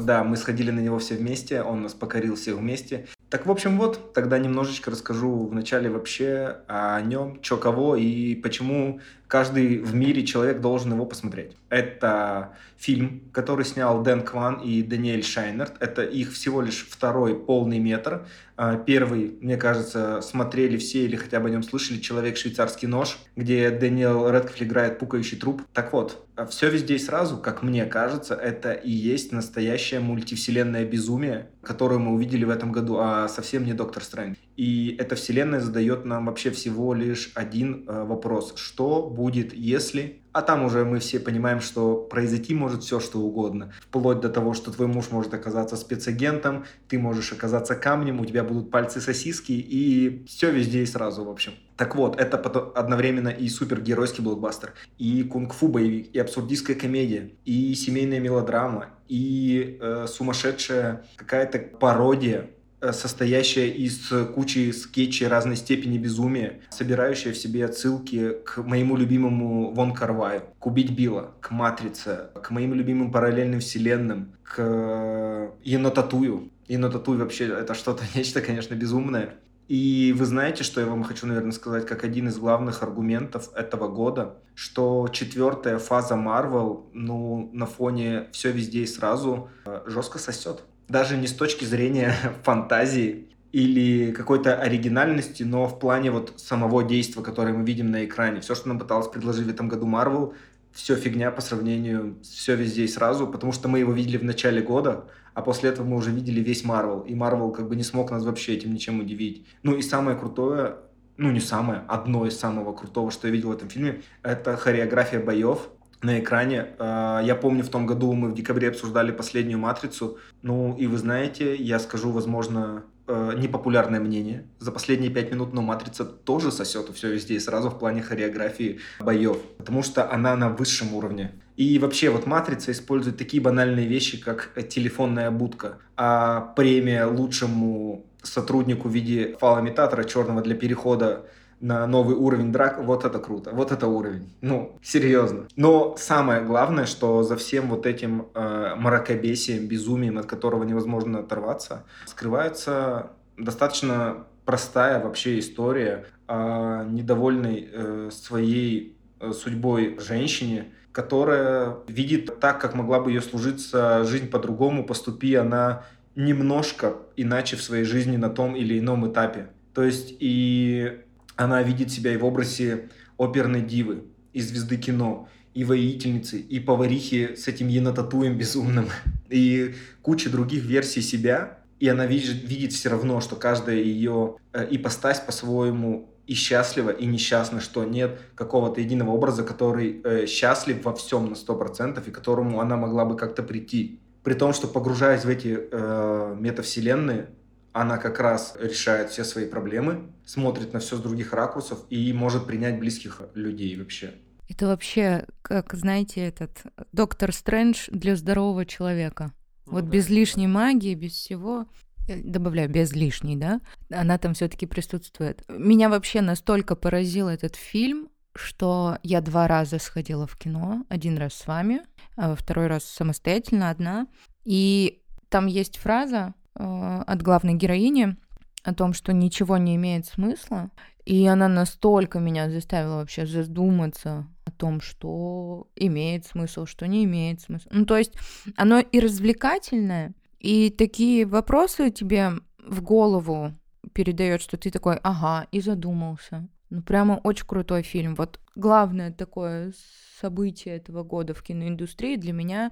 Да, 0.00 0.22
мы 0.22 0.36
сходили 0.36 0.70
на 0.70 0.80
него 0.80 0.98
все 0.98 1.14
вместе, 1.16 1.62
он 1.62 1.82
нас 1.82 1.94
покорил 1.94 2.36
всех 2.36 2.56
вместе. 2.56 3.06
Так, 3.30 3.46
в 3.46 3.50
общем, 3.50 3.78
вот, 3.78 4.12
тогда 4.12 4.38
немножечко 4.38 4.90
расскажу 4.90 5.46
вначале 5.46 5.90
вообще 5.90 6.58
о 6.66 7.00
нем, 7.00 7.40
чё 7.40 7.56
кого 7.56 7.96
и 7.96 8.34
почему 8.36 9.00
каждый 9.26 9.78
в 9.78 9.94
мире 9.94 10.24
человек 10.24 10.60
должен 10.60 10.92
его 10.92 11.04
посмотреть. 11.04 11.56
Это 11.70 12.54
фильм, 12.76 13.28
который 13.32 13.64
снял 13.64 14.02
Дэн 14.02 14.22
Кван 14.22 14.60
и 14.60 14.82
Даниэль 14.82 15.24
Шайнерт. 15.24 15.74
Это 15.80 16.02
их 16.02 16.32
всего 16.32 16.62
лишь 16.62 16.86
второй 16.88 17.38
полный 17.38 17.78
метр. 17.78 18.26
А, 18.56 18.76
Первый, 18.76 19.36
мне 19.40 19.56
кажется, 19.56 20.20
смотрели 20.20 20.76
все 20.78 21.04
или 21.04 21.16
хотя 21.16 21.40
бы 21.40 21.48
о 21.48 21.50
нем 21.50 21.62
слышали 21.62 21.98
«Человек 21.98 22.36
швейцарский 22.36 22.88
нож», 22.88 23.18
где 23.36 23.70
Дэниел 23.70 24.30
Редклифф 24.30 24.62
играет 24.62 24.98
пукающий 24.98 25.38
труп. 25.38 25.62
Так 25.72 25.92
вот, 25.92 26.26
все 26.48 26.70
везде 26.70 26.94
и 26.94 26.98
сразу, 26.98 27.36
как 27.36 27.62
мне 27.62 27.84
кажется, 27.84 28.34
это 28.34 28.72
и 28.72 28.90
есть 28.90 29.32
настоящее 29.32 30.00
мультивселенное 30.00 30.84
безумие, 30.84 31.50
которое 31.62 31.98
мы 31.98 32.14
увидели 32.14 32.44
в 32.44 32.50
этом 32.50 32.72
году, 32.72 32.96
а 32.98 33.28
совсем 33.28 33.64
не 33.64 33.74
Доктор 33.74 34.02
Стрэндж. 34.02 34.36
И 34.58 34.96
эта 34.98 35.14
вселенная 35.14 35.60
задает 35.60 36.04
нам 36.04 36.26
вообще 36.26 36.50
всего 36.50 36.92
лишь 36.92 37.30
один 37.34 37.84
э, 37.86 38.04
вопрос. 38.04 38.54
Что 38.56 39.08
будет, 39.08 39.54
если... 39.54 40.20
А 40.32 40.42
там 40.42 40.64
уже 40.64 40.84
мы 40.84 40.98
все 40.98 41.20
понимаем, 41.20 41.60
что 41.60 41.94
произойти 41.96 42.54
может 42.54 42.82
все, 42.82 42.98
что 42.98 43.20
угодно. 43.20 43.72
Вплоть 43.80 44.20
до 44.20 44.28
того, 44.28 44.54
что 44.54 44.72
твой 44.72 44.88
муж 44.88 45.06
может 45.12 45.32
оказаться 45.32 45.76
спецагентом, 45.76 46.64
ты 46.88 46.98
можешь 46.98 47.32
оказаться 47.32 47.76
камнем, 47.76 48.20
у 48.20 48.26
тебя 48.26 48.42
будут 48.42 48.72
пальцы 48.72 49.00
сосиски, 49.00 49.52
и 49.52 50.24
все 50.26 50.50
везде 50.50 50.82
и 50.82 50.86
сразу, 50.86 51.24
в 51.24 51.30
общем. 51.30 51.52
Так 51.76 51.94
вот, 51.94 52.20
это 52.20 52.36
одновременно 52.74 53.28
и 53.28 53.48
супергеройский 53.48 54.24
блокбастер, 54.24 54.74
и 54.98 55.22
кунг-фу 55.22 55.68
боевик, 55.68 56.12
и 56.12 56.18
абсурдистская 56.18 56.76
комедия, 56.76 57.30
и 57.44 57.74
семейная 57.74 58.18
мелодрама, 58.18 58.90
и 59.08 59.78
э, 59.80 60.06
сумасшедшая 60.08 61.04
какая-то 61.16 61.58
пародия, 61.58 62.50
состоящая 62.80 63.68
из 63.68 64.10
кучи 64.34 64.70
скетчей 64.70 65.26
разной 65.26 65.56
степени 65.56 65.98
безумия, 65.98 66.60
собирающая 66.70 67.32
в 67.32 67.36
себе 67.36 67.64
отсылки 67.64 68.36
к 68.44 68.58
моему 68.58 68.96
любимому 68.96 69.72
Вон 69.72 69.94
Карваю, 69.94 70.42
к 70.58 70.66
Убить 70.66 70.90
Билла, 70.90 71.32
к 71.40 71.50
Матрице, 71.50 72.30
к 72.42 72.50
моим 72.50 72.74
любимым 72.74 73.10
параллельным 73.10 73.60
вселенным, 73.60 74.32
к 74.42 74.56
э, 74.58 75.50
Енотатую. 75.64 76.50
Енотатуй 76.68 77.16
вообще 77.16 77.46
это 77.46 77.74
что-то, 77.74 78.04
нечто, 78.14 78.40
конечно, 78.40 78.74
безумное. 78.74 79.34
И 79.68 80.14
вы 80.16 80.24
знаете, 80.24 80.64
что 80.64 80.80
я 80.80 80.86
вам 80.86 81.04
хочу, 81.04 81.26
наверное, 81.26 81.52
сказать, 81.52 81.86
как 81.86 82.02
один 82.02 82.28
из 82.28 82.38
главных 82.38 82.82
аргументов 82.82 83.50
этого 83.54 83.88
года, 83.88 84.38
что 84.54 85.08
четвертая 85.12 85.78
фаза 85.78 86.14
Marvel, 86.14 86.86
ну, 86.94 87.50
на 87.52 87.66
фоне 87.66 88.28
все 88.32 88.50
везде 88.50 88.80
и 88.80 88.86
сразу, 88.86 89.50
э, 89.66 89.82
жестко 89.86 90.18
сосет. 90.18 90.64
Даже 90.88 91.16
не 91.16 91.26
с 91.26 91.32
точки 91.32 91.64
зрения 91.64 92.14
фантазии 92.42 93.28
или 93.52 94.12
какой-то 94.12 94.56
оригинальности, 94.56 95.42
но 95.42 95.66
в 95.66 95.78
плане 95.78 96.10
вот 96.10 96.34
самого 96.36 96.84
действия, 96.84 97.22
которое 97.22 97.52
мы 97.52 97.64
видим 97.64 97.90
на 97.90 98.04
экране. 98.04 98.40
Все, 98.40 98.54
что 98.54 98.68
нам 98.68 98.78
пыталась 98.78 99.08
предложить 99.08 99.46
в 99.46 99.50
этом 99.50 99.68
году 99.68 99.86
Marvel, 99.86 100.34
все 100.72 100.96
фигня 100.96 101.30
по 101.30 101.40
сравнению 101.40 102.16
с 102.22 102.28
все 102.28 102.54
везде 102.54 102.84
и 102.84 102.88
сразу, 102.88 103.26
потому 103.26 103.52
что 103.52 103.68
мы 103.68 103.78
его 103.78 103.92
видели 103.92 104.18
в 104.18 104.24
начале 104.24 104.62
года, 104.62 105.06
а 105.34 105.42
после 105.42 105.70
этого 105.70 105.86
мы 105.86 105.96
уже 105.96 106.10
видели 106.10 106.40
весь 106.40 106.64
Марвел, 106.64 107.00
и 107.00 107.14
Марвел 107.14 107.50
как 107.50 107.68
бы 107.68 107.76
не 107.76 107.82
смог 107.82 108.10
нас 108.10 108.24
вообще 108.24 108.54
этим 108.54 108.72
ничем 108.72 109.00
удивить. 109.00 109.46
Ну 109.62 109.74
и 109.76 109.82
самое 109.82 110.16
крутое, 110.16 110.76
ну 111.16 111.30
не 111.30 111.40
самое, 111.40 111.84
одно 111.88 112.26
из 112.26 112.38
самого 112.38 112.72
крутого, 112.72 113.10
что 113.10 113.28
я 113.28 113.32
видел 113.32 113.48
в 113.48 113.52
этом 113.52 113.68
фильме, 113.68 114.02
это 114.22 114.56
хореография 114.56 115.20
боев 115.20 115.68
на 116.02 116.18
экране. 116.20 116.66
Э, 116.78 117.20
Я 117.24 117.34
помню, 117.34 117.62
в 117.62 117.68
том 117.68 117.86
году 117.86 118.12
мы 118.12 118.28
в 118.28 118.34
декабре 118.34 118.68
обсуждали 118.68 119.10
последнюю 119.12 119.58
«Матрицу», 119.58 120.18
ну 120.42 120.76
и 120.76 120.86
вы 120.86 120.96
знаете, 120.98 121.56
я 121.56 121.78
скажу, 121.78 122.10
возможно, 122.10 122.84
э, 123.06 123.32
непопулярное 123.36 124.00
мнение. 124.00 124.44
За 124.60 124.70
последние 124.70 125.10
пять 125.10 125.32
минут, 125.32 125.52
но 125.52 125.62
«Матрица» 125.62 126.04
тоже 126.04 126.52
сосет 126.52 126.88
все 126.94 127.12
везде 127.12 127.34
и 127.34 127.40
сразу 127.40 127.70
в 127.70 127.78
плане 127.78 128.02
хореографии 128.02 128.80
боев, 129.00 129.38
потому 129.58 129.82
что 129.82 130.12
она 130.12 130.36
на 130.36 130.48
высшем 130.50 130.94
уровне. 130.94 131.32
И 131.56 131.78
вообще 131.78 132.10
вот 132.10 132.26
«Матрица» 132.26 132.70
использует 132.70 133.16
такие 133.16 133.42
банальные 133.42 133.86
вещи, 133.86 134.20
как 134.20 134.52
телефонная 134.68 135.30
будка, 135.30 135.78
а 135.96 136.52
премия 136.56 137.06
лучшему 137.06 138.04
сотруднику 138.22 138.88
в 138.88 138.92
виде 138.92 139.36
фалоимитатора 139.40 140.04
черного 140.04 140.42
для 140.42 140.54
перехода 140.54 141.24
на 141.60 141.86
новый 141.86 142.16
уровень 142.16 142.52
драк, 142.52 142.78
вот 142.82 143.04
это 143.04 143.18
круто, 143.18 143.50
вот 143.52 143.72
это 143.72 143.86
уровень. 143.86 144.32
Ну, 144.40 144.78
серьезно. 144.82 145.46
Но 145.56 145.96
самое 145.98 146.42
главное, 146.42 146.86
что 146.86 147.22
за 147.22 147.36
всем 147.36 147.68
вот 147.68 147.86
этим 147.86 148.28
э, 148.34 148.74
мракобесием, 148.76 149.66
безумием, 149.66 150.18
от 150.18 150.26
которого 150.26 150.64
невозможно 150.64 151.20
оторваться, 151.20 151.84
скрывается 152.06 153.10
достаточно 153.36 154.26
простая 154.44 155.02
вообще 155.02 155.38
история 155.38 156.06
о 156.26 156.84
недовольной 156.84 157.68
э, 157.70 158.10
своей 158.12 158.96
э, 159.20 159.32
судьбой 159.32 159.98
женщине, 159.98 160.72
которая 160.92 161.76
видит 161.86 162.40
так, 162.40 162.60
как 162.60 162.74
могла 162.74 163.00
бы 163.00 163.10
ее 163.10 163.20
служиться 163.20 164.04
жизнь 164.04 164.28
по-другому, 164.28 164.84
поступи 164.84 165.34
она 165.34 165.84
немножко 166.16 166.96
иначе 167.16 167.56
в 167.56 167.62
своей 167.62 167.84
жизни 167.84 168.16
на 168.16 168.30
том 168.30 168.56
или 168.56 168.78
ином 168.78 169.10
этапе. 169.10 169.50
То 169.74 169.84
есть 169.84 170.16
и 170.18 171.02
она 171.38 171.62
видит 171.62 171.90
себя 171.90 172.12
и 172.12 172.16
в 172.16 172.24
образе 172.24 172.88
оперной 173.16 173.62
дивы, 173.62 174.04
и 174.32 174.40
звезды 174.40 174.76
кино, 174.76 175.28
и 175.54 175.64
воительницы, 175.64 176.38
и 176.38 176.60
поварихи 176.60 177.36
с 177.36 177.48
этим 177.48 177.68
енотатуем 177.68 178.36
безумным, 178.36 178.88
и 179.30 179.74
куча 180.02 180.28
других 180.30 180.64
версий 180.64 181.00
себя, 181.00 181.58
и 181.78 181.88
она 181.88 182.06
видит, 182.06 182.42
видит 182.42 182.72
все 182.72 182.90
равно, 182.90 183.20
что 183.20 183.36
каждая 183.36 183.76
ее 183.76 184.36
э, 184.52 184.66
ипостась 184.70 185.20
по-своему 185.20 186.10
и 186.26 186.34
счастлива, 186.34 186.90
и 186.90 187.06
несчастна, 187.06 187.60
что 187.60 187.84
нет 187.84 188.18
какого-то 188.34 188.80
единого 188.80 189.10
образа, 189.10 189.44
который 189.44 190.00
э, 190.02 190.26
счастлив 190.26 190.84
во 190.84 190.92
всем 190.92 191.30
на 191.30 191.34
100%, 191.34 192.06
и 192.06 192.10
которому 192.10 192.60
она 192.60 192.76
могла 192.76 193.04
бы 193.04 193.16
как-то 193.16 193.44
прийти. 193.44 194.00
При 194.24 194.34
том, 194.34 194.52
что 194.52 194.66
погружаясь 194.66 195.24
в 195.24 195.28
эти 195.28 195.56
э, 195.70 196.36
метавселенные, 196.38 197.28
она 197.72 197.98
как 197.98 198.20
раз 198.20 198.56
решает 198.60 199.10
все 199.10 199.24
свои 199.24 199.46
проблемы, 199.46 200.12
смотрит 200.24 200.72
на 200.72 200.80
все 200.80 200.96
с 200.96 201.00
других 201.00 201.32
ракурсов 201.32 201.84
и 201.90 202.12
может 202.12 202.46
принять 202.46 202.78
близких 202.78 203.22
людей 203.34 203.76
вообще. 203.76 204.14
Это 204.48 204.66
вообще, 204.66 205.26
как, 205.42 205.74
знаете, 205.74 206.26
этот 206.26 206.62
Доктор 206.92 207.32
Стрэндж 207.32 207.88
для 207.90 208.16
здорового 208.16 208.64
человека. 208.64 209.32
вот 209.66 209.84
без 209.84 210.08
лишней 210.08 210.46
магии, 210.46 210.94
без 210.94 211.12
всего. 211.12 211.66
Добавляю, 212.08 212.70
без 212.70 212.92
лишней, 212.92 213.36
да? 213.36 213.60
Она 213.90 214.16
там 214.16 214.32
все-таки 214.32 214.64
присутствует. 214.64 215.44
Меня 215.48 215.90
вообще 215.90 216.22
настолько 216.22 216.74
поразил 216.74 217.28
этот 217.28 217.54
фильм, 217.54 218.08
что 218.34 218.98
я 219.02 219.20
два 219.20 219.46
раза 219.46 219.78
сходила 219.78 220.26
в 220.26 220.36
кино. 220.38 220.86
Один 220.88 221.18
раз 221.18 221.34
с 221.34 221.46
вами, 221.46 221.82
а 222.16 222.34
второй 222.34 222.68
раз 222.68 222.84
самостоятельно, 222.84 223.68
одна. 223.68 224.06
И 224.44 225.02
там 225.28 225.46
есть 225.46 225.76
фраза 225.76 226.34
э, 226.58 227.02
от 227.06 227.22
главной 227.22 227.54
героини 227.54 228.16
о 228.64 228.74
том, 228.74 228.92
что 228.92 229.12
ничего 229.12 229.56
не 229.56 229.76
имеет 229.76 230.06
смысла. 230.06 230.70
И 231.04 231.26
она 231.26 231.48
настолько 231.48 232.18
меня 232.18 232.50
заставила 232.50 232.96
вообще 232.96 233.24
задуматься 233.24 234.26
о 234.44 234.50
том, 234.50 234.82
что 234.82 235.68
имеет 235.74 236.26
смысл, 236.26 236.66
что 236.66 236.86
не 236.86 237.04
имеет 237.04 237.40
смысла. 237.40 237.70
Ну, 237.72 237.86
то 237.86 237.96
есть 237.96 238.12
оно 238.56 238.80
и 238.80 239.00
развлекательное, 239.00 240.12
и 240.38 240.70
такие 240.70 241.24
вопросы 241.24 241.90
тебе 241.90 242.32
в 242.58 242.82
голову 242.82 243.54
передает, 243.94 244.42
что 244.42 244.58
ты 244.58 244.70
такой, 244.70 244.96
ага, 245.02 245.46
и 245.50 245.60
задумался. 245.60 246.48
Ну, 246.70 246.82
прямо 246.82 247.14
очень 247.24 247.46
крутой 247.46 247.82
фильм. 247.82 248.14
Вот 248.14 248.38
главное 248.54 249.10
такое 249.10 249.72
событие 250.20 250.76
этого 250.76 251.02
года 251.02 251.32
в 251.32 251.42
киноиндустрии 251.42 252.16
для 252.16 252.32
меня 252.32 252.70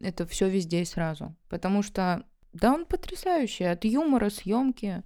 это 0.00 0.26
все 0.26 0.48
везде 0.48 0.82
и 0.82 0.84
сразу. 0.84 1.36
Потому 1.48 1.82
что 1.82 2.24
Да 2.52 2.72
он 2.72 2.86
потрясающий. 2.86 3.64
От 3.64 3.84
юмора, 3.84 4.30
съемки. 4.30 5.02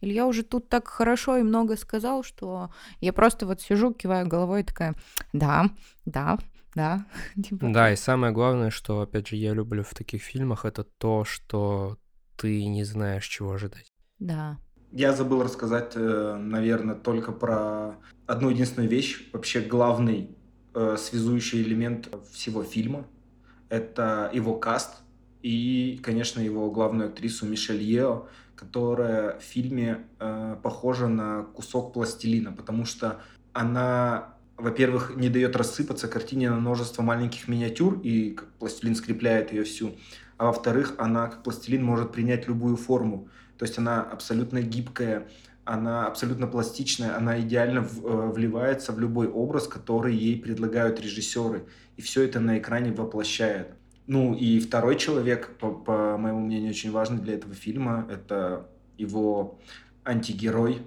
Илья 0.00 0.26
уже 0.26 0.42
тут 0.42 0.68
так 0.68 0.88
хорошо 0.88 1.38
и 1.38 1.42
много 1.42 1.76
сказал, 1.76 2.22
что 2.22 2.70
я 3.00 3.12
просто 3.12 3.46
вот 3.46 3.60
сижу, 3.60 3.92
киваю 3.92 4.28
головой 4.28 4.60
и 4.60 4.64
такая, 4.64 4.94
да, 5.32 5.70
да, 6.04 6.38
да. 6.74 7.06
Типа 7.42 7.66
да, 7.68 7.92
и 7.92 7.96
самое 7.96 8.32
главное, 8.32 8.70
что, 8.70 9.00
опять 9.00 9.28
же, 9.28 9.36
я 9.36 9.54
люблю 9.54 9.82
в 9.82 9.94
таких 9.94 10.22
фильмах, 10.22 10.64
это 10.64 10.84
то, 10.84 11.24
что 11.24 11.98
ты 12.36 12.64
не 12.66 12.84
знаешь, 12.84 13.26
чего 13.26 13.52
ожидать. 13.52 13.92
Да. 14.20 14.58
Я 14.92 15.12
забыл 15.12 15.42
рассказать, 15.42 15.92
э, 15.96 16.36
наверное, 16.36 16.94
только 16.94 17.32
про 17.32 17.96
одну 18.26 18.50
единственную 18.50 18.88
вещь. 18.88 19.28
Вообще 19.32 19.60
главный 19.60 20.36
э, 20.74 20.96
связующий 20.96 21.62
элемент 21.62 22.08
всего 22.32 22.62
фильма— 22.62 23.06
это 23.68 24.30
его 24.32 24.54
каст 24.54 25.02
и, 25.42 26.00
конечно, 26.02 26.40
его 26.40 26.70
главную 26.70 27.08
актрису 27.08 27.46
Мишель 27.46 27.82
Ео, 27.82 28.28
которая 28.56 29.38
в 29.38 29.42
фильме 29.42 30.04
э, 30.18 30.56
похожа 30.62 31.06
на 31.06 31.42
кусок 31.42 31.92
пластилина, 31.92 32.52
потому 32.52 32.84
что 32.84 33.20
она, 33.52 34.34
во-первых, 34.56 35.16
не 35.16 35.28
дает 35.28 35.54
рассыпаться 35.54 36.08
картине 36.08 36.50
на 36.50 36.56
множество 36.56 37.02
маленьких 37.02 37.46
миниатюр, 37.46 38.00
и 38.02 38.36
пластилин 38.58 38.96
скрепляет 38.96 39.52
ее 39.52 39.62
всю, 39.62 39.94
а 40.38 40.46
во-вторых, 40.46 40.94
она, 40.98 41.28
как 41.28 41.42
пластилин, 41.42 41.84
может 41.84 42.12
принять 42.12 42.48
любую 42.48 42.76
форму. 42.76 43.28
То 43.58 43.64
есть 43.64 43.78
она 43.78 44.02
абсолютно 44.02 44.62
гибкая, 44.62 45.28
она 45.64 46.06
абсолютно 46.06 46.46
пластичная, 46.46 47.16
она 47.16 47.40
идеально 47.40 47.80
э, 47.80 48.32
вливается 48.34 48.92
в 48.92 49.00
любой 49.00 49.28
образ, 49.28 49.68
который 49.68 50.14
ей 50.14 50.40
предлагают 50.40 51.00
режиссеры. 51.00 51.66
И 51.96 52.02
все 52.02 52.22
это 52.22 52.40
на 52.40 52.58
экране 52.58 52.92
воплощает. 52.92 53.74
Ну 54.08 54.34
и 54.34 54.58
второй 54.58 54.96
человек, 54.96 55.58
по, 55.58 55.70
по 55.70 56.16
моему 56.16 56.40
мнению, 56.40 56.70
очень 56.70 56.90
важный 56.90 57.20
для 57.20 57.34
этого 57.34 57.54
фильма, 57.54 58.08
это 58.10 58.66
его 58.96 59.60
антигерой. 60.02 60.80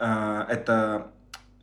А, 0.00 0.44
это 0.50 1.12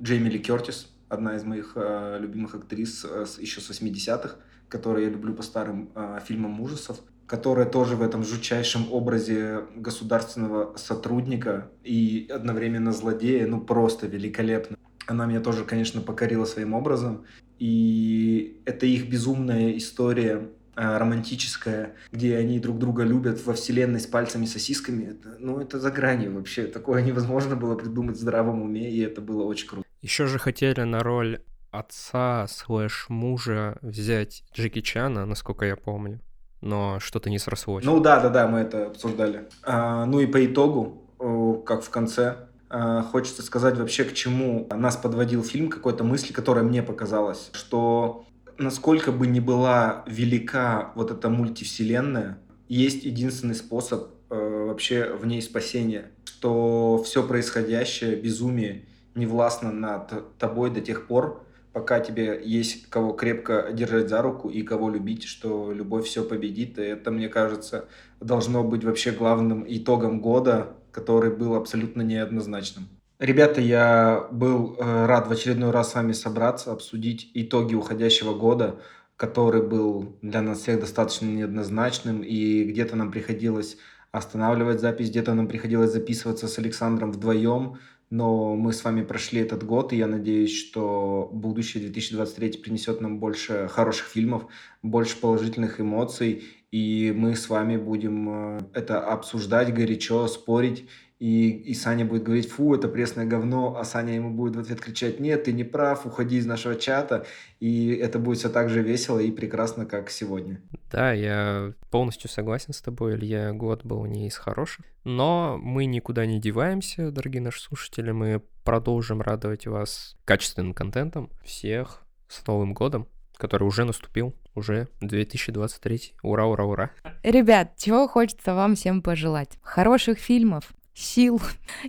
Джейми 0.02 0.30
Ли 0.30 0.40
Кертис, 0.40 0.94
одна 1.10 1.36
из 1.36 1.44
моих 1.44 1.74
а, 1.76 2.18
любимых 2.18 2.56
актрис 2.56 3.06
а, 3.06 3.26
еще 3.40 3.60
с 3.60 3.70
80-х, 3.70 4.38
которую 4.70 5.04
я 5.04 5.12
люблю 5.12 5.34
по 5.34 5.44
старым 5.44 5.92
фильмам 6.26 6.60
ужасов 6.62 7.00
которая 7.28 7.66
тоже 7.66 7.96
в 7.96 8.04
этом 8.04 8.24
жутчайшем 8.24 8.94
образе 8.94 9.64
государственного 9.76 10.78
сотрудника 10.78 11.72
и 11.84 12.30
одновременно 12.32 12.92
злодея, 12.92 13.48
ну 13.48 13.60
просто 13.60 14.06
великолепно. 14.06 14.78
Она 15.08 15.26
меня 15.26 15.40
тоже, 15.40 15.66
конечно, 15.66 16.02
покорила 16.02 16.46
своим 16.46 16.76
образом. 16.76 17.26
И 17.58 18.62
это 18.66 18.86
их 18.86 19.10
безумная 19.10 19.76
история 19.76 20.52
Э, 20.78 20.98
романтическая, 20.98 21.96
где 22.12 22.36
они 22.36 22.60
друг 22.60 22.80
друга 22.80 23.04
любят 23.04 23.46
во 23.46 23.54
вселенной 23.54 24.02
с 24.02 24.08
пальцами 24.08 24.46
сосисками, 24.46 25.12
это, 25.12 25.38
ну, 25.40 25.62
это 25.62 25.80
за 25.80 25.90
гранью 25.90 26.36
вообще. 26.36 26.66
Такое 26.66 27.02
невозможно 27.02 27.56
было 27.56 27.76
придумать 27.76 28.18
в 28.18 28.20
здравом 28.20 28.62
уме, 28.62 28.92
и 28.92 29.00
это 29.00 29.22
было 29.22 29.44
очень 29.44 29.70
круто. 29.70 29.88
Еще 30.02 30.28
же 30.28 30.38
хотели 30.38 30.82
на 30.82 31.02
роль 31.02 31.40
отца 31.72 32.46
слэш 32.50 33.06
мужа 33.08 33.78
взять 33.82 34.44
Джеки 34.54 34.82
Чана, 34.82 35.26
насколько 35.26 35.66
я 35.66 35.78
помню, 35.78 36.20
но 36.60 37.00
что-то 37.00 37.30
не 37.30 37.40
срослось. 37.40 37.86
Ну 37.86 38.02
да, 38.02 38.20
да, 38.20 38.30
да, 38.30 38.48
мы 38.48 38.60
это 38.60 38.88
обсуждали. 38.88 39.48
А, 39.64 40.06
ну 40.06 40.20
и 40.20 40.26
по 40.26 40.46
итогу, 40.46 41.64
как 41.66 41.84
в 41.84 41.90
конце, 41.90 42.48
а, 42.70 43.02
хочется 43.04 43.44
сказать 43.44 43.78
вообще, 43.78 44.04
к 44.04 44.14
чему 44.14 44.68
нас 44.70 44.98
подводил 44.98 45.44
фильм, 45.44 45.70
какой-то 45.70 46.04
мысли, 46.04 46.34
которая 46.34 46.66
мне 46.66 46.84
показалась, 46.84 47.50
что 47.54 48.25
насколько 48.58 49.12
бы 49.12 49.28
ни 49.28 49.40
была 49.40 50.04
велика 50.08 50.92
вот 50.96 51.12
эта 51.12 51.30
мультивселенная, 51.30 52.38
есть 52.68 53.04
единственный 53.04 53.56
способ 53.56 54.10
э, 54.30 54.66
вообще 54.68 55.14
в 55.14 55.26
ней 55.26 55.42
спасения, 55.42 56.12
что 56.26 57.02
все 57.04 57.26
происходящее, 57.26 58.16
безумие, 58.16 58.86
не 59.14 59.26
властно 59.26 59.72
над 59.72 60.38
тобой 60.38 60.72
до 60.72 60.82
тех 60.82 61.08
пор, 61.08 61.46
пока 61.74 62.00
тебе 62.00 62.42
есть 62.44 62.90
кого 62.90 63.14
крепко 63.14 63.70
держать 63.74 64.10
за 64.10 64.22
руку 64.22 64.50
и 64.50 64.62
кого 64.62 64.90
любить, 64.90 65.24
что 65.24 65.72
любовь 65.72 66.06
все 66.06 66.24
победит. 66.24 66.80
И 66.80 66.84
это, 66.84 67.12
мне 67.12 67.30
кажется, 67.30 67.86
должно 68.20 68.64
быть 68.64 68.84
вообще 68.84 69.12
главным 69.12 69.66
итогом 69.68 70.22
года, 70.22 70.74
который 70.92 71.36
был 71.36 71.56
абсолютно 71.56 72.02
неоднозначным. 72.02 72.88
Ребята, 73.20 73.62
я 73.62 74.28
был 74.32 74.76
э, 74.78 75.06
рад 75.06 75.28
в 75.28 75.32
очередной 75.32 75.72
раз 75.72 75.92
с 75.92 75.96
вами 75.96 76.12
собраться, 76.12 76.74
обсудить 76.74 77.32
итоги 77.34 77.74
уходящего 77.74 78.34
года, 78.34 78.82
который 79.16 79.66
был 79.66 80.18
для 80.22 80.42
нас 80.42 80.60
всех 80.60 80.82
достаточно 80.82 81.28
неоднозначным, 81.28 82.24
и 82.24 82.66
где-то 82.66 82.98
нам 82.98 83.12
приходилось 83.12 83.78
останавливать 84.12 84.82
запись, 84.82 85.10
где-то 85.10 85.34
нам 85.34 85.48
приходилось 85.48 85.94
записываться 85.94 86.50
с 86.50 86.60
Александром 86.60 87.14
вдвоем, 87.14 87.78
но 88.10 88.56
мы 88.56 88.74
с 88.74 88.84
вами 88.84 89.02
прошли 89.02 89.40
этот 89.40 89.64
год, 89.64 89.94
и 89.94 89.98
я 89.98 90.08
надеюсь, 90.08 90.54
что 90.54 91.30
будущее 91.32 91.84
2023 91.84 92.60
принесет 92.60 93.00
нам 93.00 93.20
больше 93.20 93.70
хороших 93.70 94.08
фильмов, 94.08 94.48
больше 94.84 95.18
положительных 95.22 95.80
эмоций, 95.80 96.44
и 96.72 97.14
мы 97.16 97.38
с 97.38 97.48
вами 97.48 97.78
будем 97.78 98.58
э, 98.58 98.60
это 98.74 99.00
обсуждать 99.00 99.74
горячо, 99.74 100.28
спорить 100.28 100.90
и, 101.20 101.50
и 101.50 101.74
Саня 101.74 102.06
будет 102.06 102.24
говорить, 102.24 102.50
фу, 102.50 102.76
это 102.76 102.88
пресное 102.88 103.26
говно, 103.26 103.78
а 103.78 103.84
Саня 103.84 104.16
ему 104.16 104.32
будет 104.32 104.56
в 104.56 104.60
ответ 104.60 104.82
кричать, 104.82 105.20
нет, 105.20 105.46
ты 105.46 105.54
не 105.54 105.64
прав, 105.64 106.06
уходи 106.06 106.38
из 106.38 106.46
нашего 106.46 106.76
чата, 106.76 107.26
и 107.60 107.94
это 107.94 108.20
будет 108.20 108.40
все 108.40 108.50
так 108.50 108.70
же 108.70 108.82
весело 108.82 109.20
и 109.20 109.32
прекрасно, 109.32 109.86
как 109.86 110.10
сегодня. 110.10 110.62
Да, 110.92 111.14
я 111.14 111.74
полностью 111.90 112.30
согласен 112.30 112.74
с 112.74 112.82
тобой, 112.82 113.16
Илья, 113.16 113.54
год 113.54 113.86
был 113.86 114.06
не 114.06 114.28
из 114.28 114.36
хороших, 114.38 114.86
но 115.04 115.58
мы 115.62 115.86
никуда 115.86 116.26
не 116.26 116.40
деваемся, 116.40 117.12
дорогие 117.12 117.42
наши 117.42 117.62
слушатели, 117.62 118.12
мы 118.12 118.42
продолжим 118.66 119.22
радовать 119.22 119.68
вас 119.68 120.18
качественным 120.26 120.74
контентом. 120.74 121.30
Всех 121.44 122.02
с 122.28 122.46
Новым 122.48 122.74
годом, 122.74 123.08
который 123.38 123.64
уже 123.64 123.86
наступил, 123.86 124.36
уже 124.56 124.88
2023. 125.02 126.16
Ура, 126.24 126.46
ура, 126.46 126.66
ура. 126.66 126.92
Ребят, 127.24 127.74
чего 127.78 128.08
хочется 128.08 128.56
вам 128.56 128.76
всем 128.76 129.02
пожелать? 129.02 129.58
Хороших 129.62 130.18
фильмов, 130.18 130.74
сил 130.96 131.40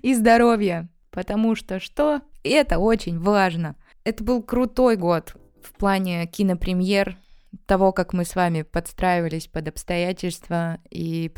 и 0.03 0.15
здоровья. 0.15 0.89
Потому 1.11 1.55
что 1.55 1.81
что? 1.81 2.21
Это 2.43 2.79
очень 2.79 3.19
важно. 3.19 3.77
Это 4.05 4.23
был 4.23 4.43
крутой 4.43 4.97
год 4.97 5.35
в 5.63 5.73
плане 5.73 6.27
кинопремьер, 6.27 7.17
того, 7.65 7.93
как 7.93 8.13
мы 8.13 8.25
с 8.25 8.35
вами 8.35 8.63
подстраивались 8.63 9.47
под 9.47 9.69
обстоятельства 9.69 10.79
и 10.91 11.33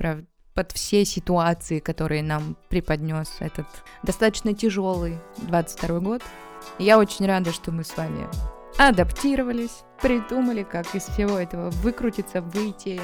под 0.54 0.72
все 0.72 1.04
ситуации, 1.04 1.78
которые 1.78 2.24
нам 2.24 2.56
преподнес 2.68 3.36
этот 3.38 3.66
достаточно 4.02 4.52
тяжелый 4.52 5.18
22 5.46 6.00
год. 6.00 6.22
Я 6.80 6.98
очень 6.98 7.26
рада, 7.26 7.52
что 7.52 7.70
мы 7.70 7.84
с 7.84 7.96
вами 7.96 8.26
адаптировались, 8.78 9.82
придумали, 10.00 10.62
как 10.62 10.94
из 10.94 11.02
всего 11.02 11.38
этого 11.38 11.70
выкрутиться, 11.70 12.40
выйти, 12.40 13.00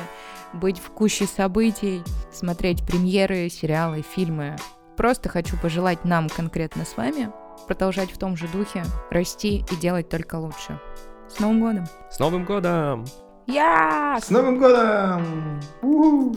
быть 0.52 0.78
в 0.78 0.90
куще 0.90 1.26
событий, 1.26 2.02
смотреть 2.32 2.86
премьеры, 2.86 3.48
сериалы, 3.48 4.02
фильмы. 4.02 4.56
Просто 4.96 5.28
хочу 5.28 5.56
пожелать 5.60 6.04
нам 6.04 6.28
конкретно 6.28 6.84
с 6.84 6.96
вами 6.96 7.30
продолжать 7.66 8.10
в 8.10 8.18
том 8.18 8.36
же 8.36 8.48
духе, 8.48 8.84
расти 9.10 9.64
и 9.70 9.76
делать 9.76 10.08
только 10.08 10.36
лучше. 10.36 10.80
С 11.28 11.40
Новым 11.40 11.60
годом! 11.60 11.84
С 12.10 12.18
Новым 12.18 12.44
годом! 12.44 13.04
Я! 13.46 14.18
С 14.20 14.30
Новым 14.30 14.58
годом! 14.58 15.60
У-ху! 15.82 16.36